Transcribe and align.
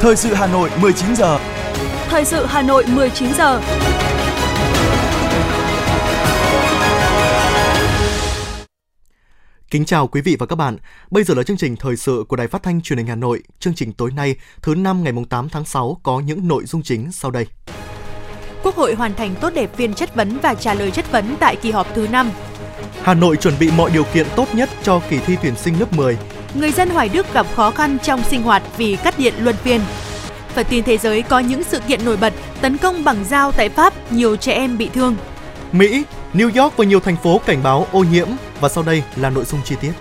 Thời 0.00 0.16
sự 0.16 0.34
Hà 0.34 0.46
Nội 0.46 0.70
19 0.80 1.16
giờ. 1.16 1.38
Thời 2.08 2.24
sự 2.24 2.46
Hà 2.46 2.62
Nội 2.62 2.84
19 2.94 3.34
giờ. 3.34 3.60
Kính 9.70 9.84
chào 9.84 10.06
quý 10.06 10.20
vị 10.20 10.36
và 10.38 10.46
các 10.46 10.56
bạn. 10.56 10.76
Bây 11.10 11.24
giờ 11.24 11.34
là 11.34 11.42
chương 11.42 11.56
trình 11.56 11.76
thời 11.76 11.96
sự 11.96 12.24
của 12.28 12.36
Đài 12.36 12.48
Phát 12.48 12.62
thanh 12.62 12.80
Truyền 12.80 12.96
hình 12.96 13.06
Hà 13.06 13.14
Nội. 13.14 13.42
Chương 13.58 13.74
trình 13.74 13.92
tối 13.92 14.10
nay, 14.16 14.36
thứ 14.62 14.74
năm 14.74 15.04
ngày 15.04 15.12
8 15.30 15.48
tháng 15.48 15.64
6 15.64 16.00
có 16.02 16.20
những 16.20 16.48
nội 16.48 16.64
dung 16.64 16.82
chính 16.82 17.12
sau 17.12 17.30
đây. 17.30 17.46
Quốc 18.62 18.74
hội 18.74 18.94
hoàn 18.94 19.14
thành 19.14 19.34
tốt 19.40 19.50
đẹp 19.54 19.76
phiên 19.76 19.94
chất 19.94 20.14
vấn 20.14 20.38
và 20.42 20.54
trả 20.54 20.74
lời 20.74 20.90
chất 20.90 21.12
vấn 21.12 21.36
tại 21.40 21.56
kỳ 21.56 21.70
họp 21.70 21.94
thứ 21.94 22.08
5. 22.08 22.30
Hà 23.02 23.14
Nội 23.14 23.36
chuẩn 23.36 23.54
bị 23.60 23.70
mọi 23.76 23.90
điều 23.90 24.04
kiện 24.04 24.26
tốt 24.36 24.54
nhất 24.54 24.70
cho 24.82 25.00
kỳ 25.10 25.18
thi 25.18 25.36
tuyển 25.42 25.56
sinh 25.56 25.80
lớp 25.80 25.92
10. 25.92 26.18
Người 26.58 26.72
dân 26.72 26.90
Hoài 26.90 27.08
Đức 27.08 27.34
gặp 27.34 27.46
khó 27.54 27.70
khăn 27.70 27.98
trong 28.02 28.22
sinh 28.22 28.42
hoạt 28.42 28.62
vì 28.76 28.96
cắt 28.96 29.18
điện 29.18 29.34
luân 29.40 29.56
phiên. 29.56 29.80
Phần 30.48 30.66
tin 30.70 30.84
thế 30.84 30.98
giới 30.98 31.22
có 31.22 31.38
những 31.38 31.62
sự 31.64 31.80
kiện 31.80 32.04
nổi 32.04 32.16
bật 32.16 32.32
tấn 32.60 32.78
công 32.78 33.04
bằng 33.04 33.24
dao 33.24 33.52
tại 33.52 33.68
Pháp, 33.68 34.12
nhiều 34.12 34.36
trẻ 34.36 34.52
em 34.52 34.78
bị 34.78 34.90
thương. 34.94 35.16
Mỹ, 35.72 36.04
New 36.34 36.62
York 36.62 36.76
và 36.76 36.84
nhiều 36.84 37.00
thành 37.00 37.16
phố 37.16 37.40
cảnh 37.46 37.62
báo 37.62 37.86
ô 37.92 38.04
nhiễm 38.04 38.28
và 38.60 38.68
sau 38.68 38.84
đây 38.84 39.02
là 39.16 39.30
nội 39.30 39.44
dung 39.44 39.60
chi 39.64 39.76
tiết. 39.80 39.92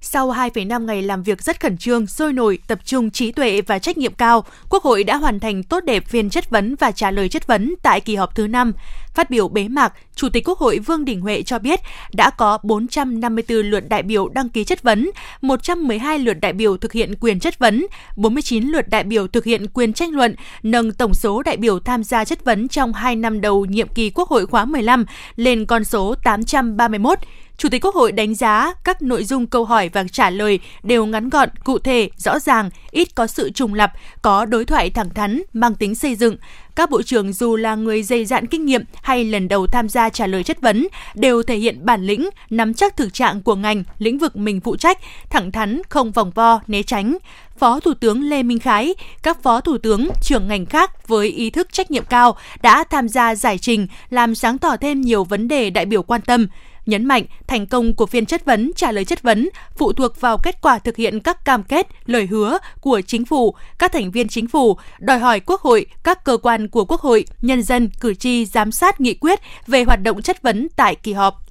Sau 0.00 0.28
2,5 0.32 0.84
ngày 0.84 1.02
làm 1.02 1.22
việc 1.22 1.42
rất 1.42 1.60
khẩn 1.60 1.76
trương, 1.76 2.06
sôi 2.06 2.32
nổi, 2.32 2.58
tập 2.66 2.78
trung 2.84 3.10
trí 3.10 3.32
tuệ 3.32 3.60
và 3.60 3.78
trách 3.78 3.98
nhiệm 3.98 4.14
cao, 4.14 4.44
Quốc 4.68 4.82
hội 4.82 5.04
đã 5.04 5.16
hoàn 5.16 5.40
thành 5.40 5.62
tốt 5.62 5.84
đẹp 5.84 6.04
phiên 6.08 6.30
chất 6.30 6.50
vấn 6.50 6.74
và 6.80 6.90
trả 6.90 7.10
lời 7.10 7.28
chất 7.28 7.46
vấn 7.46 7.74
tại 7.82 8.00
kỳ 8.00 8.16
họp 8.16 8.34
thứ 8.34 8.46
5. 8.46 8.72
Phát 9.14 9.30
biểu 9.30 9.48
bế 9.48 9.68
mạc, 9.68 9.92
Chủ 10.16 10.28
tịch 10.28 10.48
Quốc 10.48 10.58
hội 10.58 10.78
Vương 10.78 11.04
Đình 11.04 11.20
Huệ 11.20 11.42
cho 11.42 11.58
biết 11.58 11.80
đã 12.12 12.30
có 12.30 12.58
454 12.62 13.56
lượt 13.56 13.88
đại 13.88 14.02
biểu 14.02 14.28
đăng 14.28 14.48
ký 14.48 14.64
chất 14.64 14.82
vấn, 14.82 15.10
112 15.40 16.18
lượt 16.18 16.34
đại 16.40 16.52
biểu 16.52 16.76
thực 16.76 16.92
hiện 16.92 17.14
quyền 17.20 17.40
chất 17.40 17.58
vấn, 17.58 17.86
49 18.16 18.64
lượt 18.64 18.88
đại 18.88 19.04
biểu 19.04 19.26
thực 19.26 19.44
hiện 19.44 19.66
quyền 19.74 19.92
tranh 19.92 20.10
luận, 20.10 20.34
nâng 20.62 20.92
tổng 20.92 21.14
số 21.14 21.42
đại 21.42 21.56
biểu 21.56 21.78
tham 21.78 22.04
gia 22.04 22.24
chất 22.24 22.44
vấn 22.44 22.68
trong 22.68 22.92
2 22.92 23.16
năm 23.16 23.40
đầu 23.40 23.64
nhiệm 23.64 23.88
kỳ 23.88 24.10
Quốc 24.10 24.28
hội 24.28 24.46
khóa 24.46 24.64
15 24.64 25.04
lên 25.36 25.66
con 25.66 25.84
số 25.84 26.14
831. 26.24 27.18
Chủ 27.56 27.68
tịch 27.68 27.84
Quốc 27.84 27.94
hội 27.94 28.12
đánh 28.12 28.34
giá 28.34 28.72
các 28.84 29.02
nội 29.02 29.24
dung 29.24 29.46
câu 29.46 29.64
hỏi 29.64 29.90
và 29.92 30.04
trả 30.12 30.30
lời 30.30 30.58
đều 30.82 31.06
ngắn 31.06 31.28
gọn, 31.28 31.48
cụ 31.64 31.78
thể, 31.78 32.10
rõ 32.16 32.38
ràng, 32.38 32.70
ít 32.90 33.14
có 33.14 33.26
sự 33.26 33.50
trùng 33.50 33.74
lặp, 33.74 33.92
có 34.22 34.44
đối 34.44 34.64
thoại 34.64 34.90
thẳng 34.90 35.10
thắn, 35.10 35.42
mang 35.52 35.74
tính 35.74 35.94
xây 35.94 36.14
dựng. 36.14 36.36
Các 36.76 36.90
bộ 36.90 37.02
trưởng 37.02 37.32
dù 37.32 37.56
là 37.56 37.74
người 37.74 38.02
dày 38.02 38.24
dạn 38.24 38.46
kinh 38.46 38.66
nghiệm 38.66 38.84
hay 39.02 39.24
lần 39.24 39.48
đầu 39.48 39.66
tham 39.66 39.88
gia 39.88 40.08
trả 40.08 40.26
lời 40.26 40.42
chất 40.42 40.60
vấn 40.60 40.88
đều 41.14 41.42
thể 41.42 41.56
hiện 41.56 41.84
bản 41.84 42.06
lĩnh, 42.06 42.30
nắm 42.50 42.74
chắc 42.74 42.96
thực 42.96 43.14
trạng 43.14 43.42
của 43.42 43.54
ngành, 43.54 43.84
lĩnh 43.98 44.18
vực 44.18 44.36
mình 44.36 44.60
phụ 44.60 44.76
trách, 44.76 44.98
thẳng 45.30 45.52
thắn, 45.52 45.82
không 45.88 46.12
vòng 46.12 46.30
vo, 46.30 46.60
né 46.66 46.82
tránh. 46.82 47.16
Phó 47.58 47.80
Thủ 47.80 47.94
tướng 47.94 48.22
Lê 48.22 48.42
Minh 48.42 48.58
Khái, 48.58 48.94
các 49.22 49.42
phó 49.42 49.60
thủ 49.60 49.78
tướng, 49.78 50.08
trưởng 50.22 50.48
ngành 50.48 50.66
khác 50.66 51.08
với 51.08 51.28
ý 51.28 51.50
thức 51.50 51.72
trách 51.72 51.90
nhiệm 51.90 52.04
cao 52.04 52.36
đã 52.62 52.84
tham 52.90 53.08
gia 53.08 53.34
giải 53.34 53.58
trình, 53.58 53.86
làm 54.10 54.34
sáng 54.34 54.58
tỏ 54.58 54.76
thêm 54.76 55.00
nhiều 55.00 55.24
vấn 55.24 55.48
đề 55.48 55.70
đại 55.70 55.86
biểu 55.86 56.02
quan 56.02 56.20
tâm 56.20 56.46
nhấn 56.86 57.04
mạnh 57.04 57.24
thành 57.46 57.66
công 57.66 57.94
của 57.94 58.06
phiên 58.06 58.26
chất 58.26 58.44
vấn 58.44 58.72
trả 58.76 58.92
lời 58.92 59.04
chất 59.04 59.22
vấn 59.22 59.48
phụ 59.76 59.92
thuộc 59.92 60.20
vào 60.20 60.38
kết 60.38 60.60
quả 60.60 60.78
thực 60.78 60.96
hiện 60.96 61.20
các 61.20 61.44
cam 61.44 61.62
kết, 61.62 61.86
lời 62.06 62.26
hứa 62.26 62.58
của 62.80 63.00
chính 63.00 63.24
phủ, 63.24 63.54
các 63.78 63.92
thành 63.92 64.10
viên 64.10 64.28
chính 64.28 64.48
phủ, 64.48 64.78
đòi 64.98 65.18
hỏi 65.18 65.40
Quốc 65.40 65.60
hội, 65.60 65.86
các 66.02 66.24
cơ 66.24 66.36
quan 66.36 66.68
của 66.68 66.84
Quốc 66.84 67.00
hội, 67.00 67.24
nhân 67.42 67.62
dân, 67.62 67.90
cử 68.00 68.14
tri 68.14 68.46
giám 68.46 68.72
sát 68.72 69.00
nghị 69.00 69.14
quyết 69.14 69.40
về 69.66 69.84
hoạt 69.84 70.02
động 70.02 70.22
chất 70.22 70.42
vấn 70.42 70.68
tại 70.76 70.94
kỳ 70.94 71.12
họp. 71.12 71.44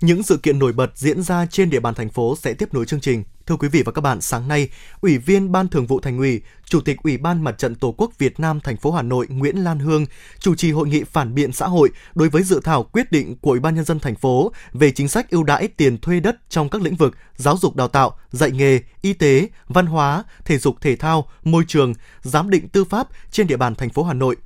Những 0.00 0.22
sự 0.22 0.36
kiện 0.36 0.58
nổi 0.58 0.72
bật 0.72 0.90
diễn 0.94 1.22
ra 1.22 1.46
trên 1.46 1.70
địa 1.70 1.80
bàn 1.80 1.94
thành 1.94 2.08
phố 2.08 2.36
sẽ 2.36 2.54
tiếp 2.54 2.74
nối 2.74 2.86
chương 2.86 3.00
trình. 3.00 3.24
Thưa 3.52 3.56
quý 3.56 3.68
vị 3.68 3.82
và 3.82 3.92
các 3.92 4.00
bạn, 4.00 4.20
sáng 4.20 4.48
nay, 4.48 4.68
Ủy 5.00 5.18
viên 5.18 5.52
Ban 5.52 5.68
Thường 5.68 5.86
vụ 5.86 6.00
Thành 6.00 6.18
ủy, 6.18 6.40
Chủ 6.64 6.80
tịch 6.80 6.96
Ủy 7.02 7.16
ban 7.16 7.44
Mặt 7.44 7.58
trận 7.58 7.74
Tổ 7.74 7.94
quốc 7.98 8.18
Việt 8.18 8.40
Nam 8.40 8.60
thành 8.60 8.76
phố 8.76 8.92
Hà 8.92 9.02
Nội 9.02 9.26
Nguyễn 9.28 9.56
Lan 9.56 9.78
Hương 9.78 10.06
chủ 10.38 10.54
trì 10.54 10.72
hội 10.72 10.88
nghị 10.88 11.04
phản 11.04 11.34
biện 11.34 11.52
xã 11.52 11.66
hội 11.66 11.90
đối 12.14 12.28
với 12.28 12.42
dự 12.42 12.60
thảo 12.64 12.82
quyết 12.82 13.12
định 13.12 13.36
của 13.36 13.50
Ủy 13.50 13.60
ban 13.60 13.74
nhân 13.74 13.84
dân 13.84 14.00
thành 14.00 14.14
phố 14.14 14.52
về 14.72 14.90
chính 14.90 15.08
sách 15.08 15.30
ưu 15.30 15.44
đãi 15.44 15.68
tiền 15.68 15.98
thuê 15.98 16.20
đất 16.20 16.36
trong 16.48 16.68
các 16.68 16.82
lĩnh 16.82 16.96
vực 16.96 17.16
giáo 17.36 17.56
dục 17.56 17.76
đào 17.76 17.88
tạo, 17.88 18.16
dạy 18.30 18.50
nghề, 18.50 18.80
y 19.02 19.12
tế, 19.12 19.48
văn 19.68 19.86
hóa, 19.86 20.24
thể 20.44 20.58
dục 20.58 20.80
thể 20.80 20.96
thao, 20.96 21.28
môi 21.44 21.64
trường, 21.68 21.94
giám 22.22 22.50
định 22.50 22.68
tư 22.68 22.84
pháp 22.84 23.08
trên 23.30 23.46
địa 23.46 23.56
bàn 23.56 23.74
thành 23.74 23.90
phố 23.90 24.02
Hà 24.02 24.14
Nội. 24.14 24.36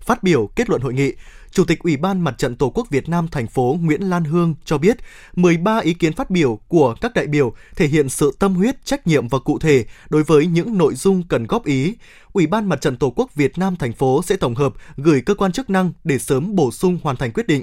Phát 0.00 0.22
biểu 0.22 0.46
kết 0.56 0.70
luận 0.70 0.82
hội 0.82 0.94
nghị, 0.94 1.12
Chủ 1.52 1.64
tịch 1.64 1.78
Ủy 1.78 1.96
ban 1.96 2.20
Mặt 2.20 2.34
trận 2.38 2.56
Tổ 2.56 2.70
quốc 2.70 2.90
Việt 2.90 3.08
Nam 3.08 3.28
thành 3.28 3.46
phố 3.46 3.78
Nguyễn 3.82 4.02
Lan 4.02 4.24
Hương 4.24 4.54
cho 4.64 4.78
biết, 4.78 4.96
13 5.34 5.78
ý 5.78 5.94
kiến 5.94 6.12
phát 6.12 6.30
biểu 6.30 6.58
của 6.68 6.94
các 7.00 7.14
đại 7.14 7.26
biểu 7.26 7.52
thể 7.76 7.86
hiện 7.86 8.08
sự 8.08 8.36
tâm 8.38 8.54
huyết, 8.54 8.84
trách 8.84 9.06
nhiệm 9.06 9.28
và 9.28 9.38
cụ 9.38 9.58
thể 9.58 9.84
đối 10.10 10.22
với 10.22 10.46
những 10.46 10.78
nội 10.78 10.94
dung 10.94 11.22
cần 11.28 11.46
góp 11.46 11.64
ý. 11.64 11.94
Ủy 12.32 12.46
ban 12.46 12.68
Mặt 12.68 12.80
trận 12.80 12.96
Tổ 12.96 13.12
quốc 13.16 13.34
Việt 13.34 13.58
Nam 13.58 13.76
thành 13.76 13.92
phố 13.92 14.22
sẽ 14.22 14.36
tổng 14.36 14.54
hợp 14.54 14.72
gửi 14.96 15.20
cơ 15.20 15.34
quan 15.34 15.52
chức 15.52 15.70
năng 15.70 15.92
để 16.04 16.18
sớm 16.18 16.54
bổ 16.54 16.70
sung 16.70 16.98
hoàn 17.02 17.16
thành 17.16 17.32
quyết 17.32 17.46
định. 17.46 17.62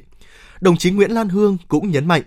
Đồng 0.61 0.77
chí 0.77 0.91
Nguyễn 0.91 1.11
Lan 1.11 1.29
Hương 1.29 1.57
cũng 1.67 1.91
nhấn 1.91 2.07
mạnh, 2.07 2.23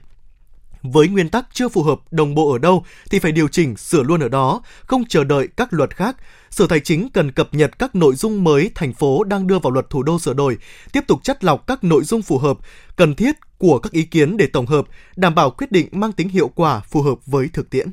với 0.82 1.08
nguyên 1.08 1.28
tắc 1.28 1.46
chưa 1.52 1.68
phù 1.68 1.82
hợp 1.82 2.00
đồng 2.10 2.34
bộ 2.34 2.52
ở 2.52 2.58
đâu 2.58 2.84
thì 3.10 3.18
phải 3.18 3.32
điều 3.32 3.48
chỉnh 3.48 3.76
sửa 3.76 4.02
luôn 4.02 4.20
ở 4.20 4.28
đó, 4.28 4.62
không 4.86 5.04
chờ 5.08 5.24
đợi 5.24 5.48
các 5.56 5.72
luật 5.72 5.96
khác. 5.96 6.16
Sở 6.50 6.66
Tài 6.66 6.80
chính 6.80 7.08
cần 7.10 7.32
cập 7.32 7.54
nhật 7.54 7.78
các 7.78 7.94
nội 7.94 8.14
dung 8.14 8.44
mới 8.44 8.70
thành 8.74 8.92
phố 8.92 9.24
đang 9.24 9.46
đưa 9.46 9.58
vào 9.58 9.70
luật 9.70 9.90
thủ 9.90 10.02
đô 10.02 10.18
sửa 10.18 10.34
đổi, 10.34 10.58
tiếp 10.92 11.04
tục 11.06 11.24
chất 11.24 11.44
lọc 11.44 11.66
các 11.66 11.84
nội 11.84 12.04
dung 12.04 12.22
phù 12.22 12.38
hợp, 12.38 12.58
cần 12.96 13.14
thiết 13.14 13.36
của 13.58 13.78
các 13.78 13.92
ý 13.92 14.02
kiến 14.02 14.36
để 14.36 14.46
tổng 14.46 14.66
hợp, 14.66 14.86
đảm 15.16 15.34
bảo 15.34 15.50
quyết 15.50 15.72
định 15.72 15.88
mang 15.92 16.12
tính 16.12 16.28
hiệu 16.28 16.48
quả 16.54 16.80
phù 16.80 17.02
hợp 17.02 17.18
với 17.26 17.48
thực 17.52 17.70
tiễn. 17.70 17.88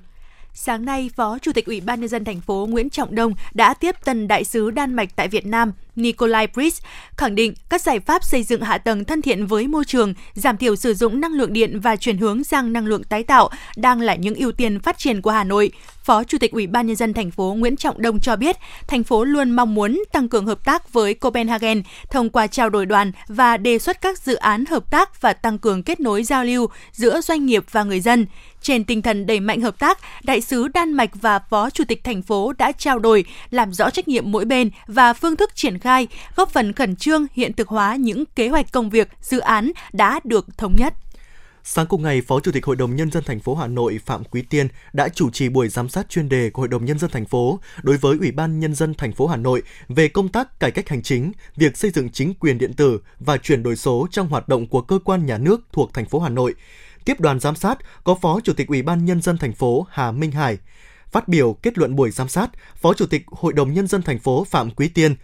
Sáng 0.53 0.85
nay, 0.85 1.09
Phó 1.15 1.37
Chủ 1.39 1.51
tịch 1.53 1.65
Ủy 1.65 1.81
ban 1.81 1.99
nhân 1.99 2.09
dân 2.09 2.25
thành 2.25 2.41
phố 2.41 2.67
Nguyễn 2.69 2.89
Trọng 2.89 3.15
Đông 3.15 3.33
đã 3.53 3.73
tiếp 3.73 3.95
tân 4.05 4.27
đại 4.27 4.43
sứ 4.43 4.71
Đan 4.71 4.93
Mạch 4.93 5.15
tại 5.15 5.27
Việt 5.27 5.45
Nam 5.45 5.71
Nikolai 6.01 6.47
Bris 6.47 6.81
khẳng 7.17 7.35
định 7.35 7.53
các 7.69 7.81
giải 7.81 7.99
pháp 7.99 8.23
xây 8.23 8.43
dựng 8.43 8.61
hạ 8.61 8.77
tầng 8.77 9.05
thân 9.05 9.21
thiện 9.21 9.45
với 9.45 9.67
môi 9.67 9.85
trường, 9.85 10.13
giảm 10.33 10.57
thiểu 10.57 10.75
sử 10.75 10.93
dụng 10.93 11.21
năng 11.21 11.33
lượng 11.33 11.53
điện 11.53 11.79
và 11.79 11.95
chuyển 11.95 12.17
hướng 12.17 12.43
sang 12.43 12.73
năng 12.73 12.85
lượng 12.85 13.03
tái 13.03 13.23
tạo 13.23 13.49
đang 13.77 14.01
là 14.01 14.15
những 14.15 14.35
ưu 14.35 14.51
tiên 14.51 14.79
phát 14.79 14.97
triển 14.97 15.21
của 15.21 15.31
Hà 15.31 15.43
Nội. 15.43 15.71
Phó 16.03 16.23
Chủ 16.23 16.37
tịch 16.37 16.51
Ủy 16.51 16.67
ban 16.67 16.87
nhân 16.87 16.95
dân 16.95 17.13
thành 17.13 17.31
phố 17.31 17.55
Nguyễn 17.57 17.75
Trọng 17.75 18.01
Đông 18.01 18.19
cho 18.19 18.35
biết, 18.35 18.55
thành 18.87 19.03
phố 19.03 19.23
luôn 19.23 19.51
mong 19.51 19.75
muốn 19.75 20.03
tăng 20.11 20.29
cường 20.29 20.45
hợp 20.45 20.65
tác 20.65 20.93
với 20.93 21.13
Copenhagen 21.13 21.83
thông 22.09 22.29
qua 22.29 22.47
trao 22.47 22.69
đổi 22.69 22.85
đoàn 22.85 23.11
và 23.27 23.57
đề 23.57 23.79
xuất 23.79 24.01
các 24.01 24.17
dự 24.19 24.35
án 24.35 24.65
hợp 24.65 24.91
tác 24.91 25.21
và 25.21 25.33
tăng 25.33 25.57
cường 25.57 25.83
kết 25.83 25.99
nối 25.99 26.23
giao 26.23 26.43
lưu 26.43 26.67
giữa 26.91 27.21
doanh 27.21 27.45
nghiệp 27.45 27.63
và 27.71 27.83
người 27.83 27.99
dân. 27.99 28.25
Trên 28.61 28.83
tinh 28.83 29.01
thần 29.01 29.25
đẩy 29.25 29.39
mạnh 29.39 29.61
hợp 29.61 29.79
tác, 29.79 29.99
đại 30.23 30.41
sứ 30.41 30.67
Đan 30.67 30.93
Mạch 30.93 31.09
và 31.21 31.39
Phó 31.39 31.69
Chủ 31.69 31.83
tịch 31.87 32.03
thành 32.03 32.21
phố 32.21 32.53
đã 32.57 32.71
trao 32.71 32.99
đổi, 32.99 33.25
làm 33.49 33.73
rõ 33.73 33.89
trách 33.89 34.07
nhiệm 34.07 34.31
mỗi 34.31 34.45
bên 34.45 34.69
và 34.87 35.13
phương 35.13 35.35
thức 35.35 35.55
triển 35.55 35.79
khai, 35.79 35.88
góp 36.35 36.49
phần 36.49 36.73
khẩn 36.73 36.95
trương 36.95 37.25
hiện 37.33 37.53
thực 37.53 37.67
hóa 37.67 37.95
những 37.95 38.23
kế 38.35 38.49
hoạch 38.49 38.71
công 38.71 38.89
việc, 38.89 39.07
dự 39.21 39.39
án 39.39 39.71
đã 39.93 40.19
được 40.23 40.57
thống 40.57 40.75
nhất. 40.77 40.93
Sáng 41.63 41.87
cùng 41.87 42.03
ngày, 42.03 42.21
Phó 42.21 42.39
Chủ 42.39 42.51
tịch 42.51 42.65
Hội 42.65 42.75
đồng 42.75 42.95
Nhân 42.95 43.11
dân 43.11 43.23
thành 43.23 43.39
phố 43.39 43.55
Hà 43.55 43.67
Nội 43.67 43.99
Phạm 44.05 44.23
Quý 44.23 44.41
Tiên 44.41 44.67
đã 44.93 45.09
chủ 45.09 45.29
trì 45.29 45.49
buổi 45.49 45.69
giám 45.69 45.89
sát 45.89 46.09
chuyên 46.09 46.29
đề 46.29 46.49
của 46.49 46.61
Hội 46.61 46.67
đồng 46.67 46.85
Nhân 46.85 46.99
dân 46.99 47.09
thành 47.09 47.25
phố 47.25 47.59
đối 47.81 47.97
với 47.97 48.17
Ủy 48.19 48.31
ban 48.31 48.59
Nhân 48.59 48.75
dân 48.75 48.93
thành 48.93 49.13
phố 49.13 49.27
Hà 49.27 49.37
Nội 49.37 49.61
về 49.87 50.07
công 50.07 50.29
tác 50.29 50.59
cải 50.59 50.71
cách 50.71 50.89
hành 50.89 51.01
chính, 51.03 51.31
việc 51.55 51.77
xây 51.77 51.91
dựng 51.91 52.09
chính 52.09 52.33
quyền 52.33 52.57
điện 52.57 52.73
tử 52.73 52.99
và 53.19 53.37
chuyển 53.37 53.63
đổi 53.63 53.75
số 53.75 54.07
trong 54.11 54.27
hoạt 54.27 54.49
động 54.49 54.67
của 54.67 54.81
cơ 54.81 54.99
quan 55.05 55.25
nhà 55.25 55.37
nước 55.37 55.61
thuộc 55.71 55.93
thành 55.93 56.05
phố 56.05 56.19
Hà 56.19 56.29
Nội. 56.29 56.55
Tiếp 57.05 57.19
đoàn 57.19 57.39
giám 57.39 57.55
sát 57.55 57.77
có 58.03 58.15
Phó 58.21 58.39
Chủ 58.39 58.53
tịch 58.53 58.67
Ủy 58.67 58.81
ban 58.81 59.05
Nhân 59.05 59.21
dân 59.21 59.37
thành 59.37 59.53
phố 59.53 59.87
Hà 59.89 60.11
Minh 60.11 60.31
Hải. 60.31 60.57
Phát 61.11 61.27
biểu 61.27 61.53
kết 61.53 61.77
luận 61.77 61.95
buổi 61.95 62.11
giám 62.11 62.29
sát, 62.29 62.49
Phó 62.75 62.93
Chủ 62.93 63.05
tịch 63.05 63.23
Hội 63.27 63.53
đồng 63.53 63.73
Nhân 63.73 63.87
dân 63.87 64.01
thành 64.01 64.19
phố 64.19 64.43
Phạm 64.43 64.71
Quý 64.71 64.87
Tiên 64.87 65.15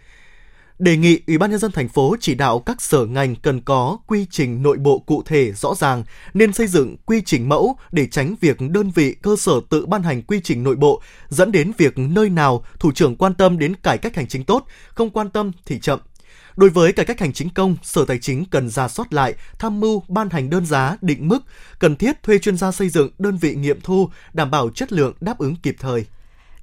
đề 0.78 0.96
nghị 0.96 1.20
Ủy 1.26 1.38
ban 1.38 1.50
nhân 1.50 1.58
dân 1.58 1.72
thành 1.72 1.88
phố 1.88 2.16
chỉ 2.20 2.34
đạo 2.34 2.58
các 2.58 2.82
sở 2.82 3.06
ngành 3.06 3.36
cần 3.36 3.60
có 3.60 3.98
quy 4.06 4.26
trình 4.30 4.62
nội 4.62 4.76
bộ 4.76 4.98
cụ 4.98 5.22
thể 5.26 5.52
rõ 5.52 5.74
ràng, 5.74 6.04
nên 6.34 6.52
xây 6.52 6.66
dựng 6.66 6.96
quy 7.06 7.22
trình 7.26 7.48
mẫu 7.48 7.76
để 7.92 8.06
tránh 8.06 8.34
việc 8.40 8.56
đơn 8.60 8.90
vị 8.90 9.14
cơ 9.22 9.36
sở 9.38 9.52
tự 9.70 9.86
ban 9.86 10.02
hành 10.02 10.22
quy 10.22 10.40
trình 10.44 10.62
nội 10.62 10.76
bộ 10.76 11.02
dẫn 11.28 11.52
đến 11.52 11.72
việc 11.78 11.98
nơi 11.98 12.30
nào 12.30 12.64
thủ 12.78 12.92
trưởng 12.92 13.16
quan 13.16 13.34
tâm 13.34 13.58
đến 13.58 13.74
cải 13.76 13.98
cách 13.98 14.16
hành 14.16 14.26
chính 14.26 14.44
tốt, 14.44 14.66
không 14.88 15.10
quan 15.10 15.30
tâm 15.30 15.52
thì 15.66 15.78
chậm. 15.80 16.00
Đối 16.56 16.70
với 16.70 16.92
cải 16.92 17.06
cách 17.06 17.20
hành 17.20 17.32
chính 17.32 17.50
công, 17.50 17.76
Sở 17.82 18.04
Tài 18.04 18.18
chính 18.18 18.44
cần 18.44 18.68
ra 18.68 18.88
soát 18.88 19.12
lại, 19.12 19.34
tham 19.58 19.80
mưu 19.80 20.02
ban 20.08 20.30
hành 20.30 20.50
đơn 20.50 20.66
giá, 20.66 20.96
định 21.00 21.28
mức, 21.28 21.38
cần 21.78 21.96
thiết 21.96 22.22
thuê 22.22 22.38
chuyên 22.38 22.56
gia 22.56 22.72
xây 22.72 22.88
dựng, 22.88 23.10
đơn 23.18 23.36
vị 23.36 23.54
nghiệm 23.54 23.80
thu, 23.80 24.10
đảm 24.32 24.50
bảo 24.50 24.70
chất 24.70 24.92
lượng 24.92 25.14
đáp 25.20 25.38
ứng 25.38 25.56
kịp 25.56 25.76
thời. 25.78 26.04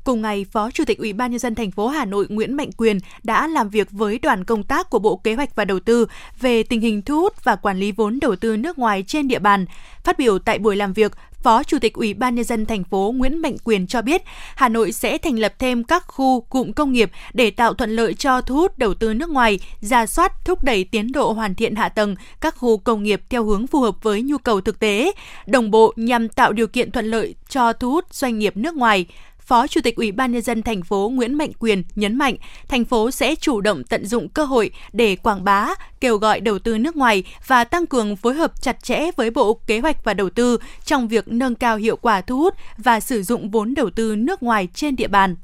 Cùng 0.04 0.22
ngày, 0.22 0.46
Phó 0.52 0.72
Chủ 0.72 0.86
tịch 0.86 0.98
Ủy 0.98 1.14
ban 1.14 1.32
nhân 1.32 1.40
dân 1.40 1.56
thành 1.56 1.72
phố 1.72 1.88
Hà 1.88 2.06
Nội 2.06 2.26
Nguyễn 2.30 2.54
Mạnh 2.54 2.72
Quyền 2.78 3.00
đã 3.24 3.48
làm 3.48 3.70
việc 3.70 3.88
với 3.92 4.20
đoàn 4.20 4.44
công 4.44 4.64
tác 4.64 4.90
của 4.90 5.00
Bộ 5.00 5.16
Kế 5.16 5.36
hoạch 5.36 5.56
và 5.56 5.66
Đầu 5.66 5.80
tư 5.80 6.06
về 6.42 6.64
tình 6.64 6.82
hình 6.82 7.02
thu 7.02 7.22
hút 7.22 7.44
và 7.44 7.56
quản 7.56 7.80
lý 7.80 7.92
vốn 7.92 8.20
đầu 8.22 8.36
tư 8.36 8.58
nước 8.58 8.78
ngoài 8.78 9.04
trên 9.08 9.28
địa 9.28 9.40
bàn. 9.40 9.66
Phát 10.04 10.18
biểu 10.18 10.40
tại 10.40 10.60
buổi 10.60 10.76
làm 10.76 10.94
việc, 10.94 11.12
Phó 11.44 11.64
Chủ 11.64 11.80
tịch 11.80 11.94
Ủy 11.94 12.14
ban 12.14 12.36
nhân 12.36 12.46
dân 12.46 12.66
thành 12.66 12.84
phố 12.84 13.14
Nguyễn 13.16 13.38
Mạnh 13.38 13.58
Quyền 13.64 13.88
cho 13.88 14.02
biết, 14.02 14.22
Hà 14.56 14.70
Nội 14.70 14.92
sẽ 14.92 15.18
thành 15.18 15.40
lập 15.40 15.54
thêm 15.60 15.84
các 15.84 16.04
khu 16.08 16.42
cụm 16.42 16.72
công 16.72 16.92
nghiệp 16.92 17.12
để 17.34 17.52
tạo 17.52 17.74
thuận 17.74 17.96
lợi 17.96 18.14
cho 18.14 18.42
thu 18.42 18.56
hút 18.56 18.78
đầu 18.78 18.94
tư 18.94 19.14
nước 19.14 19.30
ngoài, 19.30 19.60
ra 19.82 20.06
soát 20.06 20.46
thúc 20.46 20.64
đẩy 20.64 20.84
tiến 20.84 21.12
độ 21.12 21.32
hoàn 21.32 21.56
thiện 21.56 21.76
hạ 21.76 21.90
tầng 21.90 22.16
các 22.42 22.56
khu 22.58 22.78
công 22.78 23.04
nghiệp 23.04 23.22
theo 23.30 23.44
hướng 23.44 23.68
phù 23.68 23.82
hợp 23.82 24.04
với 24.04 24.22
nhu 24.22 24.38
cầu 24.38 24.62
thực 24.62 24.80
tế, 24.80 25.12
đồng 25.48 25.72
bộ 25.72 25.94
nhằm 25.96 26.30
tạo 26.30 26.54
điều 26.54 26.68
kiện 26.68 26.92
thuận 26.92 27.06
lợi 27.06 27.36
cho 27.50 27.74
thu 27.74 27.92
hút 27.92 28.14
doanh 28.14 28.40
nghiệp 28.40 28.58
nước 28.58 28.76
ngoài. 28.76 29.06
Phó 29.46 29.68
Chủ 29.68 29.82
tịch 29.84 29.96
Ủy 29.96 30.12
ban 30.12 30.32
nhân 30.32 30.42
dân 30.42 30.64
thành 30.64 30.84
phố 30.84 31.12
Nguyễn 31.14 31.34
Mạnh 31.34 31.52
Quyền 31.60 31.84
nhấn 31.96 32.18
mạnh, 32.18 32.36
thành 32.68 32.86
phố 32.86 33.12
sẽ 33.12 33.36
chủ 33.36 33.62
động 33.62 33.84
tận 33.84 34.06
dụng 34.06 34.30
cơ 34.30 34.46
hội 34.46 34.72
để 34.94 35.16
quảng 35.16 35.44
bá, 35.44 35.68
kêu 36.00 36.18
gọi 36.18 36.40
đầu 36.40 36.60
tư 36.60 36.78
nước 36.78 36.96
ngoài 36.96 37.24
và 37.48 37.64
tăng 37.64 37.86
cường 37.86 38.16
phối 38.16 38.34
hợp 38.34 38.62
chặt 38.62 38.84
chẽ 38.84 39.12
với 39.16 39.30
Bộ 39.30 39.54
Kế 39.68 39.80
hoạch 39.80 40.04
và 40.04 40.14
Đầu 40.14 40.30
tư 40.30 40.58
trong 40.86 41.08
việc 41.08 41.28
nâng 41.28 41.56
cao 41.56 41.78
hiệu 41.78 41.96
quả 41.96 42.22
thu 42.22 42.38
hút 42.38 42.54
và 42.78 43.00
sử 43.00 43.24
dụng 43.24 43.52
vốn 43.52 43.74
đầu 43.74 43.90
tư 43.90 44.16
nước 44.16 44.44
ngoài 44.44 44.68
trên 44.74 44.96
địa 44.96 45.08
bàn. 45.08 45.36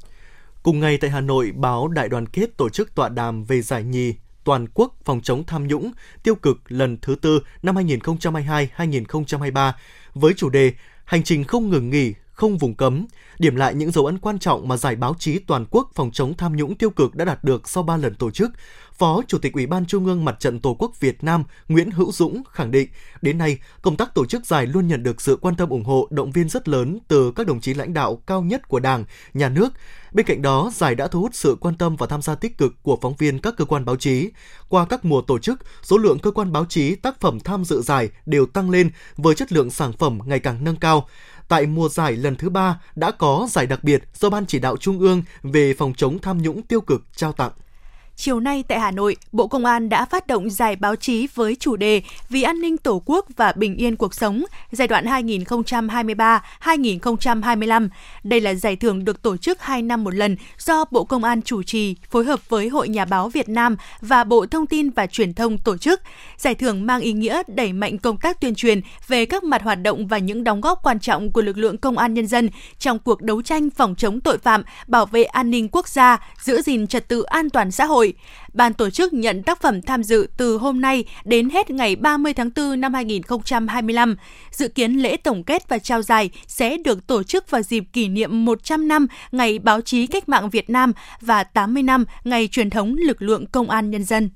Cùng 0.62 0.80
ngày 0.80 0.96
tại 0.96 1.10
Hà 1.10 1.20
Nội, 1.20 1.52
báo 1.54 1.88
Đại 1.88 2.08
đoàn 2.08 2.26
kết 2.26 2.56
tổ 2.56 2.68
chức 2.68 2.94
tọa 2.94 3.08
đàm 3.08 3.44
về 3.44 3.62
giải 3.62 3.84
nhì 3.84 4.14
toàn 4.44 4.66
quốc 4.74 4.94
phòng 5.04 5.20
chống 5.20 5.44
tham 5.44 5.68
nhũng 5.68 5.92
tiêu 6.22 6.34
cực 6.34 6.58
lần 6.68 6.98
thứ 7.02 7.14
tư 7.14 7.40
năm 7.62 7.76
2022-2023 7.76 9.72
với 10.14 10.32
chủ 10.36 10.48
đề 10.48 10.72
Hành 11.04 11.22
trình 11.22 11.44
không 11.44 11.70
ngừng 11.70 11.90
nghỉ, 11.90 12.14
không 12.40 12.58
vùng 12.58 12.74
cấm, 12.74 13.06
điểm 13.38 13.56
lại 13.56 13.74
những 13.74 13.90
dấu 13.90 14.06
ấn 14.06 14.18
quan 14.18 14.38
trọng 14.38 14.68
mà 14.68 14.76
giải 14.76 14.96
báo 14.96 15.14
chí 15.18 15.38
toàn 15.38 15.64
quốc 15.70 15.90
phòng 15.94 16.10
chống 16.12 16.34
tham 16.34 16.56
nhũng 16.56 16.74
tiêu 16.74 16.90
cực 16.90 17.14
đã 17.14 17.24
đạt 17.24 17.44
được 17.44 17.68
sau 17.68 17.82
3 17.82 17.96
lần 17.96 18.14
tổ 18.14 18.30
chức. 18.30 18.50
Phó 18.98 19.22
Chủ 19.28 19.38
tịch 19.38 19.52
Ủy 19.52 19.66
ban 19.66 19.86
Trung 19.86 20.06
ương 20.06 20.24
Mặt 20.24 20.36
trận 20.40 20.60
Tổ 20.60 20.76
quốc 20.78 21.00
Việt 21.00 21.24
Nam 21.24 21.44
Nguyễn 21.68 21.90
Hữu 21.90 22.12
Dũng 22.12 22.42
khẳng 22.52 22.70
định, 22.70 22.88
đến 23.22 23.38
nay, 23.38 23.58
công 23.82 23.96
tác 23.96 24.14
tổ 24.14 24.26
chức 24.26 24.46
giải 24.46 24.66
luôn 24.66 24.88
nhận 24.88 25.02
được 25.02 25.20
sự 25.20 25.38
quan 25.40 25.56
tâm 25.56 25.68
ủng 25.68 25.84
hộ, 25.84 26.08
động 26.10 26.32
viên 26.32 26.48
rất 26.48 26.68
lớn 26.68 26.98
từ 27.08 27.32
các 27.32 27.46
đồng 27.46 27.60
chí 27.60 27.74
lãnh 27.74 27.94
đạo 27.94 28.16
cao 28.26 28.42
nhất 28.42 28.68
của 28.68 28.80
Đảng, 28.80 29.04
Nhà 29.34 29.48
nước. 29.48 29.68
Bên 30.12 30.26
cạnh 30.26 30.42
đó, 30.42 30.70
giải 30.74 30.94
đã 30.94 31.06
thu 31.06 31.20
hút 31.20 31.34
sự 31.34 31.56
quan 31.60 31.74
tâm 31.74 31.96
và 31.96 32.06
tham 32.06 32.22
gia 32.22 32.34
tích 32.34 32.58
cực 32.58 32.82
của 32.82 32.98
phóng 33.02 33.14
viên 33.18 33.38
các 33.38 33.54
cơ 33.56 33.64
quan 33.64 33.84
báo 33.84 33.96
chí. 33.96 34.28
Qua 34.68 34.84
các 34.84 35.04
mùa 35.04 35.20
tổ 35.20 35.38
chức, 35.38 35.58
số 35.82 35.98
lượng 35.98 36.18
cơ 36.18 36.30
quan 36.30 36.52
báo 36.52 36.64
chí, 36.64 36.94
tác 36.94 37.20
phẩm 37.20 37.40
tham 37.40 37.64
dự 37.64 37.82
giải 37.82 38.10
đều 38.26 38.46
tăng 38.46 38.70
lên 38.70 38.90
với 39.16 39.34
chất 39.34 39.52
lượng 39.52 39.70
sản 39.70 39.92
phẩm 39.92 40.18
ngày 40.24 40.40
càng 40.40 40.64
nâng 40.64 40.76
cao 40.76 41.06
tại 41.50 41.66
mùa 41.66 41.88
giải 41.88 42.12
lần 42.12 42.36
thứ 42.36 42.48
ba 42.48 42.80
đã 42.94 43.10
có 43.10 43.48
giải 43.50 43.66
đặc 43.66 43.84
biệt 43.84 44.02
do 44.14 44.30
Ban 44.30 44.46
chỉ 44.46 44.58
đạo 44.58 44.76
Trung 44.76 44.98
ương 44.98 45.22
về 45.42 45.74
phòng 45.74 45.94
chống 45.96 46.18
tham 46.18 46.42
nhũng 46.42 46.62
tiêu 46.62 46.80
cực 46.80 47.02
trao 47.16 47.32
tặng. 47.32 47.52
Chiều 48.22 48.40
nay 48.40 48.64
tại 48.68 48.80
Hà 48.80 48.90
Nội, 48.90 49.16
Bộ 49.32 49.46
Công 49.46 49.64
an 49.64 49.88
đã 49.88 50.04
phát 50.04 50.26
động 50.26 50.50
giải 50.50 50.76
báo 50.76 50.96
chí 50.96 51.28
với 51.34 51.56
chủ 51.60 51.76
đề 51.76 52.02
Vì 52.28 52.42
an 52.42 52.60
ninh 52.60 52.76
Tổ 52.76 53.02
quốc 53.06 53.26
và 53.36 53.52
bình 53.52 53.76
yên 53.76 53.96
cuộc 53.96 54.14
sống 54.14 54.44
giai 54.72 54.88
đoạn 54.88 55.04
2023-2025. 55.04 57.88
Đây 58.24 58.40
là 58.40 58.54
giải 58.54 58.76
thưởng 58.76 59.04
được 59.04 59.22
tổ 59.22 59.36
chức 59.36 59.62
2 59.62 59.82
năm 59.82 60.04
một 60.04 60.14
lần 60.14 60.36
do 60.58 60.84
Bộ 60.90 61.04
Công 61.04 61.24
an 61.24 61.42
chủ 61.42 61.62
trì 61.62 61.96
phối 62.10 62.24
hợp 62.24 62.48
với 62.48 62.68
Hội 62.68 62.88
Nhà 62.88 63.04
báo 63.04 63.28
Việt 63.28 63.48
Nam 63.48 63.76
và 64.00 64.24
Bộ 64.24 64.46
Thông 64.46 64.66
tin 64.66 64.90
và 64.90 65.06
Truyền 65.06 65.34
thông 65.34 65.58
tổ 65.58 65.76
chức. 65.76 66.00
Giải 66.36 66.54
thưởng 66.54 66.86
mang 66.86 67.00
ý 67.00 67.12
nghĩa 67.12 67.42
đẩy 67.46 67.72
mạnh 67.72 67.98
công 67.98 68.16
tác 68.16 68.40
tuyên 68.40 68.54
truyền 68.54 68.80
về 69.08 69.24
các 69.24 69.44
mặt 69.44 69.62
hoạt 69.62 69.82
động 69.82 70.06
và 70.06 70.18
những 70.18 70.44
đóng 70.44 70.60
góp 70.60 70.82
quan 70.82 71.00
trọng 71.00 71.32
của 71.32 71.42
lực 71.42 71.58
lượng 71.58 71.78
công 71.78 71.98
an 71.98 72.14
nhân 72.14 72.26
dân 72.26 72.50
trong 72.78 72.98
cuộc 72.98 73.22
đấu 73.22 73.42
tranh 73.42 73.70
phòng 73.70 73.94
chống 73.94 74.20
tội 74.20 74.38
phạm, 74.38 74.62
bảo 74.86 75.06
vệ 75.06 75.24
an 75.24 75.50
ninh 75.50 75.68
quốc 75.72 75.88
gia, 75.88 76.18
giữ 76.42 76.62
gìn 76.62 76.86
trật 76.86 77.08
tự 77.08 77.22
an 77.22 77.50
toàn 77.50 77.70
xã 77.70 77.84
hội 77.84 78.09
Ban 78.52 78.74
tổ 78.74 78.90
chức 78.90 79.12
nhận 79.12 79.42
tác 79.42 79.60
phẩm 79.60 79.82
tham 79.82 80.02
dự 80.02 80.26
từ 80.36 80.58
hôm 80.58 80.80
nay 80.80 81.04
đến 81.24 81.50
hết 81.50 81.70
ngày 81.70 81.96
30 81.96 82.34
tháng 82.34 82.50
4 82.56 82.80
năm 82.80 82.94
2025. 82.94 84.16
Dự 84.50 84.68
kiến 84.68 84.92
lễ 84.92 85.16
tổng 85.16 85.44
kết 85.44 85.68
và 85.68 85.78
trao 85.78 86.02
giải 86.02 86.30
sẽ 86.46 86.76
được 86.76 87.06
tổ 87.06 87.22
chức 87.22 87.50
vào 87.50 87.62
dịp 87.62 87.84
kỷ 87.92 88.08
niệm 88.08 88.44
100 88.44 88.88
năm 88.88 89.06
Ngày 89.32 89.58
Báo 89.58 89.80
chí 89.80 90.06
Cách 90.06 90.28
mạng 90.28 90.50
Việt 90.50 90.70
Nam 90.70 90.92
và 91.20 91.44
80 91.44 91.82
năm 91.82 92.04
Ngày 92.24 92.48
truyền 92.48 92.70
thống 92.70 92.96
lực 92.96 93.22
lượng 93.22 93.46
công 93.46 93.70
an 93.70 93.90
nhân 93.90 94.04
dân. 94.04 94.30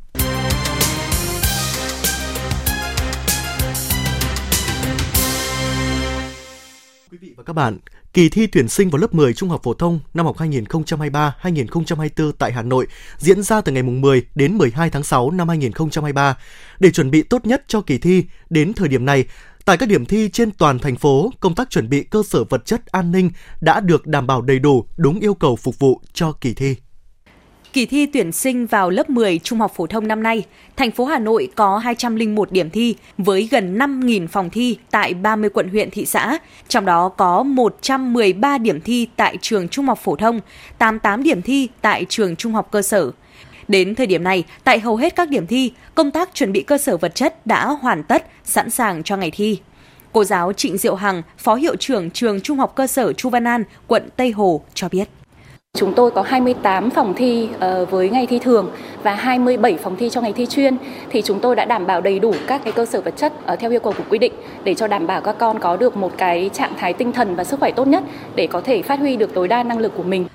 Quý 7.10 7.18
vị 7.18 7.34
và 7.36 7.42
các 7.42 7.52
bạn, 7.52 7.78
Kỳ 8.14 8.28
thi 8.28 8.46
tuyển 8.46 8.68
sinh 8.68 8.90
vào 8.90 8.98
lớp 8.98 9.14
10 9.14 9.34
trung 9.34 9.48
học 9.48 9.62
phổ 9.62 9.74
thông 9.74 10.00
năm 10.14 10.26
học 10.26 10.36
2023-2024 10.36 12.32
tại 12.38 12.52
Hà 12.52 12.62
Nội 12.62 12.86
diễn 13.18 13.42
ra 13.42 13.60
từ 13.60 13.72
ngày 13.72 13.82
10 13.82 14.26
đến 14.34 14.58
12 14.58 14.90
tháng 14.90 15.02
6 15.02 15.30
năm 15.30 15.48
2023. 15.48 16.36
Để 16.78 16.90
chuẩn 16.90 17.10
bị 17.10 17.22
tốt 17.22 17.46
nhất 17.46 17.64
cho 17.68 17.80
kỳ 17.80 17.98
thi, 17.98 18.24
đến 18.50 18.72
thời 18.72 18.88
điểm 18.88 19.04
này, 19.04 19.24
tại 19.64 19.76
các 19.76 19.88
điểm 19.88 20.06
thi 20.06 20.30
trên 20.32 20.50
toàn 20.50 20.78
thành 20.78 20.96
phố, 20.96 21.30
công 21.40 21.54
tác 21.54 21.70
chuẩn 21.70 21.88
bị 21.88 22.02
cơ 22.02 22.22
sở 22.22 22.44
vật 22.44 22.66
chất 22.66 22.86
an 22.86 23.12
ninh 23.12 23.30
đã 23.60 23.80
được 23.80 24.06
đảm 24.06 24.26
bảo 24.26 24.42
đầy 24.42 24.58
đủ, 24.58 24.84
đúng 24.96 25.20
yêu 25.20 25.34
cầu 25.34 25.56
phục 25.56 25.78
vụ 25.78 26.00
cho 26.12 26.32
kỳ 26.32 26.54
thi. 26.54 26.76
Kỳ 27.74 27.86
thi 27.86 28.06
tuyển 28.06 28.32
sinh 28.32 28.66
vào 28.66 28.90
lớp 28.90 29.10
10 29.10 29.38
trung 29.38 29.60
học 29.60 29.72
phổ 29.76 29.86
thông 29.86 30.08
năm 30.08 30.22
nay, 30.22 30.44
thành 30.76 30.90
phố 30.90 31.04
Hà 31.04 31.18
Nội 31.18 31.48
có 31.54 31.78
201 31.78 32.52
điểm 32.52 32.70
thi 32.70 32.96
với 33.18 33.48
gần 33.50 33.78
5.000 33.78 34.26
phòng 34.26 34.50
thi 34.50 34.78
tại 34.90 35.14
30 35.14 35.50
quận 35.50 35.68
huyện 35.68 35.90
thị 35.90 36.06
xã, 36.06 36.38
trong 36.68 36.84
đó 36.84 37.08
có 37.08 37.42
113 37.42 38.58
điểm 38.58 38.80
thi 38.80 39.08
tại 39.16 39.36
trường 39.40 39.68
trung 39.68 39.86
học 39.86 39.98
phổ 40.02 40.16
thông, 40.16 40.40
88 40.78 41.22
điểm 41.22 41.42
thi 41.42 41.68
tại 41.80 42.06
trường 42.08 42.36
trung 42.36 42.52
học 42.52 42.68
cơ 42.70 42.82
sở. 42.82 43.10
Đến 43.68 43.94
thời 43.94 44.06
điểm 44.06 44.24
này, 44.24 44.44
tại 44.64 44.80
hầu 44.80 44.96
hết 44.96 45.16
các 45.16 45.28
điểm 45.28 45.46
thi, 45.46 45.72
công 45.94 46.10
tác 46.10 46.34
chuẩn 46.34 46.52
bị 46.52 46.62
cơ 46.62 46.78
sở 46.78 46.96
vật 46.96 47.14
chất 47.14 47.46
đã 47.46 47.66
hoàn 47.66 48.02
tất, 48.02 48.26
sẵn 48.44 48.70
sàng 48.70 49.02
cho 49.02 49.16
ngày 49.16 49.30
thi. 49.30 49.60
Cô 50.12 50.24
giáo 50.24 50.52
Trịnh 50.52 50.78
Diệu 50.78 50.94
Hằng, 50.94 51.22
Phó 51.38 51.54
Hiệu 51.54 51.76
trưởng 51.76 52.10
trường 52.10 52.40
Trung 52.40 52.58
học 52.58 52.72
cơ 52.76 52.86
sở 52.86 53.12
Chu 53.12 53.30
Văn 53.30 53.46
An, 53.46 53.64
quận 53.86 54.08
Tây 54.16 54.30
Hồ 54.30 54.62
cho 54.74 54.88
biết. 54.88 55.08
Chúng 55.78 55.94
tôi 55.94 56.10
có 56.10 56.22
28 56.22 56.90
phòng 56.90 57.14
thi 57.16 57.48
ờ, 57.60 57.84
với 57.84 58.10
ngày 58.10 58.26
thi 58.26 58.38
thường 58.38 58.70
và 59.02 59.14
27 59.14 59.76
phòng 59.76 59.96
thi 59.96 60.10
cho 60.10 60.20
ngày 60.20 60.32
thi 60.32 60.46
chuyên 60.46 60.76
thì 61.10 61.22
chúng 61.22 61.40
tôi 61.40 61.56
đã 61.56 61.64
đảm 61.64 61.86
bảo 61.86 62.00
đầy 62.00 62.18
đủ 62.18 62.34
các 62.46 62.60
cái 62.64 62.72
cơ 62.72 62.86
sở 62.86 63.00
vật 63.00 63.14
chất 63.16 63.32
ờ, 63.46 63.56
theo 63.56 63.70
yêu 63.70 63.80
cầu 63.80 63.92
của 63.98 64.04
quy 64.10 64.18
định 64.18 64.32
để 64.64 64.74
cho 64.74 64.86
đảm 64.86 65.06
bảo 65.06 65.20
các 65.20 65.36
con 65.38 65.58
có 65.58 65.76
được 65.76 65.96
một 65.96 66.12
cái 66.18 66.50
trạng 66.52 66.72
thái 66.78 66.92
tinh 66.92 67.12
thần 67.12 67.36
và 67.36 67.44
sức 67.44 67.60
khỏe 67.60 67.70
tốt 67.70 67.88
nhất 67.88 68.04
để 68.34 68.46
có 68.46 68.60
thể 68.60 68.82
phát 68.82 68.98
huy 68.98 69.16
được 69.16 69.34
tối 69.34 69.48
đa 69.48 69.62
năng 69.62 69.78
lực 69.78 69.92
của 69.96 70.02
mình. 70.02 70.26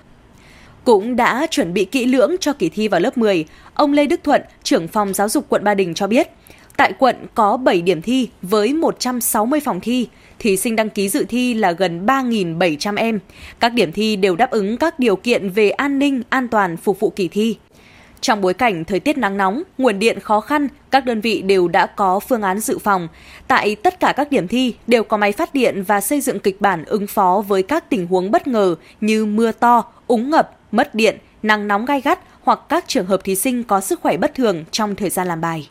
Cũng 0.84 1.16
đã 1.16 1.48
chuẩn 1.50 1.74
bị 1.74 1.86
kỹ 1.86 2.06
lưỡng 2.06 2.36
cho 2.40 2.54
kỳ 2.54 2.70
thi 2.70 2.88
vào 2.88 3.00
lớp 3.00 3.18
10, 3.18 3.46
ông 3.74 3.94
Lê 3.94 4.06
Đức 4.06 4.20
Thuận, 4.24 4.42
trưởng 4.64 4.88
phòng 4.88 5.14
giáo 5.14 5.30
dục 5.30 5.46
quận 5.50 5.64
Ba 5.64 5.74
Đình 5.74 5.94
cho 5.94 6.08
biết, 6.08 6.30
tại 6.78 6.94
quận 7.00 7.16
có 7.36 7.58
7 7.58 7.82
điểm 7.82 8.02
thi 8.02 8.30
với 8.42 8.74
160 8.74 9.60
phòng 9.60 9.80
thi, 9.80 10.08
thí 10.40 10.58
sinh 10.58 10.76
đăng 10.76 10.90
ký 10.90 11.10
dự 11.10 11.26
thi 11.30 11.54
là 11.54 11.72
gần 11.72 12.06
3.700 12.06 12.96
em. 12.98 13.20
Các 13.60 13.74
điểm 13.74 13.92
thi 13.92 14.16
đều 14.16 14.36
đáp 14.36 14.52
ứng 14.52 14.78
các 14.78 15.00
điều 15.00 15.16
kiện 15.16 15.50
về 15.50 15.70
an 15.70 16.00
ninh, 16.00 16.22
an 16.30 16.48
toàn 16.48 16.78
phục 16.78 17.00
vụ 17.00 17.10
kỳ 17.10 17.28
thi. 17.28 17.58
Trong 18.22 18.42
bối 18.42 18.54
cảnh 18.54 18.86
thời 18.86 19.00
tiết 19.00 19.18
nắng 19.18 19.38
nóng, 19.38 19.64
nguồn 19.78 20.00
điện 20.00 20.20
khó 20.20 20.40
khăn, 20.40 20.68
các 20.92 21.06
đơn 21.06 21.22
vị 21.22 21.42
đều 21.42 21.68
đã 21.68 21.86
có 21.86 22.20
phương 22.20 22.42
án 22.42 22.60
dự 22.60 22.78
phòng. 22.78 23.08
Tại 23.48 23.76
tất 23.76 24.00
cả 24.00 24.14
các 24.18 24.32
điểm 24.32 24.48
thi 24.48 24.74
đều 24.88 25.04
có 25.04 25.18
máy 25.18 25.32
phát 25.32 25.54
điện 25.54 25.84
và 25.88 26.02
xây 26.02 26.22
dựng 26.22 26.40
kịch 26.40 26.62
bản 26.62 26.86
ứng 26.86 27.08
phó 27.08 27.44
với 27.48 27.64
các 27.64 27.90
tình 27.90 28.08
huống 28.08 28.32
bất 28.32 28.48
ngờ 28.48 28.76
như 29.02 29.26
mưa 29.26 29.52
to, 29.52 29.84
úng 30.08 30.30
ngập, 30.30 30.58
mất 30.72 30.96
điện, 30.96 31.18
nắng 31.44 31.68
nóng 31.68 31.86
gai 31.86 32.02
gắt 32.02 32.20
hoặc 32.42 32.60
các 32.70 32.84
trường 32.88 33.06
hợp 33.06 33.24
thí 33.24 33.36
sinh 33.36 33.64
có 33.64 33.82
sức 33.82 34.00
khỏe 34.02 34.18
bất 34.18 34.36
thường 34.36 34.66
trong 34.72 34.96
thời 34.96 35.10
gian 35.10 35.28
làm 35.28 35.42
bài. 35.42 35.70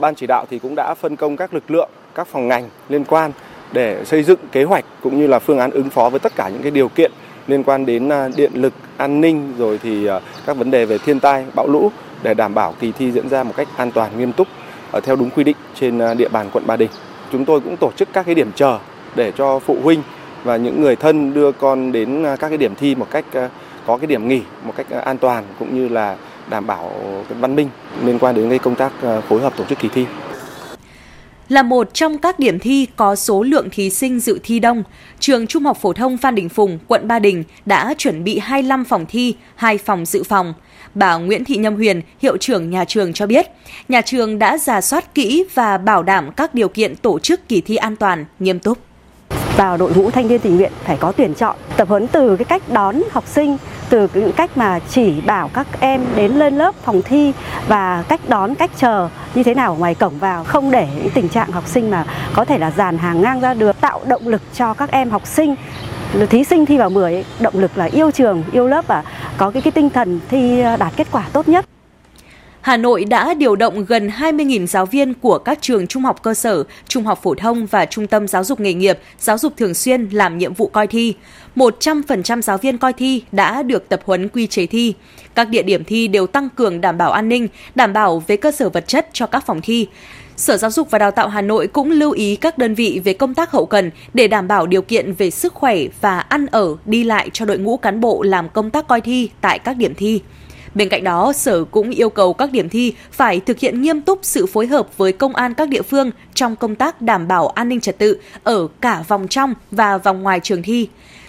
Ban 0.00 0.14
chỉ 0.14 0.26
đạo 0.26 0.46
thì 0.50 0.58
cũng 0.58 0.74
đã 0.74 0.94
phân 0.94 1.16
công 1.16 1.36
các 1.36 1.54
lực 1.54 1.70
lượng, 1.70 1.90
các 2.14 2.26
phòng 2.26 2.48
ngành 2.48 2.68
liên 2.88 3.04
quan 3.04 3.32
để 3.72 4.04
xây 4.04 4.22
dựng 4.22 4.38
kế 4.52 4.64
hoạch 4.64 4.84
cũng 5.02 5.18
như 5.18 5.26
là 5.26 5.38
phương 5.38 5.58
án 5.58 5.70
ứng 5.70 5.90
phó 5.90 6.10
với 6.10 6.20
tất 6.20 6.32
cả 6.36 6.48
những 6.48 6.62
cái 6.62 6.70
điều 6.70 6.88
kiện 6.88 7.12
liên 7.48 7.62
quan 7.64 7.86
đến 7.86 8.08
à, 8.08 8.28
điện 8.36 8.52
lực, 8.54 8.72
an 8.96 9.20
ninh 9.20 9.54
rồi 9.58 9.80
thì 9.82 10.06
à, 10.06 10.20
các 10.46 10.56
vấn 10.56 10.70
đề 10.70 10.84
về 10.84 10.98
thiên 10.98 11.20
tai, 11.20 11.44
bão 11.54 11.66
lũ 11.66 11.90
để 12.22 12.34
đảm 12.34 12.54
bảo 12.54 12.74
kỳ 12.80 12.92
thi 12.92 13.12
diễn 13.12 13.28
ra 13.28 13.42
một 13.42 13.52
cách 13.56 13.68
an 13.76 13.90
toàn, 13.90 14.18
nghiêm 14.18 14.32
túc 14.32 14.48
ờ, 14.92 15.00
theo 15.00 15.16
đúng 15.16 15.30
quy 15.30 15.44
định 15.44 15.56
trên 15.74 15.98
à, 15.98 16.14
địa 16.14 16.28
bàn 16.28 16.50
quận 16.52 16.66
Ba 16.66 16.76
Đình. 16.76 16.90
Chúng 17.32 17.44
tôi 17.44 17.60
cũng 17.60 17.76
tổ 17.76 17.92
chức 17.96 18.08
các 18.12 18.26
cái 18.26 18.34
điểm 18.34 18.50
chờ 18.54 18.78
để 19.14 19.32
cho 19.32 19.58
phụ 19.58 19.76
huynh 19.82 20.02
và 20.44 20.56
những 20.56 20.80
người 20.80 20.96
thân 20.96 21.34
đưa 21.34 21.52
con 21.52 21.92
đến 21.92 22.24
các 22.40 22.48
cái 22.48 22.56
điểm 22.56 22.74
thi 22.74 22.94
một 22.94 23.06
cách 23.10 23.24
có 23.86 23.96
cái 23.96 24.06
điểm 24.06 24.28
nghỉ 24.28 24.42
một 24.64 24.72
cách 24.76 24.86
an 24.90 25.18
toàn 25.18 25.44
cũng 25.58 25.76
như 25.76 25.88
là 25.88 26.16
đảm 26.50 26.66
bảo 26.66 26.92
cái 27.28 27.38
văn 27.40 27.56
minh 27.56 27.68
liên 28.04 28.18
quan 28.18 28.34
đến 28.34 28.48
cái 28.48 28.58
công 28.58 28.74
tác 28.74 28.92
phối 29.28 29.40
hợp 29.40 29.52
tổ 29.56 29.64
chức 29.64 29.78
kỳ 29.78 29.88
thi 29.88 30.06
là 31.48 31.62
một 31.62 31.94
trong 31.94 32.18
các 32.18 32.38
điểm 32.38 32.58
thi 32.58 32.86
có 32.96 33.16
số 33.16 33.42
lượng 33.42 33.68
thí 33.70 33.90
sinh 33.90 34.20
dự 34.20 34.38
thi 34.42 34.58
đông, 34.60 34.82
trường 35.20 35.46
Trung 35.46 35.64
học 35.64 35.78
phổ 35.80 35.92
thông 35.92 36.16
Phan 36.16 36.34
Đình 36.34 36.48
Phùng, 36.48 36.78
quận 36.88 37.08
Ba 37.08 37.18
Đình 37.18 37.44
đã 37.66 37.94
chuẩn 37.98 38.24
bị 38.24 38.38
25 38.38 38.84
phòng 38.84 39.06
thi, 39.08 39.34
2 39.54 39.78
phòng 39.78 40.04
dự 40.04 40.22
phòng. 40.22 40.54
Bà 40.94 41.16
Nguyễn 41.16 41.44
Thị 41.44 41.56
Nhâm 41.56 41.74
Huyền, 41.74 42.02
hiệu 42.22 42.36
trưởng 42.36 42.70
nhà 42.70 42.84
trường 42.84 43.12
cho 43.12 43.26
biết, 43.26 43.46
nhà 43.88 44.00
trường 44.00 44.38
đã 44.38 44.58
giả 44.58 44.80
soát 44.80 45.14
kỹ 45.14 45.44
và 45.54 45.78
bảo 45.78 46.02
đảm 46.02 46.30
các 46.36 46.54
điều 46.54 46.68
kiện 46.68 46.96
tổ 46.96 47.18
chức 47.18 47.48
kỳ 47.48 47.60
thi 47.60 47.76
an 47.76 47.96
toàn, 47.96 48.24
nghiêm 48.38 48.58
túc 48.58 48.87
vào 49.58 49.76
đội 49.76 49.92
ngũ 49.94 50.10
thanh 50.10 50.28
niên 50.28 50.40
tình 50.40 50.56
nguyện 50.56 50.72
phải 50.84 50.96
có 50.96 51.12
tuyển 51.12 51.34
chọn, 51.34 51.56
tập 51.76 51.88
huấn 51.88 52.06
từ 52.06 52.36
cái 52.36 52.44
cách 52.44 52.62
đón 52.72 53.02
học 53.10 53.24
sinh, 53.26 53.56
từ 53.88 54.08
những 54.14 54.32
cách 54.32 54.50
mà 54.56 54.78
chỉ 54.90 55.20
bảo 55.20 55.50
các 55.54 55.66
em 55.80 56.04
đến 56.16 56.32
lên 56.32 56.58
lớp 56.58 56.74
phòng 56.84 57.02
thi 57.02 57.32
và 57.68 58.04
cách 58.08 58.20
đón, 58.28 58.54
cách 58.54 58.70
chờ 58.76 59.08
như 59.34 59.42
thế 59.42 59.54
nào 59.54 59.76
ngoài 59.78 59.94
cổng 59.94 60.18
vào, 60.18 60.44
không 60.44 60.70
để 60.70 60.88
những 60.96 61.10
tình 61.10 61.28
trạng 61.28 61.50
học 61.50 61.68
sinh 61.68 61.90
mà 61.90 62.04
có 62.34 62.44
thể 62.44 62.58
là 62.58 62.70
dàn 62.70 62.98
hàng 62.98 63.22
ngang 63.22 63.40
ra 63.40 63.54
được 63.54 63.80
tạo 63.80 64.00
động 64.06 64.28
lực 64.28 64.42
cho 64.54 64.74
các 64.74 64.90
em 64.90 65.10
học 65.10 65.26
sinh. 65.26 65.54
Thí 66.30 66.44
sinh 66.44 66.66
thi 66.66 66.78
vào 66.78 66.90
10 66.90 67.24
động 67.40 67.54
lực 67.58 67.78
là 67.78 67.84
yêu 67.84 68.10
trường, 68.10 68.42
yêu 68.52 68.66
lớp 68.66 68.86
và 68.86 69.02
có 69.36 69.50
cái 69.50 69.62
cái 69.62 69.70
tinh 69.70 69.90
thần 69.90 70.20
thi 70.28 70.62
đạt 70.78 70.92
kết 70.96 71.06
quả 71.12 71.24
tốt 71.32 71.48
nhất. 71.48 71.64
Hà 72.68 72.76
Nội 72.76 73.04
đã 73.04 73.34
điều 73.34 73.56
động 73.56 73.84
gần 73.84 74.08
20.000 74.08 74.66
giáo 74.66 74.86
viên 74.86 75.14
của 75.14 75.38
các 75.38 75.58
trường 75.60 75.86
trung 75.86 76.02
học 76.02 76.22
cơ 76.22 76.34
sở, 76.34 76.64
trung 76.88 77.04
học 77.04 77.20
phổ 77.22 77.34
thông 77.34 77.66
và 77.66 77.86
trung 77.86 78.06
tâm 78.06 78.28
giáo 78.28 78.44
dục 78.44 78.60
nghề 78.60 78.74
nghiệp, 78.74 78.98
giáo 79.18 79.38
dục 79.38 79.52
thường 79.56 79.74
xuyên 79.74 80.08
làm 80.08 80.38
nhiệm 80.38 80.54
vụ 80.54 80.66
coi 80.66 80.86
thi. 80.86 81.14
100% 81.56 82.42
giáo 82.42 82.58
viên 82.58 82.78
coi 82.78 82.92
thi 82.92 83.22
đã 83.32 83.62
được 83.62 83.88
tập 83.88 84.00
huấn 84.04 84.28
quy 84.28 84.46
chế 84.46 84.66
thi. 84.66 84.94
Các 85.34 85.48
địa 85.48 85.62
điểm 85.62 85.84
thi 85.84 86.08
đều 86.08 86.26
tăng 86.26 86.48
cường 86.50 86.80
đảm 86.80 86.98
bảo 86.98 87.12
an 87.12 87.28
ninh, 87.28 87.48
đảm 87.74 87.92
bảo 87.92 88.22
về 88.26 88.36
cơ 88.36 88.52
sở 88.52 88.68
vật 88.68 88.84
chất 88.86 89.08
cho 89.12 89.26
các 89.26 89.46
phòng 89.46 89.60
thi. 89.62 89.86
Sở 90.36 90.56
Giáo 90.56 90.70
dục 90.70 90.90
và 90.90 90.98
Đào 90.98 91.10
tạo 91.10 91.28
Hà 91.28 91.42
Nội 91.42 91.66
cũng 91.66 91.90
lưu 91.90 92.12
ý 92.12 92.36
các 92.36 92.58
đơn 92.58 92.74
vị 92.74 93.00
về 93.04 93.12
công 93.12 93.34
tác 93.34 93.50
hậu 93.50 93.66
cần 93.66 93.90
để 94.14 94.28
đảm 94.28 94.48
bảo 94.48 94.66
điều 94.66 94.82
kiện 94.82 95.12
về 95.12 95.30
sức 95.30 95.54
khỏe 95.54 95.78
và 96.00 96.20
ăn 96.20 96.46
ở, 96.46 96.76
đi 96.84 97.04
lại 97.04 97.30
cho 97.32 97.44
đội 97.44 97.58
ngũ 97.58 97.76
cán 97.76 98.00
bộ 98.00 98.22
làm 98.22 98.48
công 98.48 98.70
tác 98.70 98.88
coi 98.88 99.00
thi 99.00 99.30
tại 99.40 99.58
các 99.58 99.76
điểm 99.76 99.94
thi. 99.94 100.20
Bên 100.78 100.88
cạnh 100.88 101.04
đó, 101.04 101.32
Sở 101.32 101.64
cũng 101.64 101.90
yêu 101.90 102.10
cầu 102.10 102.32
các 102.32 102.52
điểm 102.52 102.68
thi 102.68 102.94
phải 103.12 103.40
thực 103.40 103.58
hiện 103.58 103.82
nghiêm 103.82 104.00
túc 104.00 104.18
sự 104.22 104.46
phối 104.46 104.66
hợp 104.66 104.98
với 104.98 105.12
công 105.12 105.34
an 105.34 105.54
các 105.54 105.68
địa 105.68 105.82
phương 105.82 106.10
trong 106.34 106.56
công 106.56 106.74
tác 106.74 107.02
đảm 107.02 107.28
bảo 107.28 107.48
an 107.48 107.68
ninh 107.68 107.80
trật 107.80 107.98
tự 107.98 108.20
ở 108.44 108.68
cả 108.80 109.04
vòng 109.08 109.28
trong 109.28 109.54
và 109.70 109.98
vòng 109.98 110.22
ngoài 110.22 110.40
trường 110.42 110.62
thi. 110.62 110.88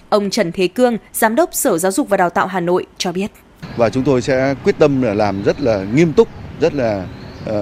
Ông 0.09 0.29
Trần 0.29 0.51
Thế 0.51 0.67
Cương, 0.67 0.97
Giám 1.13 1.35
đốc 1.35 1.49
Sở 1.53 1.77
Giáo 1.77 1.91
dục 1.91 2.09
và 2.09 2.17
Đào 2.17 2.29
tạo 2.29 2.47
Hà 2.47 2.59
Nội 2.59 2.85
cho 2.97 3.11
biết. 3.11 3.31
Và 3.77 3.89
chúng 3.89 4.03
tôi 4.03 4.21
sẽ 4.21 4.55
quyết 4.63 4.75
tâm 4.79 5.01
là 5.01 5.13
làm 5.13 5.43
rất 5.43 5.61
là 5.61 5.85
nghiêm 5.93 6.13
túc, 6.13 6.27
rất 6.61 6.73
là 6.73 7.05
uh, 7.49 7.55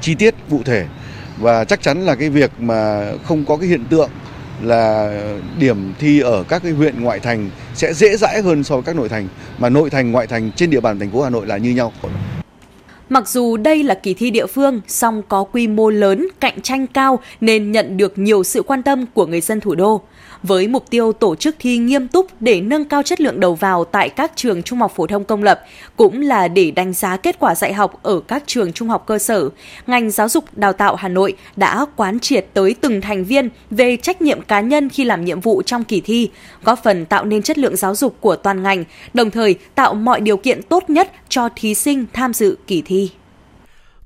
chi 0.00 0.14
tiết, 0.14 0.34
cụ 0.50 0.60
thể 0.64 0.86
và 1.38 1.64
chắc 1.64 1.82
chắn 1.82 2.06
là 2.06 2.14
cái 2.14 2.30
việc 2.30 2.50
mà 2.58 3.12
không 3.24 3.44
có 3.44 3.56
cái 3.56 3.68
hiện 3.68 3.84
tượng 3.90 4.10
là 4.62 5.12
điểm 5.58 5.92
thi 5.98 6.20
ở 6.20 6.44
các 6.48 6.62
cái 6.62 6.72
huyện 6.72 7.02
ngoại 7.02 7.20
thành 7.20 7.50
sẽ 7.74 7.94
dễ 7.94 8.16
dãi 8.16 8.42
hơn 8.42 8.64
so 8.64 8.74
với 8.74 8.84
các 8.84 8.96
nội 8.96 9.08
thành 9.08 9.28
mà 9.58 9.68
nội 9.68 9.90
thành 9.90 10.12
ngoại 10.12 10.26
thành 10.26 10.50
trên 10.56 10.70
địa 10.70 10.80
bàn 10.80 10.98
thành 10.98 11.10
phố 11.10 11.22
Hà 11.22 11.30
Nội 11.30 11.46
là 11.46 11.56
như 11.56 11.70
nhau. 11.70 11.92
Mặc 13.08 13.28
dù 13.28 13.56
đây 13.56 13.82
là 13.82 13.94
kỳ 13.94 14.14
thi 14.14 14.30
địa 14.30 14.46
phương, 14.46 14.80
song 14.88 15.22
có 15.28 15.44
quy 15.44 15.66
mô 15.66 15.90
lớn, 15.90 16.28
cạnh 16.40 16.60
tranh 16.60 16.86
cao 16.86 17.18
nên 17.40 17.72
nhận 17.72 17.96
được 17.96 18.18
nhiều 18.18 18.44
sự 18.44 18.62
quan 18.62 18.82
tâm 18.82 19.06
của 19.06 19.26
người 19.26 19.40
dân 19.40 19.60
thủ 19.60 19.74
đô 19.74 20.02
với 20.44 20.68
mục 20.68 20.90
tiêu 20.90 21.12
tổ 21.12 21.34
chức 21.34 21.56
thi 21.58 21.78
nghiêm 21.78 22.08
túc 22.08 22.26
để 22.40 22.60
nâng 22.60 22.84
cao 22.84 23.02
chất 23.02 23.20
lượng 23.20 23.40
đầu 23.40 23.54
vào 23.54 23.84
tại 23.84 24.08
các 24.08 24.32
trường 24.36 24.62
trung 24.62 24.78
học 24.78 24.92
phổ 24.96 25.06
thông 25.06 25.24
công 25.24 25.42
lập, 25.42 25.60
cũng 25.96 26.20
là 26.20 26.48
để 26.48 26.70
đánh 26.70 26.92
giá 26.92 27.16
kết 27.16 27.36
quả 27.38 27.54
dạy 27.54 27.72
học 27.72 28.02
ở 28.02 28.20
các 28.20 28.42
trường 28.46 28.72
trung 28.72 28.88
học 28.88 29.04
cơ 29.06 29.18
sở. 29.18 29.50
Ngành 29.86 30.10
giáo 30.10 30.28
dục 30.28 30.44
đào 30.56 30.72
tạo 30.72 30.94
Hà 30.94 31.08
Nội 31.08 31.36
đã 31.56 31.86
quán 31.96 32.20
triệt 32.20 32.46
tới 32.54 32.74
từng 32.80 33.00
thành 33.00 33.24
viên 33.24 33.48
về 33.70 33.96
trách 33.96 34.22
nhiệm 34.22 34.42
cá 34.42 34.60
nhân 34.60 34.88
khi 34.88 35.04
làm 35.04 35.24
nhiệm 35.24 35.40
vụ 35.40 35.62
trong 35.62 35.84
kỳ 35.84 36.00
thi, 36.00 36.30
góp 36.64 36.82
phần 36.84 37.06
tạo 37.06 37.24
nên 37.24 37.42
chất 37.42 37.58
lượng 37.58 37.76
giáo 37.76 37.94
dục 37.94 38.16
của 38.20 38.36
toàn 38.36 38.62
ngành, 38.62 38.84
đồng 39.14 39.30
thời 39.30 39.54
tạo 39.74 39.94
mọi 39.94 40.20
điều 40.20 40.36
kiện 40.36 40.62
tốt 40.62 40.90
nhất 40.90 41.12
cho 41.28 41.48
thí 41.56 41.74
sinh 41.74 42.04
tham 42.12 42.32
dự 42.32 42.56
kỳ 42.66 42.82
thi. 42.82 43.10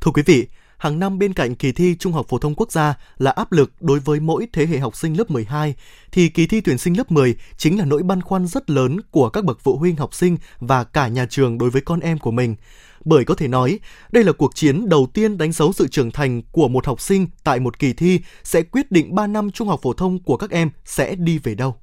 Thưa 0.00 0.11
quý 0.14 0.23
vị, 0.26 0.47
hàng 0.78 0.99
năm 0.99 1.18
bên 1.18 1.32
cạnh 1.32 1.54
kỳ 1.54 1.73
thi 1.73 1.97
Trung 1.99 2.12
học 2.12 2.26
phổ 2.28 2.38
thông 2.38 2.54
quốc 2.54 2.73
gia 2.73 2.94
là 3.18 3.30
áp 3.30 3.52
lực 3.52 3.73
đối 3.80 3.99
với 3.99 4.20
mỗi 4.20 4.47
thế 4.52 4.66
hệ 4.66 4.78
học 4.78 4.97
sinh 4.97 5.18
lớp 5.18 5.30
12, 5.30 5.75
thì 6.12 6.28
kỳ 6.28 6.47
thi 6.47 6.61
tuyển 6.61 6.78
sinh 6.78 6.97
lớp 6.99 7.12
10 7.12 7.37
chính 7.56 7.78
là 7.78 7.85
nỗi 7.85 8.02
băn 8.02 8.23
khoăn 8.23 8.47
rất 8.47 8.70
lớn 8.70 9.00
của 9.11 9.28
các 9.28 9.44
bậc 9.44 9.61
phụ 9.61 9.78
huynh 9.78 9.97
học 9.97 10.14
sinh 10.14 10.37
và 10.61 10.85
cả 10.85 11.08
nhà 11.08 11.26
trường 11.30 11.58
đối 11.58 11.70
với 11.70 11.82
con 11.82 12.00
em 12.00 12.18
của 12.18 12.30
mình. 12.30 12.56
Bởi 13.04 13.25
có 13.25 13.35
thể 13.35 13.49
nói, 13.49 13.78
đây 14.12 14.25
là 14.25 14.32
cuộc 14.32 14.54
chiến 14.54 14.88
đầu 14.88 15.08
tiên 15.14 15.38
đánh 15.38 15.52
dấu 15.52 15.73
sự 15.73 15.88
trưởng 15.88 16.11
thành 16.11 16.42
của 16.52 16.68
một 16.68 16.87
học 16.87 17.00
sinh 17.00 17.26
tại 17.44 17.61
một 17.61 17.78
kỳ 17.78 17.92
thi 17.92 18.20
sẽ 18.42 18.62
quyết 18.62 18.92
định 18.92 19.14
3 19.14 19.26
năm 19.26 19.50
trung 19.50 19.68
học 19.68 19.80
phổ 19.82 19.92
thông 19.92 20.23
của 20.23 20.37
các 20.37 20.50
em 20.50 20.70
sẽ 20.85 21.14
đi 21.14 21.38
về 21.38 21.54
đâu. 21.54 21.76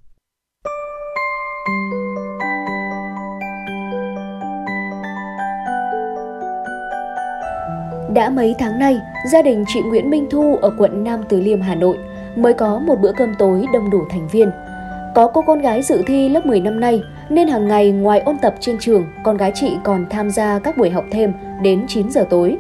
Đã 8.16 8.30
mấy 8.30 8.56
tháng 8.60 8.80
nay, 8.80 9.00
gia 9.32 9.42
đình 9.42 9.66
chị 9.68 9.82
Nguyễn 9.82 10.10
Minh 10.10 10.28
Thu 10.30 10.58
ở 10.62 10.72
quận 10.78 11.04
Nam 11.04 11.24
Từ 11.30 11.42
Liêm, 11.42 11.62
Hà 11.62 11.76
Nội 11.76 11.98
mới 12.36 12.54
có 12.54 12.80
một 12.80 12.96
bữa 13.02 13.12
cơm 13.12 13.36
tối 13.40 13.66
đông 13.74 13.90
đủ 13.90 14.02
thành 14.10 14.28
viên. 14.28 14.52
Có 15.16 15.28
cô 15.28 15.42
con 15.42 15.60
gái 15.60 15.82
dự 15.82 16.04
thi 16.08 16.30
lớp 16.30 16.46
10 16.46 16.60
năm 16.60 16.80
nay 16.80 17.02
nên 17.30 17.48
hàng 17.48 17.68
ngày 17.68 17.92
ngoài 17.92 18.20
ôn 18.20 18.38
tập 18.38 18.56
trên 18.60 18.78
trường, 18.80 19.06
con 19.24 19.38
gái 19.38 19.52
chị 19.56 19.78
còn 19.84 20.06
tham 20.10 20.30
gia 20.30 20.60
các 20.60 20.78
buổi 20.78 20.90
học 20.90 21.06
thêm 21.12 21.34
đến 21.62 21.86
9 21.88 22.12
giờ 22.12 22.26
tối. 22.30 22.58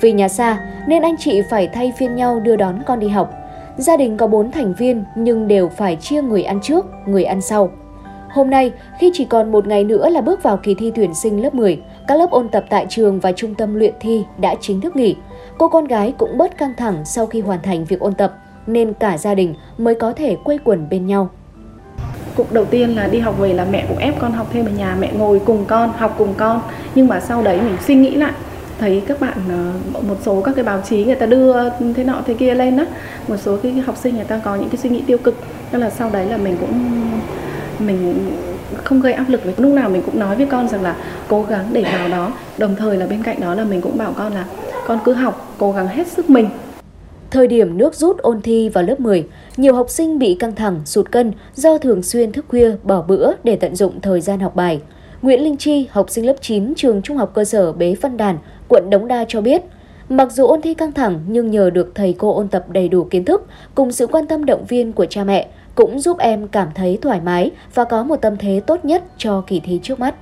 Vì 0.00 0.12
nhà 0.12 0.28
xa 0.28 0.58
nên 0.86 1.02
anh 1.02 1.16
chị 1.18 1.42
phải 1.50 1.68
thay 1.68 1.92
phiên 1.96 2.16
nhau 2.16 2.40
đưa 2.40 2.56
đón 2.56 2.82
con 2.86 3.00
đi 3.00 3.08
học. 3.08 3.34
Gia 3.76 3.96
đình 3.96 4.16
có 4.16 4.26
4 4.26 4.50
thành 4.50 4.74
viên 4.74 5.04
nhưng 5.16 5.48
đều 5.48 5.68
phải 5.68 5.96
chia 5.96 6.22
người 6.22 6.42
ăn 6.42 6.60
trước, 6.62 6.86
người 7.06 7.24
ăn 7.24 7.40
sau. 7.40 7.70
Hôm 8.34 8.50
nay, 8.50 8.72
khi 8.98 9.10
chỉ 9.14 9.24
còn 9.24 9.52
một 9.52 9.66
ngày 9.66 9.84
nữa 9.84 10.08
là 10.08 10.20
bước 10.20 10.42
vào 10.42 10.56
kỳ 10.56 10.74
thi 10.74 10.92
tuyển 10.94 11.14
sinh 11.14 11.42
lớp 11.42 11.54
10, 11.54 11.80
các 12.08 12.18
lớp 12.18 12.30
ôn 12.30 12.48
tập 12.48 12.64
tại 12.70 12.86
trường 12.88 13.20
và 13.20 13.32
trung 13.32 13.54
tâm 13.54 13.74
luyện 13.74 13.94
thi 14.00 14.24
đã 14.38 14.54
chính 14.60 14.80
thức 14.80 14.96
nghỉ. 14.96 15.16
Cô 15.58 15.68
con 15.68 15.84
gái 15.84 16.14
cũng 16.18 16.38
bớt 16.38 16.58
căng 16.58 16.74
thẳng 16.76 17.04
sau 17.04 17.26
khi 17.26 17.40
hoàn 17.40 17.62
thành 17.62 17.84
việc 17.84 18.00
ôn 18.00 18.14
tập, 18.14 18.38
nên 18.66 18.92
cả 18.92 19.18
gia 19.18 19.34
đình 19.34 19.54
mới 19.78 19.94
có 19.94 20.12
thể 20.12 20.36
quây 20.44 20.58
quần 20.64 20.88
bên 20.90 21.06
nhau. 21.06 21.30
Cục 22.36 22.52
đầu 22.52 22.64
tiên 22.64 22.96
là 22.96 23.06
đi 23.06 23.18
học 23.18 23.38
về 23.38 23.54
là 23.54 23.66
mẹ 23.70 23.84
cũng 23.88 23.98
ép 23.98 24.18
con 24.18 24.32
học 24.32 24.46
thêm 24.52 24.66
ở 24.66 24.70
nhà, 24.70 24.96
mẹ 25.00 25.12
ngồi 25.18 25.40
cùng 25.44 25.64
con, 25.64 25.92
học 25.96 26.14
cùng 26.18 26.34
con. 26.36 26.60
Nhưng 26.94 27.08
mà 27.08 27.20
sau 27.20 27.42
đấy 27.42 27.60
mình 27.60 27.76
suy 27.86 27.94
nghĩ 27.94 28.14
lại, 28.14 28.32
thấy 28.78 29.02
các 29.06 29.20
bạn 29.20 29.38
ờ, 29.48 29.72
một 30.08 30.16
số 30.22 30.40
các 30.40 30.54
cái 30.54 30.64
báo 30.64 30.80
chí 30.80 31.04
người 31.04 31.14
ta 31.14 31.26
đưa 31.26 31.70
thế 31.96 32.04
nọ 32.04 32.22
thế 32.26 32.34
kia 32.34 32.54
lên 32.54 32.76
đó 32.76 32.84
một 33.28 33.36
số 33.36 33.56
cái 33.62 33.72
học 33.72 33.96
sinh 33.96 34.16
người 34.16 34.24
ta 34.24 34.40
có 34.44 34.56
những 34.56 34.68
cái 34.68 34.76
suy 34.76 34.90
nghĩ 34.90 35.02
tiêu 35.06 35.18
cực 35.18 35.34
nên 35.72 35.80
là 35.80 35.90
sau 35.90 36.10
đấy 36.10 36.26
là 36.26 36.36
mình 36.36 36.56
cũng 36.60 36.72
mình 37.80 38.30
không 38.84 39.00
gây 39.00 39.12
áp 39.12 39.28
lực 39.28 39.40
lúc 39.56 39.72
nào 39.72 39.90
mình 39.90 40.02
cũng 40.02 40.18
nói 40.18 40.36
với 40.36 40.46
con 40.46 40.68
rằng 40.68 40.82
là 40.82 40.96
cố 41.28 41.42
gắng 41.42 41.66
để 41.72 41.82
vào 41.82 42.08
đó 42.08 42.32
đồng 42.58 42.76
thời 42.76 42.96
là 42.96 43.06
bên 43.06 43.22
cạnh 43.22 43.40
đó 43.40 43.54
là 43.54 43.64
mình 43.64 43.80
cũng 43.80 43.98
bảo 43.98 44.12
con 44.16 44.32
là 44.32 44.44
con 44.86 44.98
cứ 45.04 45.12
học 45.12 45.54
cố 45.58 45.72
gắng 45.72 45.86
hết 45.86 46.06
sức 46.06 46.30
mình 46.30 46.48
Thời 47.34 47.46
điểm 47.46 47.78
nước 47.78 47.94
rút 47.94 48.18
ôn 48.18 48.42
thi 48.42 48.68
vào 48.68 48.84
lớp 48.84 49.00
10, 49.00 49.26
nhiều 49.56 49.74
học 49.74 49.90
sinh 49.90 50.18
bị 50.18 50.36
căng 50.38 50.54
thẳng, 50.54 50.80
sụt 50.84 51.10
cân 51.10 51.32
do 51.54 51.78
thường 51.78 52.02
xuyên 52.02 52.32
thức 52.32 52.44
khuya, 52.48 52.72
bỏ 52.82 53.02
bữa 53.02 53.32
để 53.44 53.56
tận 53.56 53.76
dụng 53.76 54.00
thời 54.00 54.20
gian 54.20 54.40
học 54.40 54.56
bài. 54.56 54.80
Nguyễn 55.22 55.44
Linh 55.44 55.56
Chi, 55.56 55.86
học 55.90 56.10
sinh 56.10 56.26
lớp 56.26 56.36
9 56.40 56.74
trường 56.74 57.02
Trung 57.02 57.16
học 57.16 57.30
cơ 57.34 57.44
sở 57.44 57.72
Bế 57.72 57.94
Văn 58.00 58.16
Đàn, 58.16 58.38
quận 58.68 58.90
Đống 58.90 59.08
Đa 59.08 59.24
cho 59.28 59.40
biết, 59.40 59.62
mặc 60.08 60.32
dù 60.32 60.46
ôn 60.46 60.62
thi 60.62 60.74
căng 60.74 60.92
thẳng 60.92 61.20
nhưng 61.28 61.50
nhờ 61.50 61.70
được 61.70 61.92
thầy 61.94 62.14
cô 62.18 62.34
ôn 62.34 62.48
tập 62.48 62.64
đầy 62.68 62.88
đủ 62.88 63.04
kiến 63.04 63.24
thức 63.24 63.46
cùng 63.74 63.92
sự 63.92 64.06
quan 64.06 64.26
tâm 64.26 64.44
động 64.44 64.64
viên 64.68 64.92
của 64.92 65.06
cha 65.06 65.24
mẹ, 65.24 65.48
cũng 65.74 66.00
giúp 66.00 66.18
em 66.18 66.48
cảm 66.48 66.68
thấy 66.74 66.98
thoải 67.02 67.20
mái 67.20 67.50
và 67.74 67.84
có 67.84 68.02
một 68.02 68.16
tâm 68.16 68.36
thế 68.36 68.60
tốt 68.66 68.84
nhất 68.84 69.02
cho 69.18 69.42
kỳ 69.46 69.60
thi 69.60 69.80
trước 69.82 70.00
mắt. 70.00 70.14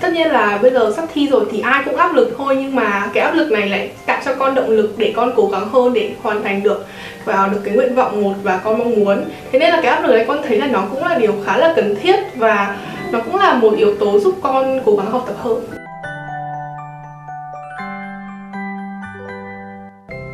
Tất 0.00 0.12
nhiên 0.12 0.28
là 0.28 0.58
bây 0.62 0.70
giờ 0.70 0.92
sắp 0.96 1.04
thi 1.14 1.28
rồi 1.28 1.44
thì 1.50 1.60
ai 1.60 1.82
cũng 1.84 1.96
áp 1.96 2.14
lực 2.14 2.34
thôi, 2.38 2.56
nhưng 2.56 2.74
mà 2.74 3.10
cái 3.14 3.24
áp 3.24 3.34
lực 3.34 3.50
này 3.52 3.68
lại 3.68 3.90
tạo 4.06 4.20
cho 4.24 4.34
con 4.34 4.54
động 4.54 4.70
lực 4.70 4.94
để 4.96 5.12
con 5.16 5.32
cố 5.36 5.46
gắng 5.46 5.68
hơn 5.68 5.92
để 5.92 6.10
hoàn 6.22 6.42
thành 6.42 6.62
được 6.62 6.86
vào 7.24 7.48
được 7.48 7.60
cái 7.64 7.74
nguyện 7.74 7.94
vọng 7.94 8.22
một 8.22 8.34
và 8.42 8.60
con 8.64 8.78
mong 8.78 8.94
muốn. 8.94 9.24
Thế 9.52 9.58
nên 9.58 9.70
là 9.70 9.80
cái 9.82 9.92
áp 9.92 10.02
lực 10.02 10.14
này 10.14 10.24
con 10.28 10.38
thấy 10.46 10.58
là 10.58 10.66
nó 10.66 10.84
cũng 10.90 11.04
là 11.04 11.18
điều 11.18 11.34
khá 11.44 11.56
là 11.56 11.72
cần 11.76 11.96
thiết 12.02 12.16
và 12.36 12.76
nó 13.12 13.20
cũng 13.20 13.36
là 13.36 13.54
một 13.54 13.74
yếu 13.76 13.94
tố 13.94 14.20
giúp 14.20 14.34
con 14.42 14.80
cố 14.84 14.96
gắng 14.96 15.10
học 15.10 15.24
tập 15.26 15.36
hơn. 15.38 15.77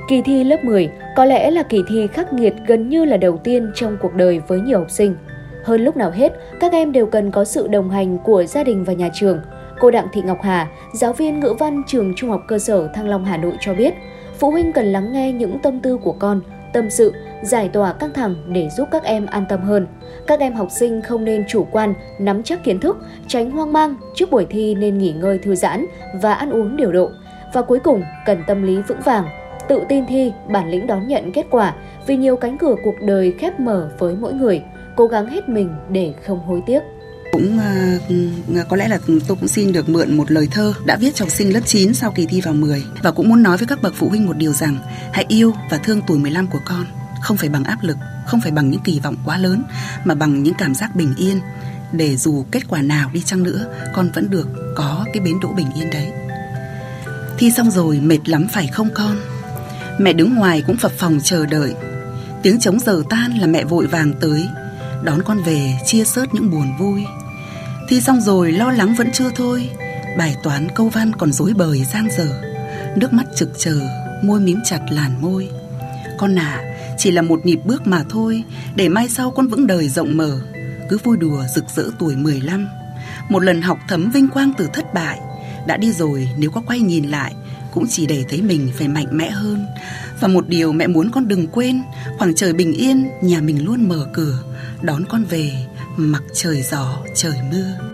Kỳ 0.09 0.23
thi 0.23 0.45
lớp 0.45 0.65
10 0.65 0.91
có 1.17 1.25
lẽ 1.25 1.51
là 1.51 1.63
kỳ 1.63 1.83
thi 1.89 2.07
khắc 2.07 2.33
nghiệt 2.33 2.55
gần 2.67 2.89
như 2.89 3.05
là 3.05 3.17
đầu 3.17 3.37
tiên 3.37 3.73
trong 3.75 3.97
cuộc 4.01 4.15
đời 4.15 4.41
với 4.49 4.61
nhiều 4.61 4.79
học 4.79 4.91
sinh. 4.91 5.17
Hơn 5.65 5.85
lúc 5.85 5.97
nào 5.97 6.11
hết, 6.11 6.33
các 6.61 6.73
em 6.73 6.93
đều 6.93 7.07
cần 7.07 7.31
có 7.31 7.45
sự 7.45 7.69
đồng 7.69 7.91
hành 7.91 8.19
của 8.19 8.45
gia 8.45 8.65
đình 8.65 8.85
và 8.85 8.93
nhà 8.93 9.09
trường. 9.15 9.41
Cô 9.81 9.91
Đặng 9.91 10.07
Thị 10.13 10.23
Ngọc 10.25 10.39
Hà, 10.43 10.69
giáo 10.95 11.13
viên 11.13 11.41
ngữ 11.41 11.55
văn 11.59 11.83
trường 11.87 12.15
Trung 12.17 12.31
học 12.31 12.41
cơ 12.49 12.59
sở 12.59 12.89
Thăng 12.95 13.09
Long 13.09 13.25
Hà 13.25 13.37
Nội 13.37 13.53
cho 13.61 13.75
biết, 13.75 13.95
phụ 14.39 14.51
huynh 14.51 14.73
cần 14.73 14.87
lắng 14.87 15.13
nghe 15.13 15.33
những 15.33 15.59
tâm 15.59 15.81
tư 15.81 15.97
của 15.97 16.13
con, 16.13 16.41
tâm 16.73 16.91
sự, 16.91 17.13
giải 17.43 17.69
tỏa 17.69 17.93
căng 17.93 18.13
thẳng 18.13 18.35
để 18.49 18.69
giúp 18.77 18.89
các 18.91 19.05
em 19.05 19.27
an 19.27 19.45
tâm 19.49 19.61
hơn. 19.61 19.87
Các 20.27 20.41
em 20.41 20.55
học 20.55 20.69
sinh 20.71 21.03
không 21.03 21.25
nên 21.25 21.45
chủ 21.49 21.67
quan, 21.71 21.95
nắm 22.19 22.43
chắc 22.43 22.65
kiến 22.65 22.81
thức, 22.81 22.97
tránh 23.29 23.51
hoang 23.51 23.73
mang, 23.73 23.97
trước 24.15 24.31
buổi 24.31 24.47
thi 24.51 24.75
nên 24.75 24.99
nghỉ 24.99 25.13
ngơi 25.13 25.39
thư 25.39 25.55
giãn 25.55 25.87
và 26.23 26.35
ăn 26.35 26.51
uống 26.51 26.77
điều 26.77 26.93
độ. 26.93 27.11
Và 27.53 27.63
cuối 27.63 27.79
cùng, 27.79 28.03
cần 28.27 28.39
tâm 28.47 28.63
lý 28.63 28.77
vững 28.89 29.01
vàng, 29.05 29.25
tự 29.69 29.83
tin 29.89 30.07
thi, 30.07 30.33
bản 30.49 30.71
lĩnh 30.71 30.87
đón 30.87 31.09
nhận 31.09 31.33
kết 31.33 31.47
quả 31.51 31.75
vì 32.07 32.17
nhiều 32.17 32.37
cánh 32.37 32.59
cửa 32.59 32.75
cuộc 32.85 32.95
đời 33.01 33.35
khép 33.39 33.61
mở 33.61 33.91
với 33.99 34.15
mỗi 34.15 34.33
người, 34.33 34.63
cố 34.97 35.07
gắng 35.07 35.27
hết 35.27 35.49
mình 35.49 35.75
để 35.89 36.15
không 36.27 36.41
hối 36.47 36.63
tiếc 36.67 36.81
cũng 37.33 37.59
uh, 38.61 38.69
có 38.69 38.77
lẽ 38.77 38.89
là 38.89 38.99
tôi 39.07 39.21
cũng 39.29 39.49
xin 39.49 39.73
được 39.73 39.89
mượn 39.89 40.17
một 40.17 40.31
lời 40.31 40.49
thơ 40.51 40.75
đã 40.85 40.97
viết 40.97 41.15
cho 41.15 41.25
học 41.25 41.33
sinh 41.33 41.55
lớp 41.55 41.61
9 41.67 41.95
sau 41.95 42.11
kỳ 42.11 42.27
thi 42.27 42.41
vào 42.41 42.55
10 42.55 42.85
và 43.03 43.11
cũng 43.11 43.29
muốn 43.29 43.43
nói 43.43 43.57
với 43.57 43.67
các 43.67 43.83
bậc 43.83 43.95
phụ 43.97 44.09
huynh 44.09 44.27
một 44.27 44.37
điều 44.37 44.53
rằng 44.53 44.77
hãy 45.13 45.25
yêu 45.29 45.53
và 45.71 45.79
thương 45.79 46.01
tuổi 46.07 46.19
15 46.19 46.47
của 46.47 46.61
con 46.65 46.85
không 47.25 47.37
phải 47.37 47.49
bằng 47.49 47.65
áp 47.65 47.79
lực, 47.83 47.97
không 48.27 48.41
phải 48.41 48.53
bằng 48.53 48.71
những 48.71 48.81
kỳ 48.81 49.01
vọng 49.01 49.17
quá 49.25 49.39
lớn 49.39 49.63
mà 50.05 50.15
bằng 50.15 50.43
những 50.43 50.55
cảm 50.55 50.75
giác 50.75 50.97
bình 50.97 51.15
yên 51.17 51.41
để 51.93 52.17
dù 52.17 52.45
kết 52.51 52.69
quả 52.69 52.83
nào 52.83 53.11
đi 53.13 53.23
chăng 53.23 53.43
nữa 53.43 53.67
con 53.95 54.11
vẫn 54.15 54.31
được 54.31 54.49
có 54.77 55.05
cái 55.13 55.21
bến 55.21 55.41
đỗ 55.43 55.49
bình 55.49 55.67
yên 55.75 55.91
đấy. 55.91 56.13
Thi 57.39 57.51
xong 57.51 57.71
rồi 57.71 58.01
mệt 58.01 58.29
lắm 58.29 58.47
phải 58.53 58.67
không 58.67 58.89
con? 58.95 59.17
Mẹ 59.99 60.13
đứng 60.13 60.35
ngoài 60.35 60.63
cũng 60.67 60.77
phập 60.77 60.93
phòng 60.93 61.19
chờ 61.23 61.47
đợi 61.47 61.75
Tiếng 62.43 62.61
trống 62.61 62.81
giờ 62.81 63.03
tan 63.11 63.39
là 63.39 63.47
mẹ 63.47 63.65
vội 63.65 63.87
vàng 63.87 64.13
tới 64.21 64.49
Đón 65.03 65.23
con 65.23 65.43
về 65.43 65.79
chia 65.87 66.05
sớt 66.05 66.35
những 66.35 66.51
buồn 66.51 66.77
vui 66.79 67.05
Thi 67.89 68.01
xong 68.01 68.21
rồi 68.21 68.53
lo 68.53 68.71
lắng 68.71 68.95
vẫn 68.95 69.13
chưa 69.13 69.31
thôi 69.37 69.71
Bài 70.19 70.37
toán 70.43 70.69
câu 70.75 70.89
văn 70.89 71.13
còn 71.19 71.33
dối 71.33 71.53
bời 71.57 71.85
giang 71.85 72.09
dở 72.19 72.55
Nước 72.97 73.13
mắt 73.13 73.27
trực 73.37 73.49
chờ, 73.59 73.81
môi 74.23 74.41
mím 74.41 74.61
chặt 74.65 74.81
làn 74.91 75.23
môi. 75.23 75.49
Con 76.19 76.39
à, 76.39 76.63
chỉ 76.99 77.11
là 77.11 77.23
một 77.23 77.47
nhịp 77.47 77.61
bước 77.65 77.87
mà 77.87 78.05
thôi, 78.11 78.45
để 78.77 78.89
mai 78.89 79.09
sau 79.09 79.31
con 79.31 79.49
vững 79.49 79.67
đời 79.67 79.89
rộng 79.89 80.17
mở. 80.17 80.41
Cứ 80.91 80.99
vui 81.05 81.17
đùa 81.17 81.43
rực 81.55 81.65
rỡ 81.77 81.85
tuổi 81.99 82.17
15. 82.17 82.69
Một 83.29 83.43
lần 83.43 83.63
học 83.63 83.79
thấm 83.89 84.11
vinh 84.11 84.29
quang 84.29 84.53
từ 84.59 84.69
thất 84.73 84.95
bại, 84.95 85.21
đã 85.67 85.77
đi 85.77 85.93
rồi 85.93 86.29
nếu 86.39 86.51
có 86.51 86.63
quay 86.67 86.81
nhìn 86.81 87.05
lại 87.05 87.35
cũng 87.75 87.87
chỉ 87.89 88.07
để 88.07 88.25
thấy 88.29 88.43
mình 88.43 88.71
phải 88.79 88.89
mạnh 88.89 89.07
mẽ 89.11 89.31
hơn. 89.31 89.67
Và 90.21 90.29
một 90.29 90.49
điều 90.49 90.73
mẹ 90.73 90.87
muốn 90.87 91.11
con 91.11 91.29
đừng 91.29 91.47
quên, 91.47 91.83
khoảng 92.19 92.35
trời 92.35 92.53
bình 92.53 92.73
yên, 92.73 93.09
nhà 93.23 93.41
mình 93.41 93.65
luôn 93.65 93.89
mở 93.89 94.07
cửa, 94.13 94.39
đón 94.83 95.05
con 95.09 95.25
về, 95.25 95.53
mặc 95.97 96.23
trời 96.33 96.63
gió, 96.63 96.99
trời 97.15 97.37
mưa. 97.53 97.91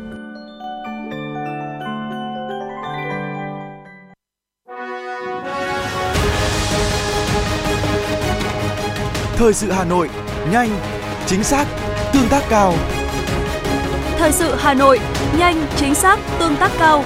Thời 9.37 9.55
sự 9.55 9.73
Hà 9.73 9.85
Nội, 9.85 10.09
nhanh, 10.53 10.81
chính 11.27 11.45
xác, 11.45 11.67
tương 12.13 12.29
tác 12.29 12.43
cao. 12.49 12.75
Thời 14.19 14.33
sự 14.33 14.55
Hà 14.59 14.75
Nội, 14.75 14.99
nhanh, 15.39 15.67
chính 15.77 15.95
xác, 15.95 16.19
tương 16.39 16.57
tác 16.57 16.71
cao. 16.79 17.05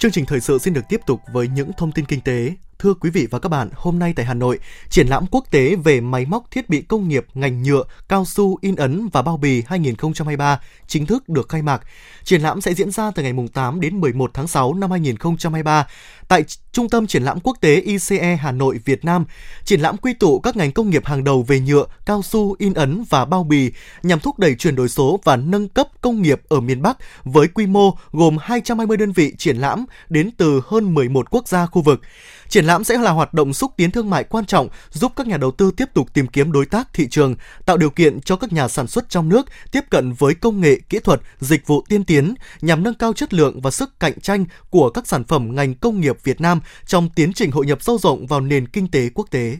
Chương 0.00 0.10
trình 0.10 0.26
thời 0.26 0.40
sự 0.40 0.58
xin 0.58 0.74
được 0.74 0.88
tiếp 0.88 1.00
tục 1.06 1.20
với 1.32 1.48
những 1.48 1.70
thông 1.76 1.92
tin 1.92 2.04
kinh 2.04 2.20
tế. 2.20 2.52
Thưa 2.80 2.94
quý 2.94 3.10
vị 3.10 3.26
và 3.30 3.38
các 3.38 3.48
bạn, 3.48 3.68
hôm 3.74 3.98
nay 3.98 4.12
tại 4.16 4.26
Hà 4.26 4.34
Nội, 4.34 4.58
triển 4.90 5.06
lãm 5.06 5.26
quốc 5.30 5.44
tế 5.50 5.76
về 5.76 6.00
máy 6.00 6.26
móc 6.26 6.50
thiết 6.50 6.68
bị 6.68 6.82
công 6.82 7.08
nghiệp 7.08 7.26
ngành 7.34 7.62
nhựa, 7.62 7.84
cao 8.08 8.24
su, 8.24 8.58
in 8.60 8.76
ấn 8.76 9.08
và 9.12 9.22
bao 9.22 9.36
bì 9.36 9.62
2023 9.66 10.60
chính 10.86 11.06
thức 11.06 11.28
được 11.28 11.48
khai 11.48 11.62
mạc. 11.62 11.82
Triển 12.24 12.42
lãm 12.42 12.60
sẽ 12.60 12.74
diễn 12.74 12.90
ra 12.90 13.10
từ 13.10 13.22
ngày 13.22 13.34
8 13.54 13.80
đến 13.80 14.00
11 14.00 14.30
tháng 14.34 14.48
6 14.48 14.74
năm 14.74 14.90
2023 14.90 15.86
tại 16.28 16.44
Trung 16.72 16.88
tâm 16.88 17.06
Triển 17.06 17.22
lãm 17.22 17.40
Quốc 17.40 17.56
tế 17.60 17.74
ICE 17.80 18.36
Hà 18.36 18.52
Nội, 18.52 18.80
Việt 18.84 19.04
Nam. 19.04 19.24
Triển 19.64 19.80
lãm 19.80 19.96
quy 19.96 20.14
tụ 20.14 20.40
các 20.40 20.56
ngành 20.56 20.72
công 20.72 20.90
nghiệp 20.90 21.06
hàng 21.06 21.24
đầu 21.24 21.42
về 21.42 21.60
nhựa, 21.60 21.84
cao 22.06 22.22
su, 22.22 22.56
in 22.58 22.74
ấn 22.74 23.04
và 23.08 23.24
bao 23.24 23.44
bì 23.44 23.70
nhằm 24.02 24.20
thúc 24.20 24.38
đẩy 24.38 24.54
chuyển 24.54 24.76
đổi 24.76 24.88
số 24.88 25.20
và 25.24 25.36
nâng 25.36 25.68
cấp 25.68 25.88
công 26.00 26.22
nghiệp 26.22 26.40
ở 26.48 26.60
miền 26.60 26.82
Bắc 26.82 26.98
với 27.24 27.48
quy 27.48 27.66
mô 27.66 27.96
gồm 28.12 28.36
220 28.40 28.96
đơn 28.96 29.12
vị 29.12 29.34
triển 29.38 29.56
lãm 29.56 29.84
đến 30.08 30.30
từ 30.36 30.60
hơn 30.66 30.94
11 30.94 31.30
quốc 31.30 31.48
gia 31.48 31.66
khu 31.66 31.82
vực. 31.82 32.00
Triển 32.50 32.64
lãm 32.64 32.84
sẽ 32.84 32.98
là 32.98 33.10
hoạt 33.10 33.34
động 33.34 33.52
xúc 33.52 33.72
tiến 33.76 33.90
thương 33.90 34.10
mại 34.10 34.24
quan 34.24 34.46
trọng, 34.46 34.68
giúp 34.90 35.12
các 35.16 35.26
nhà 35.26 35.36
đầu 35.36 35.50
tư 35.50 35.70
tiếp 35.76 35.84
tục 35.94 36.08
tìm 36.14 36.26
kiếm 36.26 36.52
đối 36.52 36.66
tác 36.66 36.88
thị 36.92 37.08
trường, 37.10 37.34
tạo 37.66 37.76
điều 37.76 37.90
kiện 37.90 38.20
cho 38.20 38.36
các 38.36 38.52
nhà 38.52 38.68
sản 38.68 38.86
xuất 38.86 39.08
trong 39.08 39.28
nước 39.28 39.46
tiếp 39.72 39.84
cận 39.90 40.12
với 40.12 40.34
công 40.34 40.60
nghệ, 40.60 40.76
kỹ 40.88 40.98
thuật, 40.98 41.20
dịch 41.40 41.66
vụ 41.66 41.84
tiên 41.88 42.04
tiến 42.04 42.34
nhằm 42.60 42.82
nâng 42.82 42.94
cao 42.94 43.12
chất 43.12 43.34
lượng 43.34 43.60
và 43.60 43.70
sức 43.70 44.00
cạnh 44.00 44.20
tranh 44.20 44.44
của 44.70 44.90
các 44.90 45.06
sản 45.06 45.24
phẩm 45.24 45.54
ngành 45.54 45.74
công 45.74 46.00
nghiệp 46.00 46.16
Việt 46.24 46.40
Nam 46.40 46.60
trong 46.86 47.08
tiến 47.14 47.32
trình 47.32 47.50
hội 47.50 47.66
nhập 47.66 47.82
sâu 47.82 47.98
rộng 47.98 48.26
vào 48.26 48.40
nền 48.40 48.68
kinh 48.68 48.88
tế 48.88 49.08
quốc 49.14 49.30
tế. 49.30 49.56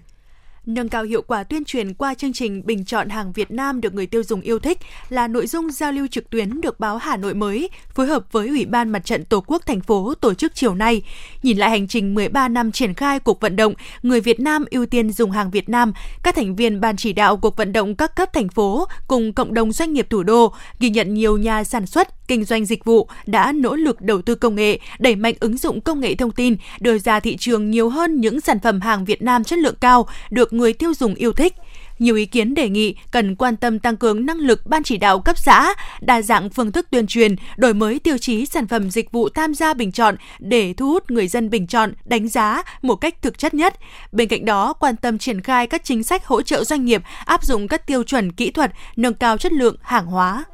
Nâng 0.66 0.88
cao 0.88 1.02
hiệu 1.02 1.22
quả 1.22 1.44
tuyên 1.44 1.64
truyền 1.64 1.94
qua 1.94 2.14
chương 2.14 2.32
trình 2.32 2.62
bình 2.66 2.84
chọn 2.84 3.08
hàng 3.08 3.32
Việt 3.32 3.50
Nam 3.50 3.80
được 3.80 3.94
người 3.94 4.06
tiêu 4.06 4.22
dùng 4.22 4.40
yêu 4.40 4.58
thích 4.58 4.78
là 5.08 5.28
nội 5.28 5.46
dung 5.46 5.70
giao 5.70 5.92
lưu 5.92 6.06
trực 6.06 6.30
tuyến 6.30 6.60
được 6.60 6.80
báo 6.80 6.98
Hà 6.98 7.16
Nội 7.16 7.34
mới 7.34 7.70
phối 7.94 8.06
hợp 8.06 8.32
với 8.32 8.48
Ủy 8.48 8.64
ban 8.64 8.88
Mặt 8.88 9.04
trận 9.04 9.24
Tổ 9.24 9.44
quốc 9.46 9.66
thành 9.66 9.80
phố 9.80 10.14
tổ 10.14 10.34
chức 10.34 10.54
chiều 10.54 10.74
nay. 10.74 11.02
Nhìn 11.42 11.58
lại 11.58 11.70
hành 11.70 11.88
trình 11.88 12.14
13 12.14 12.48
năm 12.48 12.72
triển 12.72 12.94
khai 12.94 13.18
cuộc 13.18 13.40
vận 13.40 13.56
động 13.56 13.74
Người 14.02 14.20
Việt 14.20 14.40
Nam 14.40 14.64
ưu 14.70 14.86
tiên 14.86 15.12
dùng 15.12 15.30
hàng 15.30 15.50
Việt 15.50 15.68
Nam, 15.68 15.92
các 16.22 16.34
thành 16.34 16.56
viên 16.56 16.80
ban 16.80 16.96
chỉ 16.96 17.12
đạo 17.12 17.36
cuộc 17.36 17.56
vận 17.56 17.72
động 17.72 17.94
các 17.94 18.16
cấp 18.16 18.32
thành 18.32 18.48
phố 18.48 18.86
cùng 19.08 19.32
cộng 19.32 19.54
đồng 19.54 19.72
doanh 19.72 19.92
nghiệp 19.92 20.06
thủ 20.10 20.22
đô 20.22 20.52
ghi 20.78 20.90
nhận 20.90 21.14
nhiều 21.14 21.38
nhà 21.38 21.64
sản 21.64 21.86
xuất, 21.86 22.19
kinh 22.30 22.44
doanh 22.44 22.66
dịch 22.66 22.84
vụ 22.84 23.08
đã 23.26 23.52
nỗ 23.52 23.76
lực 23.76 24.00
đầu 24.00 24.22
tư 24.22 24.34
công 24.34 24.54
nghệ, 24.54 24.78
đẩy 24.98 25.16
mạnh 25.16 25.34
ứng 25.40 25.56
dụng 25.56 25.80
công 25.80 26.00
nghệ 26.00 26.14
thông 26.14 26.30
tin, 26.30 26.56
đưa 26.80 26.98
ra 26.98 27.20
thị 27.20 27.36
trường 27.36 27.70
nhiều 27.70 27.88
hơn 27.88 28.20
những 28.20 28.40
sản 28.40 28.60
phẩm 28.60 28.80
hàng 28.80 29.04
Việt 29.04 29.22
Nam 29.22 29.44
chất 29.44 29.58
lượng 29.58 29.74
cao 29.80 30.06
được 30.30 30.52
người 30.52 30.72
tiêu 30.72 30.94
dùng 30.94 31.14
yêu 31.14 31.32
thích. 31.32 31.54
Nhiều 31.98 32.16
ý 32.16 32.26
kiến 32.26 32.54
đề 32.54 32.68
nghị 32.68 32.94
cần 33.10 33.36
quan 33.36 33.56
tâm 33.56 33.78
tăng 33.78 33.96
cường 33.96 34.26
năng 34.26 34.38
lực 34.38 34.66
ban 34.66 34.82
chỉ 34.82 34.96
đạo 34.96 35.20
cấp 35.20 35.38
xã, 35.38 35.74
đa 36.00 36.22
dạng 36.22 36.50
phương 36.50 36.72
thức 36.72 36.86
tuyên 36.90 37.06
truyền, 37.06 37.36
đổi 37.56 37.74
mới 37.74 37.98
tiêu 37.98 38.18
chí 38.18 38.46
sản 38.46 38.68
phẩm 38.68 38.90
dịch 38.90 39.12
vụ 39.12 39.28
tham 39.28 39.54
gia 39.54 39.74
bình 39.74 39.92
chọn 39.92 40.16
để 40.38 40.74
thu 40.76 40.88
hút 40.88 41.10
người 41.10 41.28
dân 41.28 41.50
bình 41.50 41.66
chọn, 41.66 41.92
đánh 42.04 42.28
giá 42.28 42.62
một 42.82 42.96
cách 42.96 43.22
thực 43.22 43.38
chất 43.38 43.54
nhất. 43.54 43.74
Bên 44.12 44.28
cạnh 44.28 44.44
đó, 44.44 44.72
quan 44.72 44.96
tâm 44.96 45.18
triển 45.18 45.40
khai 45.40 45.66
các 45.66 45.84
chính 45.84 46.02
sách 46.02 46.26
hỗ 46.26 46.42
trợ 46.42 46.64
doanh 46.64 46.84
nghiệp 46.84 47.02
áp 47.24 47.44
dụng 47.44 47.68
các 47.68 47.86
tiêu 47.86 48.02
chuẩn 48.02 48.32
kỹ 48.32 48.50
thuật, 48.50 48.72
nâng 48.96 49.14
cao 49.14 49.38
chất 49.38 49.52
lượng 49.52 49.76
hàng 49.82 50.06
hóa. 50.06 50.44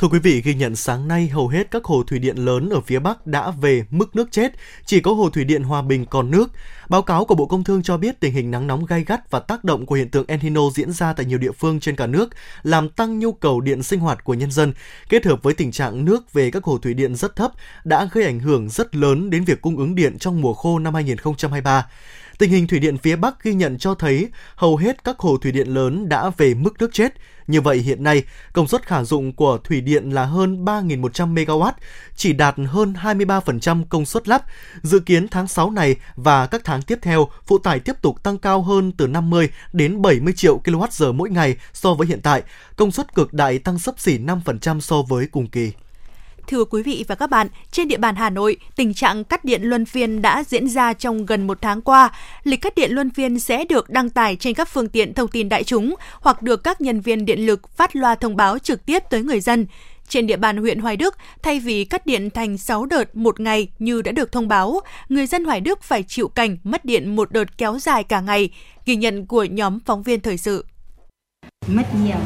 Thưa 0.00 0.08
quý 0.08 0.18
vị, 0.18 0.42
ghi 0.44 0.54
nhận 0.54 0.76
sáng 0.76 1.08
nay 1.08 1.28
hầu 1.28 1.48
hết 1.48 1.70
các 1.70 1.84
hồ 1.84 2.02
thủy 2.02 2.18
điện 2.18 2.36
lớn 2.36 2.70
ở 2.70 2.80
phía 2.80 2.98
Bắc 2.98 3.26
đã 3.26 3.50
về 3.50 3.84
mức 3.90 4.16
nước 4.16 4.28
chết, 4.30 4.52
chỉ 4.84 5.00
có 5.00 5.12
hồ 5.12 5.30
thủy 5.30 5.44
điện 5.44 5.62
Hòa 5.62 5.82
Bình 5.82 6.06
còn 6.06 6.30
nước. 6.30 6.50
Báo 6.88 7.02
cáo 7.02 7.24
của 7.24 7.34
Bộ 7.34 7.46
Công 7.46 7.64
Thương 7.64 7.82
cho 7.82 7.96
biết 7.96 8.20
tình 8.20 8.34
hình 8.34 8.50
nắng 8.50 8.66
nóng 8.66 8.86
gay 8.86 9.04
gắt 9.04 9.30
và 9.30 9.40
tác 9.40 9.64
động 9.64 9.86
của 9.86 9.94
hiện 9.94 10.10
tượng 10.10 10.24
El 10.28 10.40
Nino 10.42 10.60
diễn 10.74 10.92
ra 10.92 11.12
tại 11.12 11.26
nhiều 11.26 11.38
địa 11.38 11.52
phương 11.52 11.80
trên 11.80 11.96
cả 11.96 12.06
nước 12.06 12.28
làm 12.62 12.88
tăng 12.88 13.18
nhu 13.18 13.32
cầu 13.32 13.60
điện 13.60 13.82
sinh 13.82 14.00
hoạt 14.00 14.24
của 14.24 14.34
nhân 14.34 14.50
dân, 14.50 14.72
kết 15.08 15.26
hợp 15.26 15.42
với 15.42 15.54
tình 15.54 15.72
trạng 15.72 16.04
nước 16.04 16.32
về 16.32 16.50
các 16.50 16.64
hồ 16.64 16.78
thủy 16.78 16.94
điện 16.94 17.14
rất 17.14 17.36
thấp 17.36 17.52
đã 17.84 18.08
gây 18.12 18.24
ảnh 18.24 18.40
hưởng 18.40 18.68
rất 18.68 18.96
lớn 18.96 19.30
đến 19.30 19.44
việc 19.44 19.60
cung 19.60 19.76
ứng 19.76 19.94
điện 19.94 20.18
trong 20.18 20.40
mùa 20.40 20.54
khô 20.54 20.78
năm 20.78 20.94
2023. 20.94 21.86
Tình 22.38 22.50
hình 22.50 22.66
thủy 22.66 22.78
điện 22.78 22.98
phía 22.98 23.16
Bắc 23.16 23.42
ghi 23.42 23.54
nhận 23.54 23.78
cho 23.78 23.94
thấy 23.94 24.28
hầu 24.56 24.76
hết 24.76 25.04
các 25.04 25.18
hồ 25.18 25.36
thủy 25.36 25.52
điện 25.52 25.68
lớn 25.68 26.08
đã 26.08 26.30
về 26.30 26.54
mức 26.54 26.74
nước 26.78 26.90
chết. 26.92 27.14
Như 27.46 27.60
vậy 27.60 27.78
hiện 27.78 28.02
nay, 28.02 28.22
công 28.52 28.68
suất 28.68 28.86
khả 28.86 29.04
dụng 29.04 29.32
của 29.32 29.58
thủy 29.64 29.80
điện 29.80 30.10
là 30.10 30.24
hơn 30.24 30.64
3.100 30.64 31.34
MW, 31.34 31.72
chỉ 32.16 32.32
đạt 32.32 32.54
hơn 32.68 32.94
23% 33.02 33.84
công 33.88 34.06
suất 34.06 34.28
lắp. 34.28 34.44
Dự 34.82 35.00
kiến 35.00 35.28
tháng 35.28 35.48
6 35.48 35.70
này 35.70 35.96
và 36.16 36.46
các 36.46 36.60
tháng 36.64 36.82
tiếp 36.82 36.98
theo, 37.02 37.28
phụ 37.46 37.58
tải 37.58 37.80
tiếp 37.80 38.02
tục 38.02 38.22
tăng 38.22 38.38
cao 38.38 38.62
hơn 38.62 38.92
từ 38.92 39.06
50 39.06 39.48
đến 39.72 40.02
70 40.02 40.32
triệu 40.36 40.60
kWh 40.64 41.12
mỗi 41.12 41.30
ngày 41.30 41.56
so 41.72 41.94
với 41.94 42.06
hiện 42.06 42.20
tại. 42.22 42.42
Công 42.76 42.92
suất 42.92 43.14
cực 43.14 43.34
đại 43.34 43.58
tăng 43.58 43.78
sấp 43.78 44.00
xỉ 44.00 44.18
5% 44.18 44.80
so 44.80 45.02
với 45.02 45.26
cùng 45.26 45.46
kỳ. 45.46 45.72
Thưa 46.48 46.64
quý 46.64 46.82
vị 46.82 47.04
và 47.08 47.14
các 47.14 47.30
bạn, 47.30 47.48
trên 47.70 47.88
địa 47.88 47.96
bàn 47.96 48.14
Hà 48.16 48.30
Nội, 48.30 48.56
tình 48.76 48.94
trạng 48.94 49.24
cắt 49.24 49.44
điện 49.44 49.62
luân 49.62 49.84
phiên 49.84 50.22
đã 50.22 50.44
diễn 50.48 50.68
ra 50.68 50.92
trong 50.92 51.26
gần 51.26 51.46
một 51.46 51.58
tháng 51.62 51.82
qua. 51.82 52.10
Lịch 52.44 52.60
cắt 52.60 52.74
điện 52.74 52.92
luân 52.92 53.10
phiên 53.10 53.38
sẽ 53.38 53.64
được 53.64 53.90
đăng 53.90 54.10
tải 54.10 54.36
trên 54.36 54.54
các 54.54 54.68
phương 54.68 54.88
tiện 54.88 55.14
thông 55.14 55.28
tin 55.28 55.48
đại 55.48 55.64
chúng 55.64 55.94
hoặc 56.20 56.42
được 56.42 56.64
các 56.64 56.80
nhân 56.80 57.00
viên 57.00 57.24
điện 57.24 57.46
lực 57.46 57.76
phát 57.76 57.96
loa 57.96 58.14
thông 58.14 58.36
báo 58.36 58.58
trực 58.58 58.86
tiếp 58.86 59.02
tới 59.10 59.22
người 59.22 59.40
dân. 59.40 59.66
Trên 60.08 60.26
địa 60.26 60.36
bàn 60.36 60.56
huyện 60.56 60.78
Hoài 60.78 60.96
Đức, 60.96 61.16
thay 61.42 61.60
vì 61.60 61.84
cắt 61.84 62.06
điện 62.06 62.30
thành 62.30 62.58
6 62.58 62.86
đợt 62.86 63.16
một 63.16 63.40
ngày 63.40 63.68
như 63.78 64.02
đã 64.02 64.12
được 64.12 64.32
thông 64.32 64.48
báo, 64.48 64.80
người 65.08 65.26
dân 65.26 65.44
Hoài 65.44 65.60
Đức 65.60 65.82
phải 65.82 66.02
chịu 66.02 66.28
cảnh 66.28 66.56
mất 66.64 66.84
điện 66.84 67.16
một 67.16 67.32
đợt 67.32 67.58
kéo 67.58 67.78
dài 67.78 68.04
cả 68.04 68.20
ngày, 68.20 68.50
ghi 68.86 68.96
nhận 68.96 69.26
của 69.26 69.44
nhóm 69.44 69.80
phóng 69.80 70.02
viên 70.02 70.20
thời 70.20 70.36
sự. 70.36 70.64
Mất 71.66 71.84
nhiều, 72.04 72.16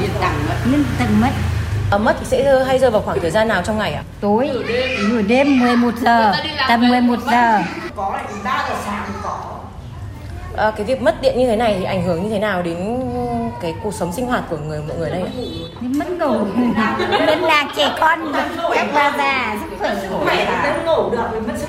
liên 0.00 0.10
tầng 0.20 0.34
mất, 0.48 0.56
liên 0.70 0.84
tầng 0.98 1.20
mất 1.20 1.53
À, 1.90 1.98
mất 1.98 2.16
thì 2.20 2.26
sẽ 2.26 2.64
hay 2.66 2.78
rơi 2.78 2.90
vào 2.90 3.02
khoảng 3.02 3.20
thời 3.20 3.30
gian 3.30 3.48
nào 3.48 3.62
trong 3.62 3.78
ngày 3.78 3.92
ạ? 3.92 4.02
Tối, 4.20 4.50
nửa 5.08 5.22
đêm 5.22 5.60
11 5.60 5.94
giờ, 6.00 6.32
tầm 6.68 6.88
11 6.88 7.18
giờ. 7.30 7.58
Có 7.96 8.10
lại 8.14 8.24
3 8.44 8.64
giờ 8.68 8.74
sáng 8.84 9.04
có. 9.22 9.38
À, 10.56 10.70
cái 10.76 10.86
việc 10.86 11.02
mất 11.02 11.22
điện 11.22 11.38
như 11.38 11.46
thế 11.46 11.56
này 11.56 11.76
thì 11.78 11.84
ảnh 11.84 12.02
hưởng 12.02 12.22
như 12.22 12.30
thế 12.30 12.38
nào 12.38 12.62
đến 12.62 13.00
cái 13.60 13.74
cuộc 13.82 13.94
sống 13.94 14.12
sinh 14.12 14.26
hoạt 14.26 14.44
của 14.50 14.56
người 14.56 14.82
mọi 14.88 14.96
người 14.96 15.10
đây 15.10 15.20
ạ? 15.20 15.28
Mất 15.80 16.10
ngủ, 16.10 16.38
vẫn 17.26 17.42
là 17.42 17.68
trẻ 17.76 17.92
con, 18.00 18.32
các 18.74 18.86
bà 18.94 19.12
già, 19.18 19.56
sức 19.70 20.08
khỏe. 20.24 20.46
ngủ 20.86 21.10
được 21.10 21.18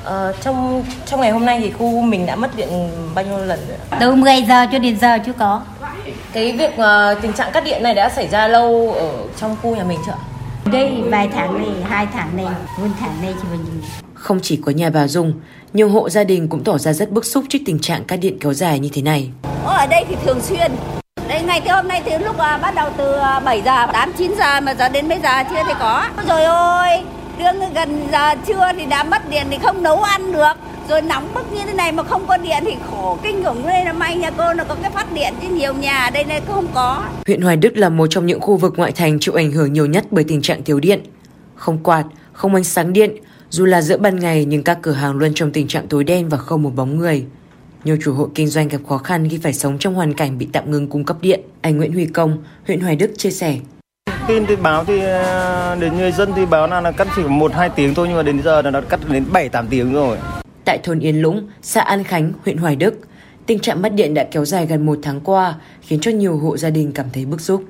à, 0.06 0.32
trong 0.42 0.84
trong 1.06 1.22
ngày 1.22 1.32
hôm 1.32 1.46
nay 1.46 1.60
thì 1.60 1.72
khu 1.72 2.02
mình 2.02 2.26
đã 2.26 2.36
mất 2.36 2.56
điện 2.56 2.70
bao 3.16 3.26
nhiêu 3.26 3.38
lần 3.38 3.60
rồi? 3.68 4.00
Từ 4.00 4.16
10 4.16 4.44
giờ 4.48 4.66
cho 4.72 4.80
đến 4.80 5.00
giờ 5.00 5.18
chưa 5.26 5.34
có. 5.40 5.62
Cái 6.36 6.52
việc 6.52 6.72
uh, 6.74 7.22
tình 7.22 7.34
trạng 7.34 7.52
cắt 7.52 7.64
điện 7.64 7.84
này 7.84 7.94
đã 7.94 8.10
xảy 8.10 8.28
ra 8.28 8.48
lâu 8.48 8.94
ở 8.98 9.12
trong 9.38 9.56
khu 9.62 9.76
nhà 9.76 9.84
mình 9.84 10.00
chưa? 10.06 10.14
Đây 10.72 11.04
vài 11.06 11.30
tháng 11.34 11.58
này, 11.58 11.68
hai 11.84 12.08
tháng 12.14 12.38
này, 12.38 12.46
hơn 12.78 12.92
tháng 13.00 13.22
này 13.22 13.34
thì 13.42 13.50
mình 13.52 13.82
Không 14.14 14.40
chỉ 14.42 14.62
có 14.66 14.72
nhà 14.72 14.90
bà 14.90 15.08
Dung, 15.08 15.34
nhiều 15.74 15.90
hộ 15.90 16.10
gia 16.10 16.24
đình 16.24 16.48
cũng 16.48 16.64
tỏ 16.64 16.78
ra 16.78 16.94
rất 16.94 17.12
bức 17.12 17.26
xúc 17.26 17.44
trước 17.50 17.60
tình 17.66 17.80
trạng 17.80 18.04
cắt 18.04 18.18
điện 18.18 18.38
kéo 18.40 18.54
dài 18.54 18.80
như 18.80 18.90
thế 18.94 19.02
này. 19.02 19.30
Ở 19.66 19.88
đây 19.88 20.06
thì 20.10 20.16
thường 20.26 20.42
xuyên. 20.42 20.72
Đây 21.28 21.42
ngày 21.42 21.62
từ 21.66 21.72
hôm 21.72 21.88
nay 21.88 22.02
từ 22.06 22.18
lúc 22.18 22.36
uh, 22.36 22.62
bắt 22.62 22.76
đầu 22.76 22.90
từ 22.98 23.16
7 23.46 23.62
giờ, 23.66 23.86
8 23.94 24.14
9 24.18 24.36
giờ 24.38 24.62
mà 24.62 24.74
giờ 24.74 24.90
đến 24.90 25.10
mấy 25.10 25.20
giờ 25.24 25.44
chưa 25.50 25.64
thì 25.68 25.74
có. 25.80 26.10
Rồi 26.28 26.44
ôi, 26.44 26.90
đương 27.40 27.74
gần 27.74 28.08
giờ 28.12 28.36
trưa 28.48 28.72
thì 28.78 28.86
đã 28.86 29.04
mất 29.04 29.30
điện 29.30 29.48
thì 29.50 29.58
không 29.64 29.84
nấu 29.84 30.02
ăn 30.02 30.32
được 30.32 30.54
rồi 30.90 31.02
nóng 31.02 31.34
bức 31.34 31.54
như 31.54 31.62
thế 31.66 31.74
này 31.74 31.92
mà 31.92 32.04
không 32.04 32.28
có 32.28 32.38
điện 32.38 32.64
thì 32.66 32.76
khổ 32.92 33.18
kinh 33.24 33.44
khủng 33.44 33.68
đây 33.68 33.86
là 33.86 33.94
may 33.94 34.18
nhà 34.18 34.32
cô 34.38 34.54
nó 34.54 34.64
có 34.64 34.76
cái 34.82 34.92
phát 34.92 35.14
điện 35.14 35.34
chứ 35.42 35.48
nhiều 35.48 35.74
nhà 35.74 36.10
đây 36.14 36.24
này 36.24 36.42
không 36.48 36.68
có. 36.74 37.04
Huyện 37.26 37.42
Hoài 37.42 37.58
Đức 37.58 37.78
là 37.78 37.90
một 37.90 38.08
trong 38.10 38.26
những 38.26 38.42
khu 38.42 38.58
vực 38.58 38.74
ngoại 38.78 38.92
thành 38.92 39.20
chịu 39.20 39.34
ảnh 39.34 39.52
hưởng 39.52 39.74
nhiều 39.74 39.86
nhất 39.86 40.06
bởi 40.12 40.24
tình 40.24 40.42
trạng 40.42 40.64
thiếu 40.64 40.80
điện. 40.80 41.00
Không 41.56 41.84
quạt, 41.84 42.04
không 42.34 42.56
ánh 42.56 42.64
sáng 42.64 42.94
điện, 42.94 43.16
Dù 43.50 43.66
là 43.66 43.82
giữa 43.82 43.98
ban 43.98 44.20
ngày 44.20 44.46
nhưng 44.46 44.64
các 44.64 44.78
cửa 44.82 44.92
hàng 44.92 45.18
luôn 45.18 45.32
trong 45.34 45.52
tình 45.52 45.68
trạng 45.68 45.88
tối 45.88 46.04
đen 46.04 46.30
và 46.30 46.38
không 46.38 46.64
một 46.64 46.72
bóng 46.76 46.98
người. 46.98 47.26
Nhiều 47.84 47.98
chủ 48.04 48.14
hộ 48.14 48.30
kinh 48.36 48.48
doanh 48.48 48.68
gặp 48.68 48.78
khó 48.90 48.98
khăn 48.98 49.30
khi 49.30 49.38
phải 49.38 49.54
sống 49.54 49.78
trong 49.80 49.94
hoàn 49.94 50.14
cảnh 50.14 50.38
bị 50.38 50.48
tạm 50.54 50.72
ngừng 50.72 50.88
cung 50.88 51.06
cấp 51.06 51.18
điện. 51.22 51.42
Anh 51.62 51.78
Nguyễn 51.78 51.94
Huy 51.94 52.06
Công, 52.06 52.38
huyện 52.68 52.80
Hoài 52.80 52.96
Đức 52.96 53.12
chia 53.18 53.32
sẻ. 53.32 53.58
Tin 54.28 54.46
thì 54.46 54.56
báo 54.56 54.84
thì 54.86 55.00
ờ, 55.00 55.76
đến 55.80 55.98
người 55.98 56.12
dân 56.12 56.32
thì 56.36 56.46
báo 56.46 56.68
là, 56.68 56.82
là 56.82 56.92
cắt 56.92 57.08
chỉ 57.16 57.22
một 57.24 57.54
hai 57.54 57.70
tiếng 57.70 57.94
thôi 57.94 58.08
nhưng 58.08 58.18
mà 58.18 58.24
đến 58.24 58.42
giờ 58.44 58.62
là 58.62 58.72
nó 58.72 58.82
cắt 58.82 59.00
đến 59.10 59.26
7 59.32 59.50
8 59.50 59.68
tiếng 59.68 59.94
rồi. 59.94 60.18
Tại 60.66 60.80
thôn 60.84 61.00
Yên 61.00 61.22
Lũng, 61.22 61.48
xã 61.62 61.82
An 61.82 62.04
Khánh, 62.04 62.34
huyện 62.44 62.58
Hoài 62.58 62.76
Đức, 62.76 62.94
tình 63.46 63.60
trạng 63.60 63.82
mất 63.82 63.94
điện 63.94 64.14
đã 64.14 64.24
kéo 64.32 64.46
dài 64.46 64.66
gần 64.66 64.86
một 64.86 64.98
tháng 65.04 65.22
qua, 65.22 65.56
khiến 65.82 66.00
cho 66.02 66.12
nhiều 66.12 66.38
hộ 66.38 66.58
gia 66.58 66.70
đình 66.70 66.92
cảm 66.92 67.06
thấy 67.14 67.26
bức 67.26 67.42
xúc. 67.42 67.64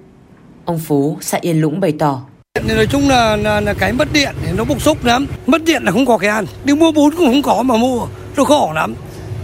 Ông 0.65 0.79
Phú, 0.79 1.17
xã 1.21 1.37
Yên 1.41 1.61
Lũng 1.61 1.79
bày 1.79 1.93
tỏ. 1.99 2.21
Nói 2.67 2.87
chung 2.91 3.09
là, 3.09 3.35
là, 3.35 3.61
là 3.61 3.73
cái 3.73 3.93
mất 3.93 4.07
điện 4.13 4.35
thì 4.43 4.51
nó 4.57 4.63
bức 4.63 4.81
xúc 4.81 5.05
lắm. 5.05 5.27
Mất 5.47 5.63
điện 5.63 5.83
là 5.83 5.91
không 5.91 6.05
có 6.05 6.17
cái 6.17 6.29
ăn. 6.29 6.45
Đi 6.63 6.75
mua 6.75 6.91
bún 6.91 7.15
cũng 7.15 7.25
không 7.25 7.41
có 7.41 7.63
mà 7.63 7.77
mua. 7.77 8.07
Nó 8.37 8.43
khổ 8.43 8.71
lắm. 8.75 8.95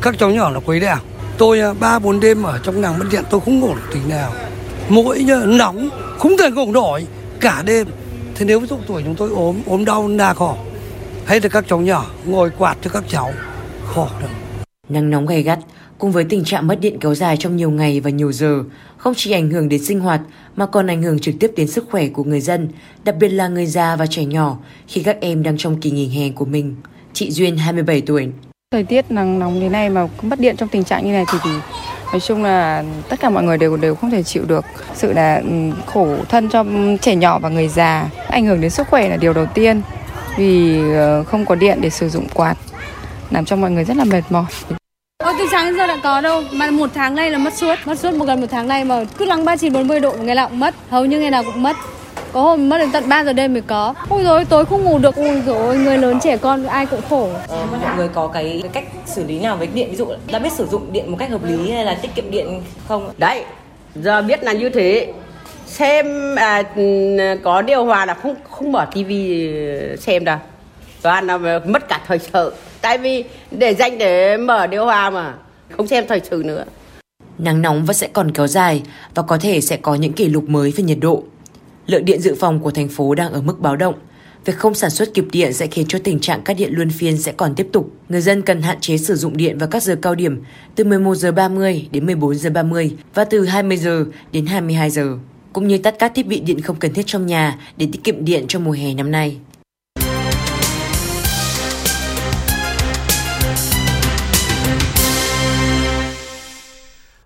Các 0.01 0.15
cháu 0.19 0.31
nhỏ 0.31 0.49
là 0.49 0.59
quấy 0.59 0.79
đèo. 0.79 0.97
Tôi 1.37 1.59
à, 1.59 1.73
ba 1.79 1.99
bốn 1.99 2.19
đêm 2.19 2.43
ở 2.43 2.59
trong 2.63 2.81
nàng 2.81 2.99
mất 2.99 3.05
điện 3.11 3.23
tôi 3.29 3.41
không 3.45 3.59
ngủ 3.59 3.75
được 3.75 3.89
tí 3.93 3.99
nào. 4.09 4.33
Mỗi 4.89 5.25
nóng 5.45 5.89
không 6.19 6.37
thể 6.37 6.51
ngủ 6.51 6.71
nổi 6.71 7.05
cả 7.39 7.63
đêm. 7.65 7.87
Thế 8.35 8.45
nếu 8.45 8.59
ví 8.59 8.67
dụ 8.67 8.77
tuổi 8.87 9.01
chúng 9.05 9.15
tôi 9.15 9.29
ốm 9.29 9.55
ốm 9.65 9.85
đau 9.85 10.07
là 10.07 10.33
khổ. 10.33 10.57
Hay 11.25 11.39
là 11.41 11.49
các 11.49 11.65
cháu 11.67 11.79
nhỏ 11.79 12.05
ngồi 12.25 12.49
quạt 12.57 12.77
cho 12.81 12.89
các 12.93 13.03
cháu 13.07 13.33
khổ 13.85 14.07
lắm. 14.21 14.29
Nắng 14.89 15.09
nóng 15.09 15.25
gay 15.25 15.43
gắt 15.43 15.59
cùng 15.97 16.11
với 16.11 16.23
tình 16.23 16.43
trạng 16.43 16.67
mất 16.67 16.79
điện 16.81 16.97
kéo 16.99 17.15
dài 17.15 17.37
trong 17.37 17.55
nhiều 17.55 17.71
ngày 17.71 17.99
và 17.99 18.09
nhiều 18.09 18.31
giờ 18.31 18.63
không 18.97 19.13
chỉ 19.17 19.31
ảnh 19.31 19.49
hưởng 19.51 19.69
đến 19.69 19.83
sinh 19.83 19.99
hoạt 19.99 20.21
mà 20.55 20.65
còn 20.65 20.87
ảnh 20.87 21.03
hưởng 21.03 21.19
trực 21.19 21.35
tiếp 21.39 21.51
đến 21.57 21.67
sức 21.67 21.87
khỏe 21.91 22.07
của 22.07 22.23
người 22.23 22.41
dân, 22.41 22.69
đặc 23.03 23.15
biệt 23.19 23.29
là 23.29 23.47
người 23.47 23.65
già 23.65 23.95
và 23.95 24.05
trẻ 24.05 24.25
nhỏ 24.25 24.57
khi 24.87 25.03
các 25.03 25.17
em 25.21 25.43
đang 25.43 25.57
trong 25.57 25.81
kỳ 25.81 25.91
nghỉ 25.91 26.07
hè 26.07 26.29
của 26.29 26.45
mình. 26.45 26.75
Chị 27.13 27.31
Duyên 27.31 27.57
27 27.57 28.01
tuổi. 28.01 28.27
Thời 28.71 28.83
tiết 28.83 29.11
nắng 29.11 29.39
nóng 29.39 29.59
thế 29.59 29.69
này 29.69 29.89
mà 29.89 30.07
mất 30.21 30.39
điện 30.39 30.55
trong 30.57 30.69
tình 30.69 30.83
trạng 30.83 31.05
như 31.05 31.11
này 31.11 31.25
thì, 31.31 31.37
thì 31.43 31.49
nói 32.11 32.19
chung 32.19 32.43
là 32.43 32.83
tất 33.09 33.19
cả 33.19 33.29
mọi 33.29 33.43
người 33.43 33.57
đều 33.57 33.77
đều 33.77 33.95
không 33.95 34.11
thể 34.11 34.23
chịu 34.23 34.43
được. 34.47 34.65
Sự 34.95 35.13
là 35.13 35.35
ừ, 35.35 35.49
khổ 35.85 36.17
thân 36.29 36.49
cho 36.49 36.65
trẻ 37.01 37.15
nhỏ 37.15 37.39
và 37.39 37.49
người 37.49 37.67
già, 37.67 38.09
ảnh 38.27 38.45
hưởng 38.45 38.61
đến 38.61 38.71
sức 38.71 38.87
khỏe 38.87 39.09
là 39.09 39.17
điều 39.17 39.33
đầu 39.33 39.45
tiên 39.45 39.81
vì 40.37 40.79
ờ, 40.95 41.23
không 41.23 41.45
có 41.45 41.55
điện 41.55 41.77
để 41.81 41.89
sử 41.89 42.09
dụng 42.09 42.27
quạt 42.33 42.55
làm 43.31 43.45
cho 43.45 43.55
mọi 43.55 43.71
người 43.71 43.83
rất 43.83 43.97
là 43.97 44.03
mệt 44.03 44.21
mỏi. 44.29 44.45
Ôi 45.23 45.33
từ 45.39 45.45
sáng 45.51 45.65
đến 45.65 45.77
giờ 45.77 45.87
đã 45.87 45.97
có 46.03 46.21
đâu. 46.21 46.43
Mà 46.53 46.71
một 46.71 46.89
tháng 46.93 47.15
nay 47.15 47.29
là 47.31 47.37
mất 47.37 47.53
suốt 47.53 47.75
Mất 47.85 47.99
suốt 47.99 48.13
một 48.13 48.25
gần 48.25 48.41
một 48.41 48.47
tháng 48.51 48.67
nay 48.67 48.83
mà 48.83 49.03
cứ 49.17 49.25
lắng 49.25 49.45
39-40 49.45 49.99
độ 49.99 50.13
Ngày 50.21 50.35
nào 50.35 50.47
cũng 50.49 50.59
mất 50.59 50.75
Hầu 50.89 51.05
như 51.05 51.19
ngày 51.19 51.31
nào 51.31 51.43
cũng 51.43 51.63
mất. 51.63 51.75
Có 52.33 52.41
hôm 52.41 52.69
mất 52.69 52.77
đến 52.77 52.91
tận 52.91 53.09
3 53.09 53.23
giờ 53.23 53.33
đêm 53.33 53.53
mới 53.53 53.61
có. 53.61 53.93
Ôi 54.09 54.23
rồi 54.23 54.45
tối 54.45 54.65
không 54.65 54.83
ngủ 54.83 54.99
được. 54.99 55.15
Ôi 55.15 55.41
rồi 55.45 55.77
người 55.77 55.97
lớn 55.97 56.19
trẻ 56.23 56.37
con 56.37 56.65
ai 56.65 56.85
cũng 56.85 57.01
khổ. 57.09 57.29
Ờ, 57.47 57.65
Mọi 57.71 57.95
người 57.97 58.07
có 58.07 58.27
cái, 58.27 58.59
cái 58.63 58.71
cách 58.73 58.83
xử 59.05 59.23
lý 59.23 59.39
nào 59.39 59.57
với 59.57 59.67
điện? 59.67 59.89
Ví 59.89 59.95
dụ 59.95 60.07
đã 60.31 60.39
biết 60.39 60.53
sử 60.53 60.67
dụng 60.67 60.93
điện 60.93 61.11
một 61.11 61.17
cách 61.19 61.29
hợp 61.29 61.43
lý 61.45 61.71
Hay 61.71 61.85
là 61.85 61.93
tiết 62.01 62.15
kiệm 62.15 62.31
điện 62.31 62.61
không? 62.87 63.11
Đấy 63.17 63.43
Giờ 63.95 64.21
biết 64.21 64.43
là 64.43 64.51
như 64.51 64.69
thế 64.69 65.13
Xem 65.71 66.35
à, 66.35 66.63
có 67.43 67.61
điều 67.61 67.85
hòa 67.85 68.05
là 68.05 68.13
không 68.13 68.35
không 68.49 68.71
mở 68.71 68.87
tivi 68.93 69.49
xem 69.99 70.25
đâu 70.25 70.37
Toàn 71.01 71.27
là 71.27 71.37
mất 71.65 71.87
cả 71.89 72.01
thời 72.07 72.19
sự 72.19 72.53
tại 72.81 72.97
vì 72.97 73.23
để 73.51 73.73
dành 73.73 73.97
để 73.97 74.37
mở 74.37 74.67
điều 74.67 74.85
hòa 74.85 75.09
mà 75.09 75.33
không 75.69 75.87
xem 75.87 76.05
thời 76.07 76.21
sự 76.29 76.43
nữa. 76.45 76.65
Nắng 77.37 77.61
nóng 77.61 77.85
vẫn 77.85 77.95
sẽ 77.95 78.07
còn 78.13 78.31
kéo 78.31 78.47
dài 78.47 78.81
và 79.15 79.23
có 79.23 79.37
thể 79.37 79.61
sẽ 79.61 79.77
có 79.77 79.95
những 79.95 80.13
kỷ 80.13 80.29
lục 80.29 80.49
mới 80.49 80.71
về 80.71 80.83
nhiệt 80.83 80.97
độ. 81.01 81.23
Lượng 81.87 82.05
điện 82.05 82.21
dự 82.21 82.35
phòng 82.39 82.59
của 82.59 82.71
thành 82.71 82.87
phố 82.87 83.15
đang 83.15 83.33
ở 83.33 83.41
mức 83.41 83.59
báo 83.59 83.75
động. 83.75 83.95
Việc 84.45 84.57
không 84.57 84.73
sản 84.73 84.89
xuất 84.89 85.13
kịp 85.13 85.25
điện 85.31 85.53
sẽ 85.53 85.67
khiến 85.67 85.85
cho 85.89 85.99
tình 86.03 86.19
trạng 86.19 86.41
cắt 86.41 86.53
điện 86.53 86.69
luân 86.73 86.89
phiên 86.89 87.17
sẽ 87.17 87.31
còn 87.31 87.55
tiếp 87.55 87.67
tục. 87.73 87.91
Người 88.09 88.21
dân 88.21 88.41
cần 88.41 88.61
hạn 88.61 88.77
chế 88.81 88.97
sử 88.97 89.15
dụng 89.15 89.37
điện 89.37 89.57
vào 89.57 89.69
các 89.69 89.83
giờ 89.83 89.95
cao 90.01 90.15
điểm 90.15 90.43
từ 90.75 90.83
11 90.83 91.15
giờ 91.15 91.31
30 91.31 91.87
đến 91.91 92.05
14 92.05 92.35
giờ 92.35 92.49
30 92.49 92.91
và 93.13 93.25
từ 93.25 93.45
20 93.45 93.77
giờ 93.77 94.05
đến 94.31 94.45
22 94.45 94.89
giờ, 94.89 95.17
cũng 95.53 95.67
như 95.67 95.77
tắt 95.77 95.95
các 95.99 96.11
thiết 96.15 96.27
bị 96.27 96.39
điện 96.39 96.61
không 96.61 96.75
cần 96.75 96.93
thiết 96.93 97.03
trong 97.05 97.27
nhà 97.27 97.59
để 97.77 97.87
tiết 97.91 98.03
kiệm 98.03 98.25
điện 98.25 98.45
trong 98.47 98.63
mùa 98.63 98.71
hè 98.71 98.93
năm 98.93 99.11
nay. 99.11 99.37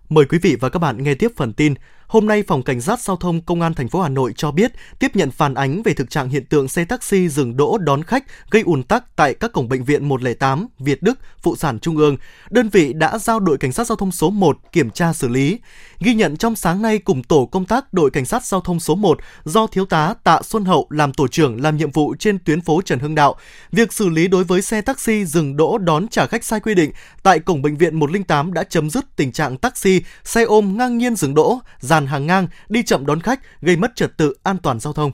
Mời 0.09 0.25
quý 0.25 0.37
vị 0.41 0.55
và 0.59 0.69
các 0.69 0.79
bạn 0.79 1.03
nghe 1.03 1.15
tiếp 1.15 1.31
phần 1.35 1.53
tin. 1.53 1.73
Hôm 2.07 2.27
nay, 2.27 2.43
Phòng 2.47 2.63
Cảnh 2.63 2.81
sát 2.81 2.99
Giao 2.99 3.17
thông 3.17 3.41
Công 3.41 3.61
an 3.61 3.73
thành 3.73 3.89
phố 3.89 4.01
Hà 4.01 4.09
Nội 4.09 4.33
cho 4.37 4.51
biết 4.51 4.71
tiếp 4.99 5.15
nhận 5.15 5.31
phản 5.31 5.53
ánh 5.53 5.83
về 5.83 5.93
thực 5.93 6.09
trạng 6.09 6.29
hiện 6.29 6.45
tượng 6.45 6.67
xe 6.67 6.85
taxi 6.85 7.29
dừng 7.29 7.57
đỗ 7.57 7.77
đón 7.77 8.03
khách 8.03 8.23
gây 8.49 8.61
ùn 8.61 8.83
tắc 8.83 9.15
tại 9.15 9.33
các 9.33 9.53
cổng 9.53 9.69
bệnh 9.69 9.83
viện 9.83 10.09
108, 10.09 10.67
Việt 10.79 11.03
Đức, 11.03 11.19
Phụ 11.41 11.55
sản 11.55 11.79
Trung 11.79 11.97
ương. 11.97 12.17
Đơn 12.49 12.69
vị 12.69 12.93
đã 12.93 13.17
giao 13.17 13.39
đội 13.39 13.57
Cảnh 13.57 13.71
sát 13.71 13.87
Giao 13.87 13.95
thông 13.95 14.11
số 14.11 14.29
1 14.29 14.57
kiểm 14.71 14.89
tra 14.89 15.13
xử 15.13 15.27
lý. 15.27 15.59
Ghi 15.99 16.13
nhận 16.13 16.37
trong 16.37 16.55
sáng 16.55 16.81
nay 16.81 16.99
cùng 16.99 17.23
tổ 17.23 17.45
công 17.45 17.65
tác 17.65 17.93
đội 17.93 18.11
Cảnh 18.11 18.25
sát 18.25 18.45
Giao 18.45 18.61
thông 18.61 18.79
số 18.79 18.95
1 18.95 19.19
do 19.45 19.67
Thiếu 19.67 19.85
tá 19.85 20.13
Tạ 20.23 20.41
Xuân 20.43 20.65
Hậu 20.65 20.87
làm 20.89 21.13
tổ 21.13 21.27
trưởng 21.27 21.61
làm 21.61 21.77
nhiệm 21.77 21.91
vụ 21.91 22.15
trên 22.19 22.39
tuyến 22.39 22.61
phố 22.61 22.81
Trần 22.81 22.99
Hưng 22.99 23.15
Đạo. 23.15 23.35
Việc 23.71 23.93
xử 23.93 24.09
lý 24.09 24.27
đối 24.27 24.43
với 24.43 24.61
xe 24.61 24.81
taxi 24.81 25.25
dừng 25.25 25.57
đỗ 25.57 25.77
đón 25.77 26.07
trả 26.07 26.25
khách 26.25 26.43
sai 26.43 26.59
quy 26.59 26.75
định 26.75 26.91
tại 27.23 27.39
cổng 27.39 27.61
bệnh 27.61 27.77
viện 27.77 27.99
108 27.99 28.53
đã 28.53 28.63
chấm 28.63 28.89
dứt 28.89 29.15
tình 29.15 29.31
trạng 29.31 29.57
taxi, 29.57 30.01
xe 30.23 30.43
ôm 30.43 30.77
ngang 30.77 30.97
nhiên 30.97 31.15
dừng 31.15 31.33
đỗ, 31.33 31.59
dàn 31.95 32.07
hàng 32.07 32.27
ngang, 32.27 32.47
đi 32.69 32.83
chậm 32.83 33.05
đón 33.05 33.21
khách, 33.21 33.39
gây 33.61 33.77
mất 33.77 33.95
trật 33.95 34.17
tự 34.17 34.33
an 34.43 34.57
toàn 34.57 34.79
giao 34.79 34.93
thông. 34.93 35.11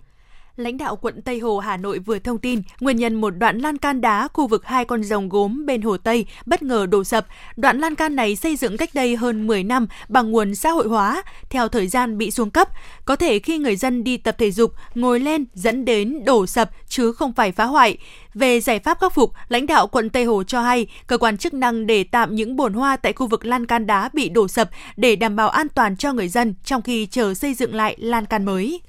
Lãnh 0.55 0.77
đạo 0.77 0.95
quận 0.95 1.21
Tây 1.21 1.39
Hồ 1.39 1.59
Hà 1.59 1.77
Nội 1.77 1.99
vừa 1.99 2.19
thông 2.19 2.37
tin 2.37 2.61
nguyên 2.79 2.97
nhân 2.97 3.15
một 3.15 3.29
đoạn 3.29 3.57
lan 3.57 3.77
can 3.77 4.01
đá 4.01 4.27
khu 4.33 4.47
vực 4.47 4.65
hai 4.65 4.85
con 4.85 5.03
rồng 5.03 5.29
gốm 5.29 5.65
bên 5.65 5.81
Hồ 5.81 5.97
Tây 5.97 6.25
bất 6.45 6.63
ngờ 6.63 6.85
đổ 6.85 7.03
sập. 7.03 7.25
Đoạn 7.55 7.79
lan 7.79 7.95
can 7.95 8.15
này 8.15 8.35
xây 8.35 8.55
dựng 8.55 8.77
cách 8.77 8.89
đây 8.93 9.15
hơn 9.15 9.47
10 9.47 9.63
năm 9.63 9.87
bằng 10.09 10.31
nguồn 10.31 10.55
xã 10.55 10.71
hội 10.71 10.87
hóa, 10.87 11.23
theo 11.49 11.67
thời 11.67 11.87
gian 11.87 12.17
bị 12.17 12.31
xuống 12.31 12.49
cấp. 12.49 12.69
Có 13.05 13.15
thể 13.15 13.39
khi 13.39 13.57
người 13.57 13.75
dân 13.75 14.03
đi 14.03 14.17
tập 14.17 14.35
thể 14.37 14.51
dục, 14.51 14.73
ngồi 14.95 15.19
lên 15.19 15.45
dẫn 15.53 15.85
đến 15.85 16.25
đổ 16.25 16.45
sập 16.45 16.69
chứ 16.87 17.11
không 17.11 17.33
phải 17.33 17.51
phá 17.51 17.65
hoại. 17.65 17.97
Về 18.33 18.59
giải 18.59 18.79
pháp 18.79 18.99
khắc 19.01 19.13
phục, 19.13 19.31
lãnh 19.49 19.67
đạo 19.67 19.87
quận 19.87 20.09
Tây 20.09 20.25
Hồ 20.25 20.43
cho 20.43 20.61
hay 20.61 20.87
cơ 21.07 21.17
quan 21.17 21.37
chức 21.37 21.53
năng 21.53 21.87
để 21.87 22.03
tạm 22.03 22.35
những 22.35 22.55
bồn 22.55 22.73
hoa 22.73 22.97
tại 22.97 23.13
khu 23.13 23.27
vực 23.27 23.45
lan 23.45 23.65
can 23.65 23.87
đá 23.87 24.09
bị 24.13 24.29
đổ 24.29 24.47
sập 24.47 24.69
để 24.97 25.15
đảm 25.15 25.35
bảo 25.35 25.49
an 25.49 25.67
toàn 25.69 25.97
cho 25.97 26.13
người 26.13 26.27
dân 26.27 26.53
trong 26.63 26.81
khi 26.81 27.05
chờ 27.05 27.33
xây 27.33 27.53
dựng 27.53 27.75
lại 27.75 27.95
lan 27.99 28.25
can 28.25 28.45
mới. 28.45 28.81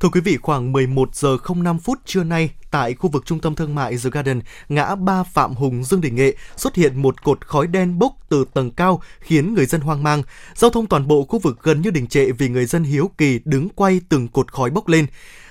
Thưa 0.00 0.08
quý 0.08 0.20
vị, 0.20 0.36
khoảng 0.36 0.72
11 0.72 1.14
giờ 1.14 1.36
05 1.54 1.78
phút 1.78 1.98
trưa 2.06 2.24
nay, 2.24 2.50
tại 2.70 2.94
khu 2.94 3.10
vực 3.10 3.22
trung 3.26 3.40
tâm 3.40 3.54
thương 3.54 3.74
mại 3.74 3.96
The 3.96 4.10
Garden, 4.12 4.40
ngã 4.68 4.94
ba 4.94 5.22
Phạm 5.22 5.54
Hùng 5.54 5.84
Dương 5.84 6.00
Đình 6.00 6.14
Nghệ 6.14 6.36
xuất 6.56 6.74
hiện 6.74 7.02
một 7.02 7.22
cột 7.22 7.46
khói 7.46 7.66
đen 7.66 7.98
bốc 7.98 8.12
từ 8.28 8.44
tầng 8.54 8.70
cao 8.70 9.02
khiến 9.20 9.54
người 9.54 9.66
dân 9.66 9.80
hoang 9.80 10.02
mang. 10.02 10.22
Giao 10.54 10.70
thông 10.70 10.86
toàn 10.86 11.08
bộ 11.08 11.24
khu 11.24 11.38
vực 11.38 11.58
gần 11.62 11.80
như 11.80 11.90
đình 11.90 12.06
trệ 12.06 12.32
vì 12.32 12.48
người 12.48 12.66
dân 12.66 12.84
hiếu 12.84 13.10
kỳ 13.18 13.40
đứng 13.44 13.68
quay 13.68 14.00
từng 14.08 14.28
cột 14.28 14.52
khói 14.52 14.70
bốc 14.70 14.88
lên. 14.88 15.06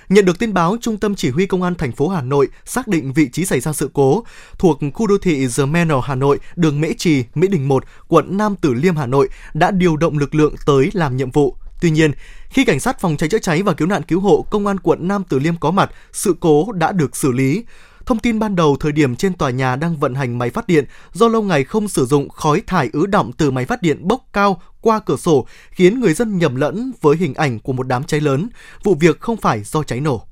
Nhận 0.08 0.24
được 0.24 0.38
tin 0.38 0.54
báo, 0.54 0.76
Trung 0.80 0.96
tâm 0.96 1.14
Chỉ 1.14 1.30
huy 1.30 1.46
Công 1.46 1.62
an 1.62 1.74
thành 1.74 1.92
phố 1.92 2.08
Hà 2.08 2.22
Nội 2.22 2.48
xác 2.64 2.88
định 2.88 3.12
vị 3.12 3.28
trí 3.32 3.44
xảy 3.44 3.60
ra 3.60 3.72
sự 3.72 3.90
cố 3.92 4.24
thuộc 4.58 4.78
khu 4.94 5.06
đô 5.06 5.18
thị 5.18 5.46
The 5.56 5.64
Manor 5.64 6.04
Hà 6.04 6.14
Nội, 6.14 6.38
đường 6.56 6.80
Mễ 6.80 6.88
Trì, 6.98 7.24
Mỹ 7.34 7.48
Đình 7.48 7.68
1, 7.68 7.84
quận 8.08 8.36
Nam 8.36 8.56
Tử 8.56 8.74
Liêm 8.74 8.96
Hà 8.96 9.06
Nội 9.06 9.28
đã 9.54 9.70
điều 9.70 9.96
động 9.96 10.18
lực 10.18 10.34
lượng 10.34 10.54
tới 10.66 10.90
làm 10.92 11.16
nhiệm 11.16 11.30
vụ. 11.30 11.56
Tuy 11.80 11.90
nhiên, 11.90 12.12
khi 12.48 12.64
cảnh 12.64 12.80
sát 12.80 13.00
phòng 13.00 13.16
cháy 13.16 13.28
chữa 13.28 13.38
cháy 13.38 13.62
và 13.62 13.72
cứu 13.72 13.88
nạn 13.88 14.02
cứu 14.02 14.20
hộ 14.20 14.46
công 14.50 14.66
an 14.66 14.80
quận 14.80 15.08
Nam 15.08 15.22
Từ 15.28 15.38
Liêm 15.38 15.56
có 15.56 15.70
mặt, 15.70 15.90
sự 16.12 16.34
cố 16.40 16.72
đã 16.72 16.92
được 16.92 17.16
xử 17.16 17.32
lý. 17.32 17.64
Thông 18.06 18.18
tin 18.18 18.38
ban 18.38 18.56
đầu 18.56 18.76
thời 18.80 18.92
điểm 18.92 19.16
trên 19.16 19.34
tòa 19.34 19.50
nhà 19.50 19.76
đang 19.76 19.96
vận 19.96 20.14
hành 20.14 20.38
máy 20.38 20.50
phát 20.50 20.66
điện, 20.66 20.84
do 21.12 21.28
lâu 21.28 21.42
ngày 21.42 21.64
không 21.64 21.88
sử 21.88 22.06
dụng 22.06 22.28
khói 22.28 22.62
thải 22.66 22.90
ứ 22.92 23.06
động 23.06 23.32
từ 23.32 23.50
máy 23.50 23.64
phát 23.64 23.82
điện 23.82 24.08
bốc 24.08 24.26
cao 24.32 24.62
qua 24.80 25.00
cửa 25.00 25.16
sổ, 25.16 25.46
khiến 25.70 26.00
người 26.00 26.14
dân 26.14 26.38
nhầm 26.38 26.56
lẫn 26.56 26.92
với 27.00 27.16
hình 27.16 27.34
ảnh 27.34 27.58
của 27.58 27.72
một 27.72 27.86
đám 27.86 28.04
cháy 28.04 28.20
lớn. 28.20 28.48
Vụ 28.84 28.94
việc 28.94 29.20
không 29.20 29.36
phải 29.36 29.62
do 29.64 29.82
cháy 29.82 30.00
nổ. 30.00 30.29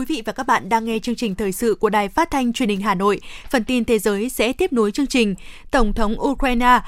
Quý 0.00 0.06
vị 0.08 0.22
và 0.26 0.32
các 0.32 0.46
bạn 0.46 0.68
đang 0.68 0.84
nghe 0.84 0.98
chương 0.98 1.16
trình 1.16 1.34
thời 1.34 1.52
sự 1.52 1.74
của 1.80 1.90
Đài 1.90 2.08
Phát 2.08 2.30
thanh 2.30 2.52
Truyền 2.52 2.68
hình 2.68 2.80
Hà 2.80 2.94
Nội. 2.94 3.20
Phần 3.50 3.64
tin 3.64 3.84
thế 3.84 3.98
giới 3.98 4.28
sẽ 4.28 4.52
tiếp 4.52 4.72
nối 4.72 4.92
chương 4.92 5.06
trình. 5.06 5.34
Tổng 5.70 5.92
thống 5.92 6.20
Ukraine 6.20 6.80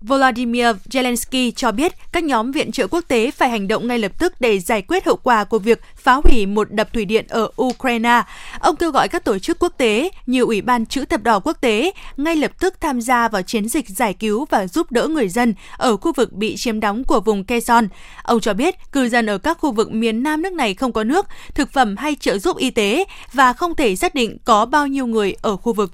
Volodymyr 0.00 0.66
Zelensky 0.90 1.52
cho 1.56 1.72
biết 1.72 1.92
các 2.12 2.24
nhóm 2.24 2.52
viện 2.52 2.72
trợ 2.72 2.86
quốc 2.86 3.04
tế 3.08 3.30
phải 3.30 3.48
hành 3.48 3.68
động 3.68 3.86
ngay 3.86 3.98
lập 3.98 4.12
tức 4.18 4.40
để 4.40 4.58
giải 4.58 4.82
quyết 4.82 5.06
hậu 5.06 5.16
quả 5.16 5.44
của 5.44 5.58
việc 5.58 5.80
phá 5.96 6.20
hủy 6.24 6.46
một 6.46 6.72
đập 6.72 6.92
thủy 6.92 7.04
điện 7.04 7.26
ở 7.28 7.50
Ukraine. 7.62 8.22
Ông 8.60 8.76
kêu 8.76 8.90
gọi 8.90 9.08
các 9.08 9.24
tổ 9.24 9.38
chức 9.38 9.58
quốc 9.58 9.72
tế 9.78 10.10
như 10.26 10.42
Ủy 10.42 10.62
ban 10.62 10.86
Chữ 10.86 11.04
thập 11.04 11.22
đỏ 11.22 11.38
quốc 11.38 11.56
tế 11.60 11.92
ngay 12.16 12.36
lập 12.36 12.52
tức 12.60 12.80
tham 12.80 13.00
gia 13.00 13.28
vào 13.28 13.42
chiến 13.42 13.68
dịch 13.68 13.88
giải 13.88 14.14
cứu 14.14 14.46
và 14.50 14.66
giúp 14.66 14.92
đỡ 14.92 15.08
người 15.08 15.28
dân 15.28 15.54
ở 15.76 15.96
khu 15.96 16.12
vực 16.12 16.32
bị 16.32 16.56
chiếm 16.56 16.80
đóng 16.80 17.04
của 17.04 17.20
vùng 17.20 17.44
Kherson. 17.44 17.88
Ông 18.22 18.40
cho 18.40 18.54
biết 18.54 18.74
cư 18.92 19.08
dân 19.08 19.26
ở 19.26 19.38
các 19.38 19.58
khu 19.60 19.72
vực 19.72 19.92
miền 19.92 20.22
Nam 20.22 20.42
nước 20.42 20.52
này 20.52 20.74
không 20.74 20.92
có 20.92 21.04
nước, 21.04 21.26
thực 21.54 21.72
phẩm 21.72 21.96
hay 21.96 22.16
trợ 22.20 22.38
giúp 22.38 22.56
y 22.56 22.70
tế 22.70 23.04
và 23.32 23.52
không 23.52 23.74
thể 23.74 23.96
xác 23.96 24.14
định 24.14 24.36
có 24.44 24.66
bao 24.66 24.86
nhiêu 24.86 25.06
người 25.06 25.34
ở 25.42 25.56
khu 25.56 25.72
vực. 25.72 25.92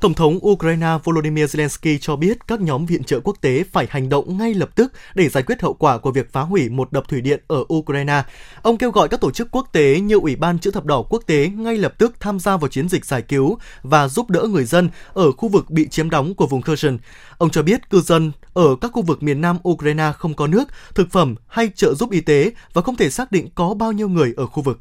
Tổng 0.00 0.14
thống 0.14 0.38
Ukraine 0.46 0.98
Volodymyr 1.04 1.44
Zelensky 1.44 1.98
cho 2.00 2.16
biết 2.16 2.46
các 2.48 2.60
nhóm 2.60 2.86
viện 2.86 3.04
trợ 3.04 3.20
quốc 3.20 3.36
tế 3.40 3.64
phải 3.72 3.86
hành 3.90 4.08
động 4.08 4.38
ngay 4.38 4.54
lập 4.54 4.70
tức 4.74 4.92
để 5.14 5.28
giải 5.28 5.42
quyết 5.42 5.62
hậu 5.62 5.74
quả 5.74 5.98
của 5.98 6.10
việc 6.10 6.32
phá 6.32 6.40
hủy 6.40 6.68
một 6.68 6.92
đập 6.92 7.08
thủy 7.08 7.20
điện 7.20 7.40
ở 7.46 7.64
Ukraine. 7.74 8.22
Ông 8.62 8.76
kêu 8.76 8.90
gọi 8.90 9.08
các 9.08 9.20
tổ 9.20 9.30
chức 9.30 9.48
quốc 9.50 9.68
tế 9.72 10.00
như 10.00 10.18
Ủy 10.18 10.36
ban 10.36 10.58
Chữ 10.58 10.70
thập 10.70 10.84
đỏ 10.84 11.02
quốc 11.08 11.22
tế 11.26 11.48
ngay 11.48 11.76
lập 11.78 11.94
tức 11.98 12.14
tham 12.20 12.40
gia 12.40 12.56
vào 12.56 12.68
chiến 12.68 12.88
dịch 12.88 13.04
giải 13.04 13.22
cứu 13.22 13.58
và 13.82 14.08
giúp 14.08 14.30
đỡ 14.30 14.42
người 14.50 14.64
dân 14.64 14.90
ở 15.12 15.32
khu 15.32 15.48
vực 15.48 15.70
bị 15.70 15.88
chiếm 15.88 16.10
đóng 16.10 16.34
của 16.34 16.46
vùng 16.46 16.62
Kherson. 16.62 16.98
Ông 17.38 17.50
cho 17.50 17.62
biết 17.62 17.90
cư 17.90 18.00
dân 18.00 18.32
ở 18.54 18.76
các 18.80 18.90
khu 18.94 19.02
vực 19.02 19.22
miền 19.22 19.40
Nam 19.40 19.58
Ukraine 19.68 20.12
không 20.18 20.34
có 20.34 20.46
nước, 20.46 20.68
thực 20.94 21.10
phẩm 21.10 21.34
hay 21.48 21.70
trợ 21.74 21.94
giúp 21.94 22.10
y 22.10 22.20
tế 22.20 22.50
và 22.72 22.82
không 22.82 22.96
thể 22.96 23.10
xác 23.10 23.32
định 23.32 23.48
có 23.54 23.74
bao 23.74 23.92
nhiêu 23.92 24.08
người 24.08 24.34
ở 24.36 24.46
khu 24.46 24.62
vực. 24.62 24.80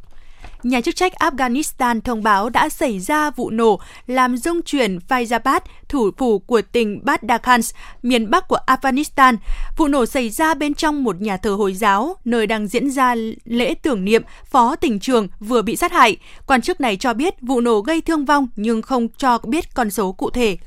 Nhà 0.63 0.81
chức 0.81 0.95
trách 0.95 1.13
Afghanistan 1.19 2.01
thông 2.01 2.23
báo 2.23 2.49
đã 2.49 2.69
xảy 2.69 2.99
ra 2.99 3.29
vụ 3.29 3.49
nổ 3.49 3.79
làm 4.07 4.37
rung 4.37 4.61
chuyển 4.61 4.99
Faizabad, 5.09 5.59
thủ 5.89 6.11
phủ 6.17 6.39
của 6.39 6.61
tỉnh 6.61 6.99
Badakhan, 7.03 7.61
miền 8.03 8.31
Bắc 8.31 8.47
của 8.47 8.57
Afghanistan. 8.67 9.37
Vụ 9.77 9.87
nổ 9.87 10.05
xảy 10.05 10.29
ra 10.29 10.53
bên 10.53 10.73
trong 10.73 11.03
một 11.03 11.21
nhà 11.21 11.37
thờ 11.37 11.49
Hồi 11.49 11.73
giáo, 11.73 12.15
nơi 12.25 12.47
đang 12.47 12.67
diễn 12.67 12.89
ra 12.91 13.15
lễ 13.45 13.73
tưởng 13.73 14.05
niệm 14.05 14.23
phó 14.45 14.75
tỉnh 14.75 14.99
trường 14.99 15.27
vừa 15.39 15.61
bị 15.61 15.75
sát 15.75 15.91
hại. 15.91 16.17
Quan 16.45 16.61
chức 16.61 16.81
này 16.81 16.97
cho 16.97 17.13
biết 17.13 17.33
vụ 17.41 17.61
nổ 17.61 17.81
gây 17.81 18.01
thương 18.01 18.25
vong 18.25 18.47
nhưng 18.55 18.81
không 18.81 19.07
cho 19.17 19.37
biết 19.37 19.73
con 19.73 19.89
số 19.89 20.11
cụ 20.11 20.29
thể. 20.29 20.57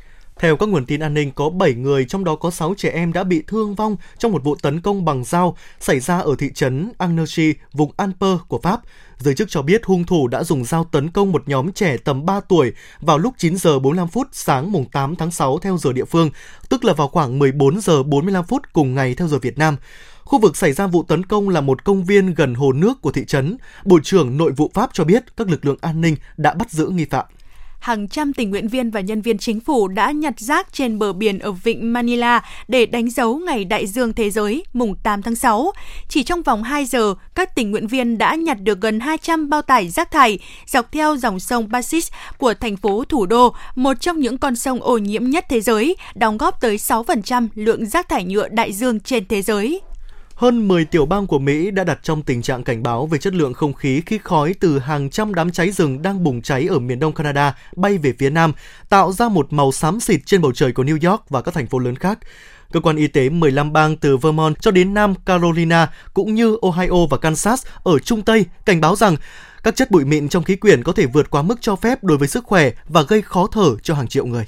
Theo 0.40 0.56
các 0.56 0.68
nguồn 0.68 0.86
tin 0.86 1.00
an 1.00 1.14
ninh, 1.14 1.30
có 1.32 1.50
7 1.50 1.74
người, 1.74 2.04
trong 2.04 2.24
đó 2.24 2.36
có 2.36 2.50
6 2.50 2.74
trẻ 2.76 2.90
em 2.90 3.12
đã 3.12 3.24
bị 3.24 3.42
thương 3.46 3.74
vong 3.74 3.96
trong 4.18 4.32
một 4.32 4.44
vụ 4.44 4.54
tấn 4.54 4.80
công 4.80 5.04
bằng 5.04 5.24
dao 5.24 5.56
xảy 5.80 6.00
ra 6.00 6.18
ở 6.18 6.34
thị 6.38 6.50
trấn 6.54 6.92
Angnersy, 6.98 7.54
vùng 7.72 7.92
Alper 7.96 8.38
của 8.48 8.58
Pháp. 8.58 8.80
Giới 9.18 9.34
chức 9.34 9.48
cho 9.50 9.62
biết 9.62 9.84
hung 9.84 10.04
thủ 10.04 10.28
đã 10.28 10.44
dùng 10.44 10.64
dao 10.64 10.84
tấn 10.84 11.10
công 11.10 11.32
một 11.32 11.48
nhóm 11.48 11.72
trẻ 11.72 11.96
tầm 11.96 12.26
3 12.26 12.40
tuổi 12.40 12.72
vào 13.00 13.18
lúc 13.18 13.34
9 13.38 13.56
giờ 13.56 13.78
45 13.78 14.08
phút 14.08 14.28
sáng 14.32 14.72
mùng 14.72 14.84
8 14.84 15.16
tháng 15.16 15.30
6 15.30 15.58
theo 15.58 15.78
giờ 15.78 15.92
địa 15.92 16.04
phương, 16.04 16.30
tức 16.68 16.84
là 16.84 16.92
vào 16.92 17.08
khoảng 17.08 17.38
14 17.38 17.80
giờ 17.80 18.02
45 18.02 18.44
phút 18.44 18.62
cùng 18.72 18.94
ngày 18.94 19.14
theo 19.14 19.28
giờ 19.28 19.38
Việt 19.38 19.58
Nam. 19.58 19.76
Khu 20.24 20.38
vực 20.38 20.56
xảy 20.56 20.72
ra 20.72 20.86
vụ 20.86 21.02
tấn 21.02 21.26
công 21.26 21.48
là 21.48 21.60
một 21.60 21.84
công 21.84 22.04
viên 22.04 22.34
gần 22.34 22.54
hồ 22.54 22.72
nước 22.72 23.02
của 23.02 23.12
thị 23.12 23.24
trấn. 23.24 23.56
Bộ 23.84 23.98
trưởng 24.02 24.36
Nội 24.36 24.52
vụ 24.52 24.70
Pháp 24.74 24.90
cho 24.92 25.04
biết 25.04 25.36
các 25.36 25.48
lực 25.48 25.66
lượng 25.66 25.78
an 25.80 26.00
ninh 26.00 26.16
đã 26.36 26.54
bắt 26.54 26.70
giữ 26.70 26.88
nghi 26.88 27.04
phạm 27.04 27.26
hàng 27.86 28.08
trăm 28.08 28.32
tình 28.32 28.50
nguyện 28.50 28.68
viên 28.68 28.90
và 28.90 29.00
nhân 29.00 29.22
viên 29.22 29.38
chính 29.38 29.60
phủ 29.60 29.88
đã 29.88 30.10
nhặt 30.10 30.34
rác 30.40 30.72
trên 30.72 30.98
bờ 30.98 31.12
biển 31.12 31.38
ở 31.38 31.52
vịnh 31.52 31.92
Manila 31.92 32.42
để 32.68 32.86
đánh 32.86 33.10
dấu 33.10 33.38
Ngày 33.38 33.64
Đại 33.64 33.86
dương 33.86 34.12
Thế 34.12 34.30
giới 34.30 34.64
mùng 34.72 34.94
8 35.02 35.22
tháng 35.22 35.34
6. 35.34 35.72
Chỉ 36.08 36.22
trong 36.22 36.42
vòng 36.42 36.62
2 36.62 36.84
giờ, 36.84 37.14
các 37.34 37.54
tình 37.54 37.70
nguyện 37.70 37.86
viên 37.86 38.18
đã 38.18 38.34
nhặt 38.34 38.58
được 38.60 38.80
gần 38.80 39.00
200 39.00 39.50
bao 39.50 39.62
tải 39.62 39.88
rác 39.88 40.10
thải 40.10 40.38
dọc 40.66 40.92
theo 40.92 41.16
dòng 41.16 41.40
sông 41.40 41.68
Pasig 41.72 42.00
của 42.38 42.54
thành 42.54 42.76
phố 42.76 43.04
thủ 43.08 43.26
đô, 43.26 43.54
một 43.74 43.94
trong 44.00 44.20
những 44.20 44.38
con 44.38 44.56
sông 44.56 44.82
ô 44.82 44.98
nhiễm 44.98 45.24
nhất 45.24 45.44
thế 45.48 45.60
giới, 45.60 45.96
đóng 46.14 46.38
góp 46.38 46.60
tới 46.60 46.76
6% 46.76 47.48
lượng 47.54 47.86
rác 47.86 48.08
thải 48.08 48.24
nhựa 48.24 48.48
đại 48.48 48.72
dương 48.72 49.00
trên 49.00 49.24
thế 49.28 49.42
giới. 49.42 49.80
Hơn 50.36 50.68
10 50.68 50.84
tiểu 50.84 51.06
bang 51.06 51.26
của 51.26 51.38
Mỹ 51.38 51.70
đã 51.70 51.84
đặt 51.84 51.98
trong 52.02 52.22
tình 52.22 52.42
trạng 52.42 52.64
cảnh 52.64 52.82
báo 52.82 53.06
về 53.06 53.18
chất 53.18 53.34
lượng 53.34 53.54
không 53.54 53.72
khí 53.72 54.02
khi 54.06 54.18
khói 54.24 54.54
từ 54.60 54.78
hàng 54.78 55.10
trăm 55.10 55.34
đám 55.34 55.50
cháy 55.50 55.70
rừng 55.70 56.02
đang 56.02 56.24
bùng 56.24 56.42
cháy 56.42 56.66
ở 56.70 56.78
miền 56.78 56.98
đông 56.98 57.12
Canada 57.12 57.58
bay 57.76 57.98
về 57.98 58.12
phía 58.18 58.30
nam, 58.30 58.52
tạo 58.88 59.12
ra 59.12 59.28
một 59.28 59.52
màu 59.52 59.72
xám 59.72 60.00
xịt 60.00 60.20
trên 60.26 60.42
bầu 60.42 60.52
trời 60.52 60.72
của 60.72 60.84
New 60.84 61.10
York 61.10 61.30
và 61.30 61.42
các 61.42 61.54
thành 61.54 61.66
phố 61.66 61.78
lớn 61.78 61.96
khác. 61.96 62.18
Cơ 62.72 62.80
quan 62.80 62.96
y 62.96 63.06
tế 63.06 63.28
15 63.28 63.72
bang 63.72 63.96
từ 63.96 64.16
Vermont 64.16 64.60
cho 64.60 64.70
đến 64.70 64.94
Nam 64.94 65.14
Carolina 65.14 65.92
cũng 66.14 66.34
như 66.34 66.56
Ohio 66.62 67.06
và 67.10 67.18
Kansas 67.18 67.66
ở 67.82 67.98
Trung 67.98 68.22
Tây 68.22 68.44
cảnh 68.64 68.80
báo 68.80 68.96
rằng 68.96 69.16
các 69.62 69.76
chất 69.76 69.90
bụi 69.90 70.04
mịn 70.04 70.28
trong 70.28 70.44
khí 70.44 70.56
quyển 70.56 70.82
có 70.82 70.92
thể 70.92 71.06
vượt 71.06 71.30
quá 71.30 71.42
mức 71.42 71.58
cho 71.60 71.76
phép 71.76 72.04
đối 72.04 72.18
với 72.18 72.28
sức 72.28 72.44
khỏe 72.44 72.70
và 72.88 73.02
gây 73.02 73.22
khó 73.22 73.46
thở 73.52 73.76
cho 73.82 73.94
hàng 73.94 74.08
triệu 74.08 74.26
người. 74.26 74.46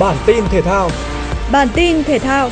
Bản 0.00 0.16
tin 0.26 0.44
thể 0.50 0.62
thao. 0.62 0.90
Bản 1.52 1.68
tin 1.74 2.04
thể 2.04 2.18
thao. 2.18 2.50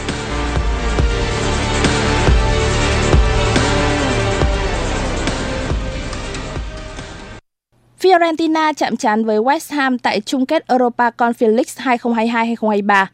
Fiorentina 8.00 8.72
chạm 8.72 8.96
trán 8.96 9.24
với 9.24 9.38
West 9.38 9.76
Ham 9.76 9.98
tại 9.98 10.20
chung 10.20 10.46
kết 10.46 10.66
Europa 10.66 11.10
Conference 11.10 11.54
League 11.54 11.98
2022-2023. 12.54 13.06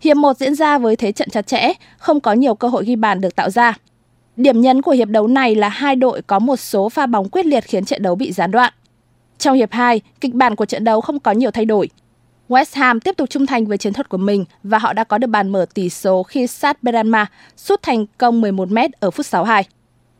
Hiệp 0.00 0.16
1 0.16 0.36
diễn 0.36 0.54
ra 0.54 0.78
với 0.78 0.96
thế 0.96 1.12
trận 1.12 1.30
chặt 1.30 1.46
chẽ, 1.46 1.72
không 1.98 2.20
có 2.20 2.32
nhiều 2.32 2.54
cơ 2.54 2.68
hội 2.68 2.84
ghi 2.84 2.96
bàn 2.96 3.20
được 3.20 3.36
tạo 3.36 3.50
ra. 3.50 3.78
Điểm 4.36 4.60
nhấn 4.60 4.82
của 4.82 4.92
hiệp 4.92 5.08
đấu 5.08 5.26
này 5.26 5.54
là 5.54 5.68
hai 5.68 5.96
đội 5.96 6.22
có 6.22 6.38
một 6.38 6.56
số 6.56 6.88
pha 6.88 7.06
bóng 7.06 7.28
quyết 7.28 7.46
liệt 7.46 7.64
khiến 7.64 7.84
trận 7.84 8.02
đấu 8.02 8.14
bị 8.14 8.32
gián 8.32 8.50
đoạn. 8.50 8.72
Trong 9.38 9.56
hiệp 9.56 9.72
2, 9.72 10.00
kịch 10.20 10.34
bản 10.34 10.56
của 10.56 10.64
trận 10.64 10.84
đấu 10.84 11.00
không 11.00 11.20
có 11.20 11.32
nhiều 11.32 11.50
thay 11.50 11.64
đổi. 11.64 11.88
West 12.48 12.78
Ham 12.78 13.00
tiếp 13.00 13.16
tục 13.16 13.30
trung 13.30 13.46
thành 13.46 13.66
với 13.66 13.78
chiến 13.78 13.92
thuật 13.92 14.08
của 14.08 14.16
mình 14.16 14.44
và 14.62 14.78
họ 14.78 14.92
đã 14.92 15.04
có 15.04 15.18
được 15.18 15.26
bàn 15.26 15.52
mở 15.52 15.66
tỷ 15.74 15.90
số 15.90 16.22
khi 16.22 16.46
sát 16.46 16.82
Beranma 16.82 17.26
sút 17.56 17.82
thành 17.82 18.06
công 18.18 18.40
11 18.40 18.70
m 18.70 18.78
ở 19.00 19.10
phút 19.10 19.26
62. 19.26 19.64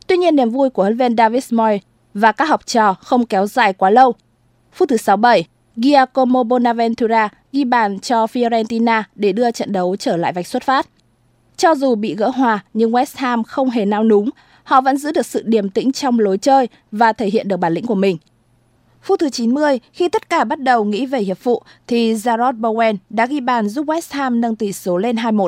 Tuy 0.07 0.17
nhiên 0.17 0.35
niềm 0.35 0.49
vui 0.49 0.69
của 0.69 0.83
huấn 0.83 0.97
luyện 0.97 1.17
David 1.17 1.53
Moyes 1.53 1.81
và 2.13 2.31
các 2.31 2.49
học 2.49 2.65
trò 2.65 2.93
không 2.93 3.25
kéo 3.25 3.47
dài 3.47 3.73
quá 3.73 3.89
lâu. 3.89 4.13
Phút 4.73 4.89
thứ 4.89 4.97
67, 4.97 5.45
Giacomo 5.75 6.43
Bonaventura 6.43 7.29
ghi 7.51 7.63
bàn 7.63 7.99
cho 7.99 8.25
Fiorentina 8.25 9.03
để 9.15 9.31
đưa 9.31 9.51
trận 9.51 9.71
đấu 9.71 9.95
trở 9.95 10.17
lại 10.17 10.33
vạch 10.33 10.47
xuất 10.47 10.63
phát. 10.63 10.87
Cho 11.57 11.75
dù 11.75 11.95
bị 11.95 12.15
gỡ 12.15 12.29
hòa 12.29 12.63
nhưng 12.73 12.91
West 12.91 13.13
Ham 13.15 13.43
không 13.43 13.69
hề 13.69 13.85
nao 13.85 14.03
núng, 14.03 14.29
họ 14.63 14.81
vẫn 14.81 14.97
giữ 14.97 15.11
được 15.11 15.25
sự 15.25 15.41
điềm 15.45 15.69
tĩnh 15.69 15.91
trong 15.91 16.19
lối 16.19 16.37
chơi 16.37 16.67
và 16.91 17.13
thể 17.13 17.27
hiện 17.27 17.47
được 17.47 17.57
bản 17.57 17.73
lĩnh 17.73 17.85
của 17.85 17.95
mình. 17.95 18.17
Phút 19.05 19.19
thứ 19.19 19.29
90, 19.29 19.79
khi 19.93 20.09
tất 20.09 20.29
cả 20.29 20.43
bắt 20.43 20.59
đầu 20.59 20.83
nghĩ 20.83 21.05
về 21.05 21.19
hiệp 21.19 21.37
phụ, 21.37 21.61
thì 21.87 22.13
Jarrod 22.13 22.59
Bowen 22.59 22.95
đã 23.09 23.25
ghi 23.25 23.39
bàn 23.39 23.69
giúp 23.69 23.85
West 23.85 24.07
Ham 24.11 24.41
nâng 24.41 24.55
tỷ 24.55 24.73
số 24.73 24.97
lên 24.97 25.15
2-1. 25.15 25.47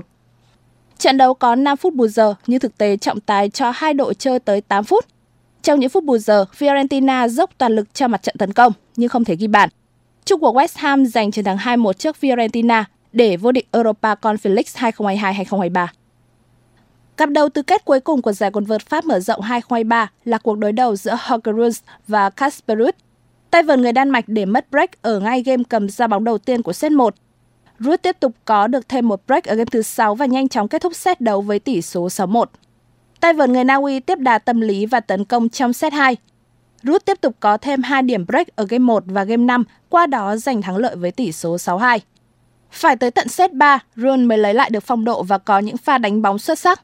Trận 0.97 1.17
đấu 1.17 1.33
có 1.33 1.55
5 1.55 1.77
phút 1.77 1.93
bù 1.93 2.07
giờ, 2.07 2.35
nhưng 2.47 2.59
thực 2.59 2.77
tế 2.77 2.97
trọng 2.97 3.19
tài 3.19 3.49
cho 3.49 3.71
hai 3.75 3.93
đội 3.93 4.13
chơi 4.13 4.39
tới 4.39 4.61
8 4.61 4.83
phút. 4.83 5.05
Trong 5.61 5.79
những 5.79 5.89
phút 5.89 6.03
bù 6.03 6.17
giờ, 6.17 6.45
Fiorentina 6.59 7.27
dốc 7.27 7.49
toàn 7.57 7.75
lực 7.75 7.93
cho 7.93 8.07
mặt 8.07 8.23
trận 8.23 8.35
tấn 8.37 8.53
công, 8.53 8.73
nhưng 8.95 9.09
không 9.09 9.23
thể 9.23 9.35
ghi 9.35 9.47
bàn. 9.47 9.69
Chúc 10.25 10.41
của 10.41 10.53
West 10.53 10.75
Ham 10.75 11.05
giành 11.05 11.31
chiến 11.31 11.45
thắng 11.45 11.57
2-1 11.57 11.93
trước 11.93 12.15
Fiorentina 12.21 12.83
để 13.13 13.37
vô 13.37 13.51
địch 13.51 13.67
Europa 13.71 14.15
Conference 14.15 14.91
2022-2023. 14.91 15.87
Cặp 17.17 17.29
đầu 17.29 17.49
tứ 17.49 17.61
kết 17.61 17.85
cuối 17.85 17.99
cùng 17.99 18.21
của 18.21 18.31
giải 18.31 18.51
quần 18.51 18.65
vợt 18.65 18.81
Pháp 18.81 19.05
mở 19.05 19.19
rộng 19.19 19.41
2023 19.41 20.11
là 20.25 20.37
cuộc 20.37 20.57
đối 20.57 20.71
đầu 20.71 20.95
giữa 20.95 21.17
Holger 21.19 21.79
và 22.07 22.29
Kasper 22.29 22.77
Tay 23.51 23.63
vợt 23.63 23.79
người 23.79 23.91
Đan 23.91 24.09
Mạch 24.09 24.25
để 24.27 24.45
mất 24.45 24.71
break 24.71 25.01
ở 25.01 25.19
ngay 25.19 25.43
game 25.43 25.63
cầm 25.69 25.89
ra 25.89 26.07
bóng 26.07 26.23
đầu 26.23 26.37
tiên 26.37 26.61
của 26.61 26.73
set 26.73 26.91
1. 26.91 27.15
Ruth 27.79 28.01
tiếp 28.01 28.17
tục 28.19 28.31
có 28.45 28.67
được 28.67 28.89
thêm 28.89 29.07
một 29.07 29.21
break 29.27 29.43
ở 29.43 29.55
game 29.55 29.69
thứ 29.71 29.81
6 29.81 30.15
và 30.15 30.25
nhanh 30.25 30.47
chóng 30.47 30.67
kết 30.67 30.81
thúc 30.81 30.95
set 30.95 31.21
đấu 31.21 31.41
với 31.41 31.59
tỷ 31.59 31.81
số 31.81 32.07
6-1. 32.07 32.45
Tay 33.19 33.33
vợt 33.33 33.49
người 33.49 33.63
Na 33.63 33.75
Uy 33.75 33.99
tiếp 33.99 34.19
đà 34.19 34.37
tâm 34.37 34.61
lý 34.61 34.85
và 34.85 34.99
tấn 34.99 35.25
công 35.25 35.49
trong 35.49 35.73
set 35.73 35.93
2. 35.93 36.17
Ruth 36.83 37.05
tiếp 37.05 37.21
tục 37.21 37.35
có 37.39 37.57
thêm 37.57 37.83
2 37.83 38.01
điểm 38.01 38.25
break 38.25 38.55
ở 38.55 38.65
game 38.69 38.83
1 38.83 39.03
và 39.07 39.23
game 39.23 39.43
5, 39.43 39.63
qua 39.89 40.05
đó 40.05 40.35
giành 40.35 40.61
thắng 40.61 40.77
lợi 40.77 40.95
với 40.95 41.11
tỷ 41.11 41.31
số 41.31 41.55
6-2. 41.55 41.99
Phải 42.71 42.95
tới 42.95 43.11
tận 43.11 43.27
set 43.27 43.53
3, 43.53 43.79
Rune 43.95 44.25
mới 44.25 44.37
lấy 44.37 44.53
lại 44.53 44.69
được 44.69 44.83
phong 44.83 45.05
độ 45.05 45.23
và 45.23 45.37
có 45.37 45.59
những 45.59 45.77
pha 45.77 45.97
đánh 45.97 46.21
bóng 46.21 46.39
xuất 46.39 46.59
sắc. 46.59 46.81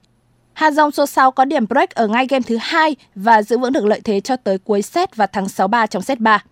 Hà 0.53 0.71
Dòng 0.71 0.91
số 0.91 1.05
6 1.05 1.31
có 1.31 1.45
điểm 1.45 1.67
break 1.67 1.89
ở 1.89 2.07
ngay 2.07 2.27
game 2.29 2.43
thứ 2.47 2.57
hai 2.61 2.95
và 3.15 3.41
giữ 3.41 3.57
vững 3.57 3.73
được 3.73 3.85
lợi 3.85 4.01
thế 4.03 4.19
cho 4.19 4.35
tới 4.35 4.57
cuối 4.57 4.81
set 4.81 5.15
và 5.15 5.27
thắng 5.27 5.45
6-3 5.45 5.87
trong 5.87 6.03
set 6.03 6.19
3. 6.19 6.43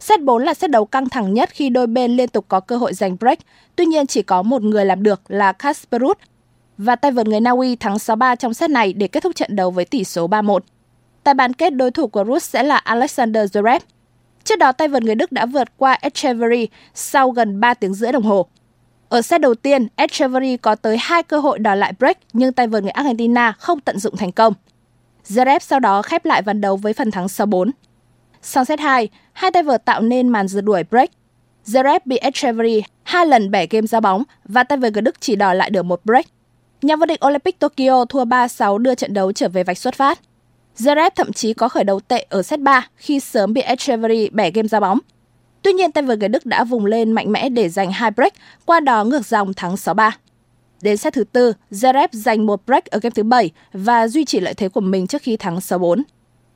Set 0.00 0.22
4 0.22 0.42
là 0.44 0.54
set 0.54 0.70
đấu 0.70 0.84
căng 0.84 1.08
thẳng 1.08 1.34
nhất 1.34 1.50
khi 1.52 1.68
đôi 1.68 1.86
bên 1.86 2.16
liên 2.16 2.28
tục 2.28 2.44
có 2.48 2.60
cơ 2.60 2.76
hội 2.76 2.94
giành 2.94 3.16
break, 3.20 3.38
tuy 3.76 3.86
nhiên 3.86 4.06
chỉ 4.06 4.22
có 4.22 4.42
một 4.42 4.62
người 4.62 4.84
làm 4.84 5.02
được 5.02 5.20
là 5.28 5.52
Kasper 5.52 6.00
Ruud 6.00 6.16
và 6.78 6.96
tay 6.96 7.10
vợt 7.10 7.26
người 7.26 7.40
Na 7.40 7.50
Uy 7.50 7.76
thắng 7.76 7.96
6-3 7.96 8.36
trong 8.36 8.54
set 8.54 8.70
này 8.70 8.92
để 8.92 9.08
kết 9.08 9.22
thúc 9.22 9.34
trận 9.34 9.56
đấu 9.56 9.70
với 9.70 9.84
tỷ 9.84 10.04
số 10.04 10.28
3-1. 10.28 10.58
Tại 11.24 11.34
bán 11.34 11.52
kết 11.52 11.70
đối 11.70 11.90
thủ 11.90 12.06
của 12.06 12.24
Ruud 12.24 12.42
sẽ 12.42 12.62
là 12.62 12.76
Alexander 12.76 13.56
Zverev. 13.56 13.80
Trước 14.44 14.56
đó 14.56 14.72
tay 14.72 14.88
vợt 14.88 15.02
người 15.02 15.14
Đức 15.14 15.32
đã 15.32 15.46
vượt 15.46 15.68
qua 15.76 15.98
Echeverry 16.00 16.68
sau 16.94 17.30
gần 17.30 17.60
3 17.60 17.74
tiếng 17.74 17.94
rưỡi 17.94 18.12
đồng 18.12 18.22
hồ. 18.22 18.46
Ở 19.08 19.22
set 19.22 19.40
đầu 19.40 19.54
tiên, 19.54 19.88
Echeverry 19.96 20.56
có 20.56 20.74
tới 20.74 20.96
hai 21.00 21.22
cơ 21.22 21.38
hội 21.38 21.58
đòi 21.58 21.76
lại 21.76 21.92
break 21.98 22.18
nhưng 22.32 22.52
tay 22.52 22.66
vợt 22.66 22.82
người 22.82 22.90
Argentina 22.90 23.52
không 23.52 23.80
tận 23.80 23.98
dụng 23.98 24.16
thành 24.16 24.32
công. 24.32 24.52
Zverev 25.28 25.58
sau 25.58 25.80
đó 25.80 26.02
khép 26.02 26.24
lại 26.24 26.42
ván 26.42 26.60
đấu 26.60 26.76
với 26.76 26.92
phần 26.92 27.10
thắng 27.10 27.26
6-4. 27.26 27.70
Sau 28.42 28.64
set 28.64 28.80
2, 28.80 29.08
hai 29.32 29.50
tay 29.50 29.62
vợt 29.62 29.84
tạo 29.84 30.00
nên 30.00 30.28
màn 30.28 30.48
rượt 30.48 30.64
đuổi 30.64 30.82
break. 30.90 31.10
Zverev 31.66 32.00
bị 32.04 32.16
Echeverry 32.16 32.82
hai 33.02 33.26
lần 33.26 33.50
bẻ 33.50 33.66
game 33.70 33.86
ra 33.86 34.00
bóng 34.00 34.22
và 34.44 34.64
tay 34.64 34.78
vợt 34.78 34.92
người 34.92 35.02
Đức 35.02 35.20
chỉ 35.20 35.36
đòi 35.36 35.56
lại 35.56 35.70
được 35.70 35.82
một 35.82 36.00
break. 36.04 36.26
Nhà 36.82 36.96
vô 36.96 37.06
địch 37.06 37.26
Olympic 37.26 37.58
Tokyo 37.58 38.04
thua 38.04 38.24
3-6 38.24 38.78
đưa 38.78 38.94
trận 38.94 39.14
đấu 39.14 39.32
trở 39.32 39.48
về 39.48 39.64
vạch 39.64 39.78
xuất 39.78 39.94
phát. 39.94 40.20
Zverev 40.78 41.10
thậm 41.14 41.32
chí 41.32 41.54
có 41.54 41.68
khởi 41.68 41.84
đầu 41.84 42.00
tệ 42.00 42.26
ở 42.28 42.42
set 42.42 42.60
3 42.60 42.88
khi 42.96 43.20
sớm 43.20 43.52
bị 43.52 43.60
Echeverry 43.60 44.28
bẻ 44.32 44.50
game 44.50 44.68
ra 44.68 44.80
bóng. 44.80 44.98
Tuy 45.62 45.72
nhiên 45.72 45.92
tay 45.92 46.04
vợt 46.04 46.18
người 46.18 46.28
Đức 46.28 46.46
đã 46.46 46.64
vùng 46.64 46.86
lên 46.86 47.12
mạnh 47.12 47.32
mẽ 47.32 47.48
để 47.48 47.68
giành 47.68 47.92
hai 47.92 48.10
break, 48.10 48.32
qua 48.64 48.80
đó 48.80 49.04
ngược 49.04 49.26
dòng 49.26 49.54
thắng 49.54 49.74
6-3. 49.74 50.10
Đến 50.82 50.96
set 50.96 51.12
thứ 51.12 51.24
tư, 51.24 51.52
Zverev 51.70 52.08
giành 52.12 52.46
một 52.46 52.66
break 52.66 52.84
ở 52.84 52.98
game 53.02 53.12
thứ 53.14 53.22
7 53.22 53.50
và 53.72 54.08
duy 54.08 54.24
trì 54.24 54.40
lợi 54.40 54.54
thế 54.54 54.68
của 54.68 54.80
mình 54.80 55.06
trước 55.06 55.22
khi 55.22 55.36
thắng 55.36 55.58
6-4. 55.58 56.02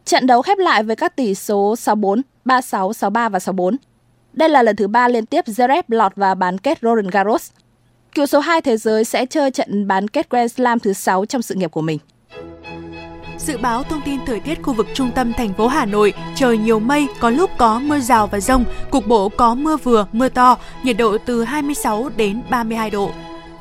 Trận 0.04 0.26
đấu 0.26 0.42
khép 0.42 0.58
lại 0.58 0.82
với 0.82 0.96
các 0.96 1.16
tỷ 1.16 1.34
số 1.34 1.74
6-4, 1.74 2.20
3-6, 2.44 2.90
6-3 2.90 3.30
và 3.30 3.38
6-4. 3.38 3.76
Đây 4.32 4.48
là 4.48 4.62
lần 4.62 4.76
thứ 4.76 4.88
ba 4.88 5.08
liên 5.08 5.26
tiếp 5.26 5.44
Zverev 5.46 5.82
lọt 5.88 6.16
vào 6.16 6.34
bán 6.34 6.58
kết 6.58 6.78
Roland 6.82 7.08
Garros. 7.08 7.50
Cựu 8.14 8.26
số 8.26 8.40
2 8.40 8.60
thế 8.60 8.76
giới 8.76 9.04
sẽ 9.04 9.26
chơi 9.26 9.50
trận 9.50 9.86
bán 9.86 10.08
kết 10.08 10.30
Grand 10.30 10.52
Slam 10.52 10.78
thứ 10.78 10.92
6 10.92 11.26
trong 11.26 11.42
sự 11.42 11.54
nghiệp 11.54 11.70
của 11.70 11.80
mình. 11.80 11.98
Dự 13.38 13.58
báo 13.58 13.82
thông 13.82 14.00
tin 14.04 14.20
thời 14.26 14.40
tiết 14.40 14.62
khu 14.62 14.72
vực 14.72 14.86
trung 14.94 15.10
tâm 15.14 15.32
thành 15.32 15.54
phố 15.54 15.66
Hà 15.66 15.86
Nội, 15.86 16.12
trời 16.36 16.58
nhiều 16.58 16.78
mây, 16.78 17.06
có 17.20 17.30
lúc 17.30 17.50
có 17.58 17.78
mưa 17.78 17.98
rào 17.98 18.26
và 18.26 18.40
rông, 18.40 18.64
cục 18.90 19.06
bộ 19.06 19.28
có 19.28 19.54
mưa 19.54 19.76
vừa, 19.76 20.06
mưa 20.12 20.28
to, 20.28 20.58
nhiệt 20.82 20.96
độ 20.96 21.18
từ 21.26 21.44
26 21.44 22.10
đến 22.16 22.42
32 22.50 22.90
độ. 22.90 23.10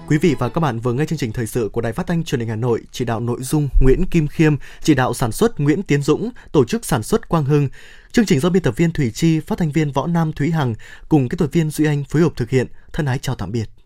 Quý 0.10 0.17
vị 0.17 0.36
và 0.39 0.50
các 0.50 0.62
bạn 0.62 0.80
vừa 0.80 0.93
nghe 0.93 1.06
chương 1.06 1.19
trình 1.19 1.32
thời 1.32 1.48
sự 1.48 1.69
của 1.74 1.82
Đài 1.82 1.93
Phát 1.93 2.08
thanh 2.08 2.24
Truyền 2.24 2.39
hình 2.39 2.50
Hà 2.50 2.56
Nội, 2.56 2.82
chỉ 2.91 3.06
đạo 3.06 3.19
nội 3.19 3.38
dung 3.41 3.69
Nguyễn 3.82 4.06
Kim 4.12 4.28
Khiêm, 4.28 4.56
chỉ 4.82 4.93
đạo 4.95 5.13
sản 5.13 5.32
xuất 5.32 5.60
Nguyễn 5.60 5.84
Tiến 5.84 6.02
Dũng, 6.02 6.30
tổ 6.52 6.65
chức 6.65 6.86
sản 6.86 7.04
xuất 7.04 7.30
Quang 7.30 7.45
Hưng. 7.45 7.69
Chương 8.12 8.26
trình 8.26 8.39
do 8.39 8.50
biên 8.50 8.63
tập 8.63 8.78
viên 8.78 8.91
Thủy 8.91 9.12
Chi, 9.12 9.39
phát 9.39 9.58
thanh 9.58 9.72
viên 9.72 9.91
Võ 9.91 10.08
Nam 10.08 10.34
Thúy 10.34 10.52
Hằng 10.52 10.76
cùng 11.10 11.30
kỹ 11.30 11.38
thuật 11.38 11.54
viên 11.54 11.69
Duy 11.69 11.86
Anh 11.86 12.04
phối 12.04 12.22
hợp 12.22 12.32
thực 12.36 12.50
hiện. 12.50 12.67
Thân 12.93 13.06
ái 13.06 13.17
chào 13.17 13.36
tạm 13.36 13.52
biệt. 13.52 13.79